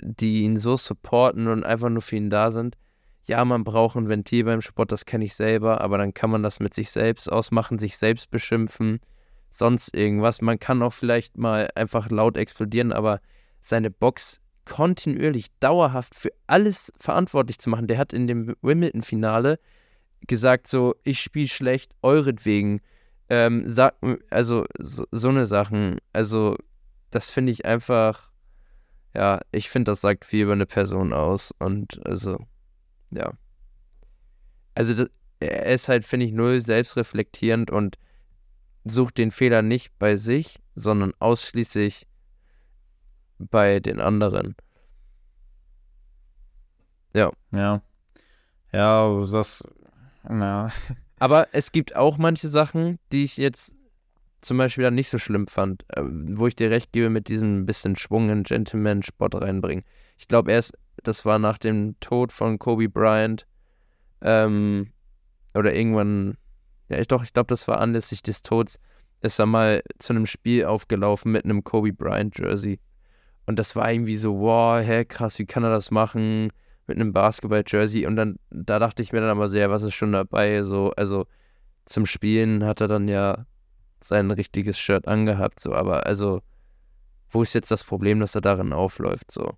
die 0.00 0.42
ihn 0.42 0.56
so 0.56 0.76
supporten 0.76 1.48
und 1.48 1.64
einfach 1.64 1.88
nur 1.88 2.02
für 2.02 2.16
ihn 2.16 2.30
da 2.30 2.50
sind, 2.50 2.76
ja, 3.24 3.44
man 3.44 3.64
braucht 3.64 3.96
ein 3.96 4.08
Ventil 4.08 4.44
beim 4.44 4.60
Sport, 4.60 4.92
das 4.92 5.04
kenne 5.04 5.24
ich 5.24 5.34
selber, 5.34 5.80
aber 5.80 5.98
dann 5.98 6.14
kann 6.14 6.30
man 6.30 6.42
das 6.42 6.58
mit 6.58 6.74
sich 6.74 6.90
selbst 6.90 7.30
ausmachen, 7.30 7.78
sich 7.78 7.96
selbst 7.96 8.30
beschimpfen, 8.30 9.00
sonst 9.50 9.94
irgendwas. 9.94 10.40
Man 10.40 10.58
kann 10.58 10.82
auch 10.82 10.92
vielleicht 10.92 11.36
mal 11.36 11.68
einfach 11.74 12.10
laut 12.10 12.36
explodieren, 12.36 12.92
aber 12.92 13.20
seine 13.60 13.90
Box 13.90 14.40
kontinuierlich, 14.64 15.46
dauerhaft 15.60 16.14
für 16.14 16.30
alles 16.46 16.92
verantwortlich 16.98 17.58
zu 17.58 17.70
machen. 17.70 17.86
Der 17.86 17.98
hat 17.98 18.12
in 18.12 18.26
dem 18.26 18.54
Wimbledon-Finale 18.62 19.58
gesagt, 20.30 20.68
so, 20.68 20.94
ich 21.02 21.20
spiele 21.20 21.48
schlecht, 21.48 21.92
euretwegen. 22.02 22.80
Ähm, 23.28 23.64
sag, 23.66 23.96
also 24.30 24.64
so, 24.78 25.04
so 25.10 25.28
eine 25.28 25.44
Sachen. 25.46 25.98
Also, 26.12 26.56
das 27.10 27.30
finde 27.30 27.50
ich 27.50 27.64
einfach, 27.64 28.30
ja, 29.12 29.40
ich 29.50 29.68
finde, 29.68 29.90
das 29.90 30.00
sagt 30.00 30.24
viel 30.24 30.44
über 30.44 30.52
eine 30.52 30.66
Person 30.66 31.12
aus. 31.12 31.52
Und 31.58 32.00
also, 32.06 32.38
ja. 33.10 33.32
Also 34.76 34.94
das, 34.94 35.10
er 35.40 35.66
ist 35.66 35.88
halt, 35.88 36.04
finde 36.04 36.26
ich, 36.26 36.32
null 36.32 36.60
selbstreflektierend 36.60 37.72
und 37.72 37.98
sucht 38.84 39.18
den 39.18 39.32
Fehler 39.32 39.62
nicht 39.62 39.98
bei 39.98 40.14
sich, 40.14 40.60
sondern 40.76 41.12
ausschließlich 41.18 42.06
bei 43.38 43.80
den 43.80 44.00
anderen. 44.00 44.54
Ja. 47.14 47.32
Ja. 47.50 47.82
Ja, 48.72 49.26
das. 49.32 49.64
Ja. 50.28 50.70
Aber 51.18 51.48
es 51.52 51.72
gibt 51.72 51.96
auch 51.96 52.18
manche 52.18 52.48
Sachen, 52.48 52.98
die 53.12 53.24
ich 53.24 53.36
jetzt 53.36 53.74
zum 54.40 54.56
Beispiel 54.56 54.84
dann 54.84 54.94
nicht 54.94 55.10
so 55.10 55.18
schlimm 55.18 55.46
fand, 55.46 55.84
äh, 55.94 56.02
wo 56.02 56.46
ich 56.46 56.56
dir 56.56 56.70
recht 56.70 56.92
gebe 56.92 57.10
mit 57.10 57.28
diesem 57.28 57.66
bisschen 57.66 57.96
Schwung 57.96 58.30
in 58.30 58.42
Gentleman-Sport 58.42 59.34
reinbringen. 59.34 59.84
Ich 60.16 60.28
glaube, 60.28 60.52
er 60.52 60.58
ist 60.58 60.72
das 61.02 61.24
war 61.24 61.38
nach 61.38 61.58
dem 61.58 61.98
Tod 62.00 62.32
von 62.32 62.58
Kobe 62.58 62.88
Bryant. 62.88 63.46
Ähm, 64.22 64.92
oder 65.54 65.74
irgendwann, 65.74 66.36
ja, 66.88 67.02
doch, 67.04 67.22
ich 67.22 67.32
glaube, 67.32 67.48
das 67.48 67.66
war 67.68 67.80
anlässlich 67.80 68.22
des 68.22 68.42
Todes, 68.42 68.78
ist 69.22 69.38
er 69.38 69.46
mal 69.46 69.82
zu 69.98 70.12
einem 70.12 70.26
Spiel 70.26 70.64
aufgelaufen 70.64 71.32
mit 71.32 71.44
einem 71.44 71.64
Kobe 71.64 71.92
Bryant 71.92 72.38
Jersey. 72.38 72.80
Und 73.46 73.58
das 73.58 73.74
war 73.76 73.90
irgendwie 73.90 74.16
so, 74.16 74.38
wow, 74.40 74.80
hä, 74.80 75.04
krass, 75.04 75.38
wie 75.38 75.46
kann 75.46 75.64
er 75.64 75.70
das 75.70 75.90
machen 75.90 76.52
mit 76.90 76.98
einem 76.98 77.12
Basketball-Jersey? 77.12 78.06
Und 78.06 78.16
dann, 78.16 78.36
da 78.50 78.78
dachte 78.78 79.02
ich 79.02 79.12
mir 79.12 79.20
dann 79.20 79.30
aber 79.30 79.48
sehr, 79.48 79.70
was 79.70 79.82
ist 79.82 79.94
schon 79.94 80.12
dabei? 80.12 80.62
So, 80.62 80.90
also 80.96 81.26
zum 81.84 82.04
Spielen 82.04 82.64
hat 82.64 82.80
er 82.80 82.88
dann 82.88 83.08
ja 83.08 83.46
sein 84.02 84.30
richtiges 84.30 84.78
Shirt 84.78 85.06
angehabt, 85.06 85.60
so, 85.60 85.74
aber 85.74 86.06
also, 86.06 86.42
wo 87.30 87.42
ist 87.42 87.54
jetzt 87.54 87.70
das 87.70 87.84
Problem, 87.84 88.20
dass 88.20 88.34
er 88.34 88.40
darin 88.40 88.72
aufläuft, 88.72 89.30
so? 89.30 89.54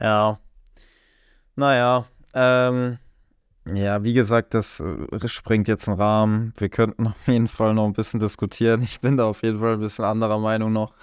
Ja. 0.00 0.38
Naja, 1.56 2.06
ähm, 2.34 2.98
ja, 3.74 4.04
wie 4.04 4.12
gesagt, 4.14 4.54
das 4.54 4.80
äh, 4.80 5.28
springt 5.28 5.68
jetzt 5.68 5.88
einen 5.88 5.98
Rahmen. 5.98 6.52
Wir 6.56 6.68
könnten 6.68 7.06
auf 7.08 7.26
jeden 7.26 7.48
Fall 7.48 7.74
noch 7.74 7.84
ein 7.84 7.92
bisschen 7.94 8.20
diskutieren. 8.20 8.82
Ich 8.82 9.00
bin 9.00 9.16
da 9.16 9.26
auf 9.26 9.42
jeden 9.42 9.58
Fall 9.58 9.74
ein 9.74 9.80
bisschen 9.80 10.04
anderer 10.04 10.38
Meinung 10.38 10.72
noch. 10.72 10.94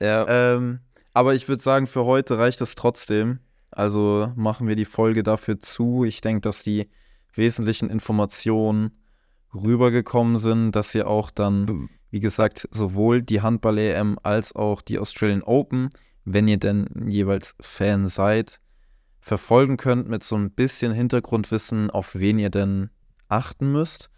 Ja. 0.00 0.26
ähm, 0.56 0.80
aber 1.12 1.34
ich 1.34 1.48
würde 1.48 1.62
sagen, 1.62 1.86
für 1.86 2.04
heute 2.04 2.38
reicht 2.38 2.60
es 2.60 2.74
trotzdem. 2.74 3.38
Also 3.76 4.32
machen 4.36 4.66
wir 4.66 4.76
die 4.76 4.84
Folge 4.84 5.22
dafür 5.22 5.60
zu. 5.60 6.04
Ich 6.04 6.20
denke, 6.20 6.42
dass 6.42 6.62
die 6.62 6.88
wesentlichen 7.34 7.90
Informationen 7.90 9.02
rübergekommen 9.54 10.38
sind, 10.38 10.72
dass 10.72 10.94
ihr 10.94 11.06
auch 11.06 11.30
dann, 11.30 11.88
wie 12.10 12.20
gesagt, 12.20 12.68
sowohl 12.70 13.22
die 13.22 13.40
Handball-EM 13.42 14.18
als 14.22 14.54
auch 14.54 14.82
die 14.82 14.98
Australian 14.98 15.42
Open 15.42 15.90
wenn 16.24 16.48
ihr 16.48 16.58
denn 16.58 16.88
jeweils 17.06 17.54
Fan 17.60 18.06
seid, 18.06 18.60
verfolgen 19.20 19.76
könnt 19.76 20.08
mit 20.08 20.22
so 20.22 20.36
ein 20.36 20.50
bisschen 20.50 20.92
Hintergrundwissen, 20.92 21.90
auf 21.90 22.14
wen 22.14 22.38
ihr 22.38 22.50
denn 22.50 22.90
achten 23.28 23.72
müsst. 23.72 24.10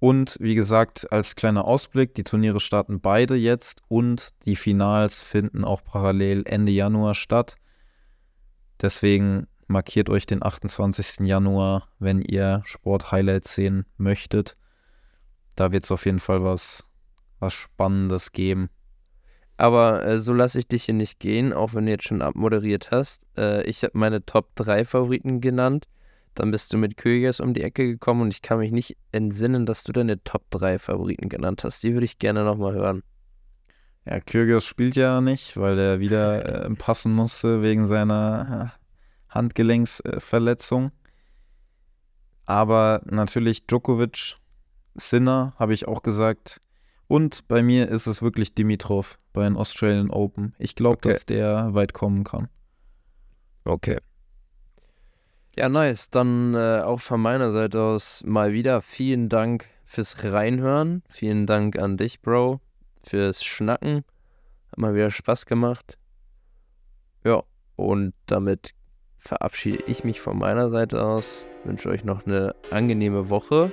Und 0.00 0.36
wie 0.40 0.54
gesagt, 0.54 1.10
als 1.10 1.34
kleiner 1.34 1.64
Ausblick, 1.64 2.14
die 2.14 2.22
Turniere 2.22 2.60
starten 2.60 3.00
beide 3.00 3.34
jetzt 3.34 3.82
und 3.88 4.30
die 4.44 4.54
Finals 4.54 5.20
finden 5.20 5.64
auch 5.64 5.82
parallel 5.82 6.44
Ende 6.46 6.70
Januar 6.70 7.14
statt. 7.14 7.56
Deswegen 8.80 9.46
markiert 9.66 10.08
euch 10.10 10.26
den 10.26 10.42
28. 10.42 11.26
Januar, 11.26 11.88
wenn 11.98 12.22
ihr 12.22 12.62
Sport-Highlights 12.64 13.54
sehen 13.54 13.84
möchtet. 13.96 14.56
Da 15.56 15.72
wird 15.72 15.84
es 15.84 15.90
auf 15.90 16.06
jeden 16.06 16.20
Fall 16.20 16.42
was, 16.44 16.88
was 17.38 17.52
Spannendes 17.52 18.32
geben. 18.32 18.70
Aber 19.56 20.06
äh, 20.06 20.18
so 20.18 20.32
lasse 20.32 20.60
ich 20.60 20.68
dich 20.68 20.84
hier 20.84 20.94
nicht 20.94 21.18
gehen, 21.18 21.52
auch 21.52 21.74
wenn 21.74 21.86
du 21.86 21.92
jetzt 21.92 22.04
schon 22.06 22.22
abmoderiert 22.22 22.92
hast. 22.92 23.26
Äh, 23.36 23.64
ich 23.64 23.82
habe 23.82 23.98
meine 23.98 24.24
Top 24.24 24.54
3 24.54 24.84
Favoriten 24.84 25.40
genannt. 25.40 25.88
Dann 26.36 26.52
bist 26.52 26.72
du 26.72 26.78
mit 26.78 26.96
Kögers 26.96 27.40
um 27.40 27.52
die 27.54 27.62
Ecke 27.62 27.88
gekommen 27.88 28.22
und 28.22 28.32
ich 28.32 28.42
kann 28.42 28.58
mich 28.58 28.70
nicht 28.70 28.96
entsinnen, 29.10 29.66
dass 29.66 29.82
du 29.82 29.90
deine 29.92 30.22
Top 30.22 30.48
3 30.50 30.78
Favoriten 30.78 31.28
genannt 31.28 31.64
hast. 31.64 31.82
Die 31.82 31.92
würde 31.94 32.04
ich 32.04 32.20
gerne 32.20 32.44
nochmal 32.44 32.74
hören. 32.74 33.02
Ja, 34.08 34.20
Kyrgios 34.20 34.64
spielt 34.64 34.96
ja 34.96 35.20
nicht, 35.20 35.58
weil 35.58 35.78
er 35.78 36.00
wieder 36.00 36.64
äh, 36.64 36.74
passen 36.76 37.12
musste 37.12 37.62
wegen 37.62 37.86
seiner 37.86 38.72
äh, 38.72 39.34
Handgelenksverletzung. 39.34 40.92
Aber 42.46 43.02
natürlich 43.04 43.66
Djokovic, 43.66 44.36
Sinner, 44.94 45.52
habe 45.58 45.74
ich 45.74 45.86
auch 45.86 46.02
gesagt. 46.02 46.62
Und 47.06 47.48
bei 47.48 47.62
mir 47.62 47.88
ist 47.88 48.06
es 48.06 48.22
wirklich 48.22 48.54
Dimitrov 48.54 49.18
bei 49.34 49.44
den 49.44 49.58
Australian 49.58 50.10
Open. 50.10 50.54
Ich 50.58 50.74
glaube, 50.74 50.96
okay. 50.96 51.10
dass 51.10 51.26
der 51.26 51.74
weit 51.74 51.92
kommen 51.92 52.24
kann. 52.24 52.48
Okay. 53.64 53.98
Ja, 55.54 55.68
nice. 55.68 56.08
Dann 56.08 56.54
äh, 56.54 56.80
auch 56.82 57.00
von 57.00 57.20
meiner 57.20 57.50
Seite 57.50 57.82
aus 57.82 58.22
mal 58.24 58.54
wieder 58.54 58.80
vielen 58.80 59.28
Dank 59.28 59.66
fürs 59.84 60.24
Reinhören. 60.24 61.02
Vielen 61.10 61.46
Dank 61.46 61.78
an 61.78 61.98
dich, 61.98 62.22
Bro, 62.22 62.60
fürs 63.02 63.44
Schnacken. 63.44 64.04
Hat 64.70 64.78
mal 64.78 64.94
wieder 64.94 65.10
Spaß 65.10 65.46
gemacht. 65.46 65.98
Ja, 67.24 67.42
und 67.76 68.14
damit 68.26 68.74
verabschiede 69.18 69.82
ich 69.86 70.04
mich 70.04 70.20
von 70.20 70.38
meiner 70.38 70.68
Seite 70.68 71.04
aus. 71.04 71.46
Wünsche 71.64 71.88
euch 71.88 72.04
noch 72.04 72.26
eine 72.26 72.54
angenehme 72.70 73.28
Woche. 73.28 73.72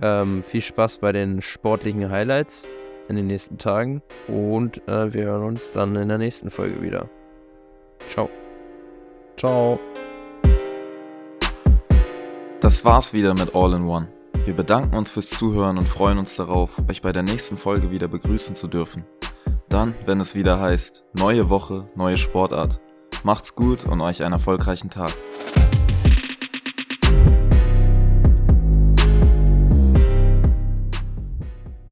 Ähm, 0.00 0.42
viel 0.42 0.62
Spaß 0.62 0.98
bei 0.98 1.12
den 1.12 1.42
sportlichen 1.42 2.10
Highlights 2.10 2.66
in 3.08 3.16
den 3.16 3.26
nächsten 3.26 3.58
Tagen 3.58 4.02
und 4.28 4.86
äh, 4.88 5.12
wir 5.12 5.24
hören 5.24 5.42
uns 5.42 5.70
dann 5.72 5.96
in 5.96 6.08
der 6.08 6.18
nächsten 6.18 6.48
Folge 6.48 6.80
wieder. 6.80 7.08
Ciao. 8.08 8.30
Ciao. 9.36 9.78
Das 12.60 12.84
war's 12.84 13.12
wieder 13.12 13.34
mit 13.34 13.54
All 13.54 13.74
in 13.74 13.84
One. 13.84 14.19
Wir 14.46 14.54
bedanken 14.54 14.96
uns 14.96 15.12
fürs 15.12 15.28
Zuhören 15.28 15.76
und 15.76 15.88
freuen 15.88 16.18
uns 16.18 16.34
darauf, 16.34 16.82
euch 16.88 17.02
bei 17.02 17.12
der 17.12 17.22
nächsten 17.22 17.58
Folge 17.58 17.90
wieder 17.90 18.08
begrüßen 18.08 18.56
zu 18.56 18.68
dürfen. 18.68 19.04
Dann, 19.68 19.94
wenn 20.06 20.18
es 20.18 20.34
wieder 20.34 20.58
heißt, 20.58 21.04
neue 21.14 21.50
Woche, 21.50 21.88
neue 21.94 22.16
Sportart. 22.16 22.80
Macht's 23.22 23.54
gut 23.54 23.84
und 23.84 24.00
euch 24.00 24.22
einen 24.22 24.32
erfolgreichen 24.32 24.88
Tag. 24.88 25.12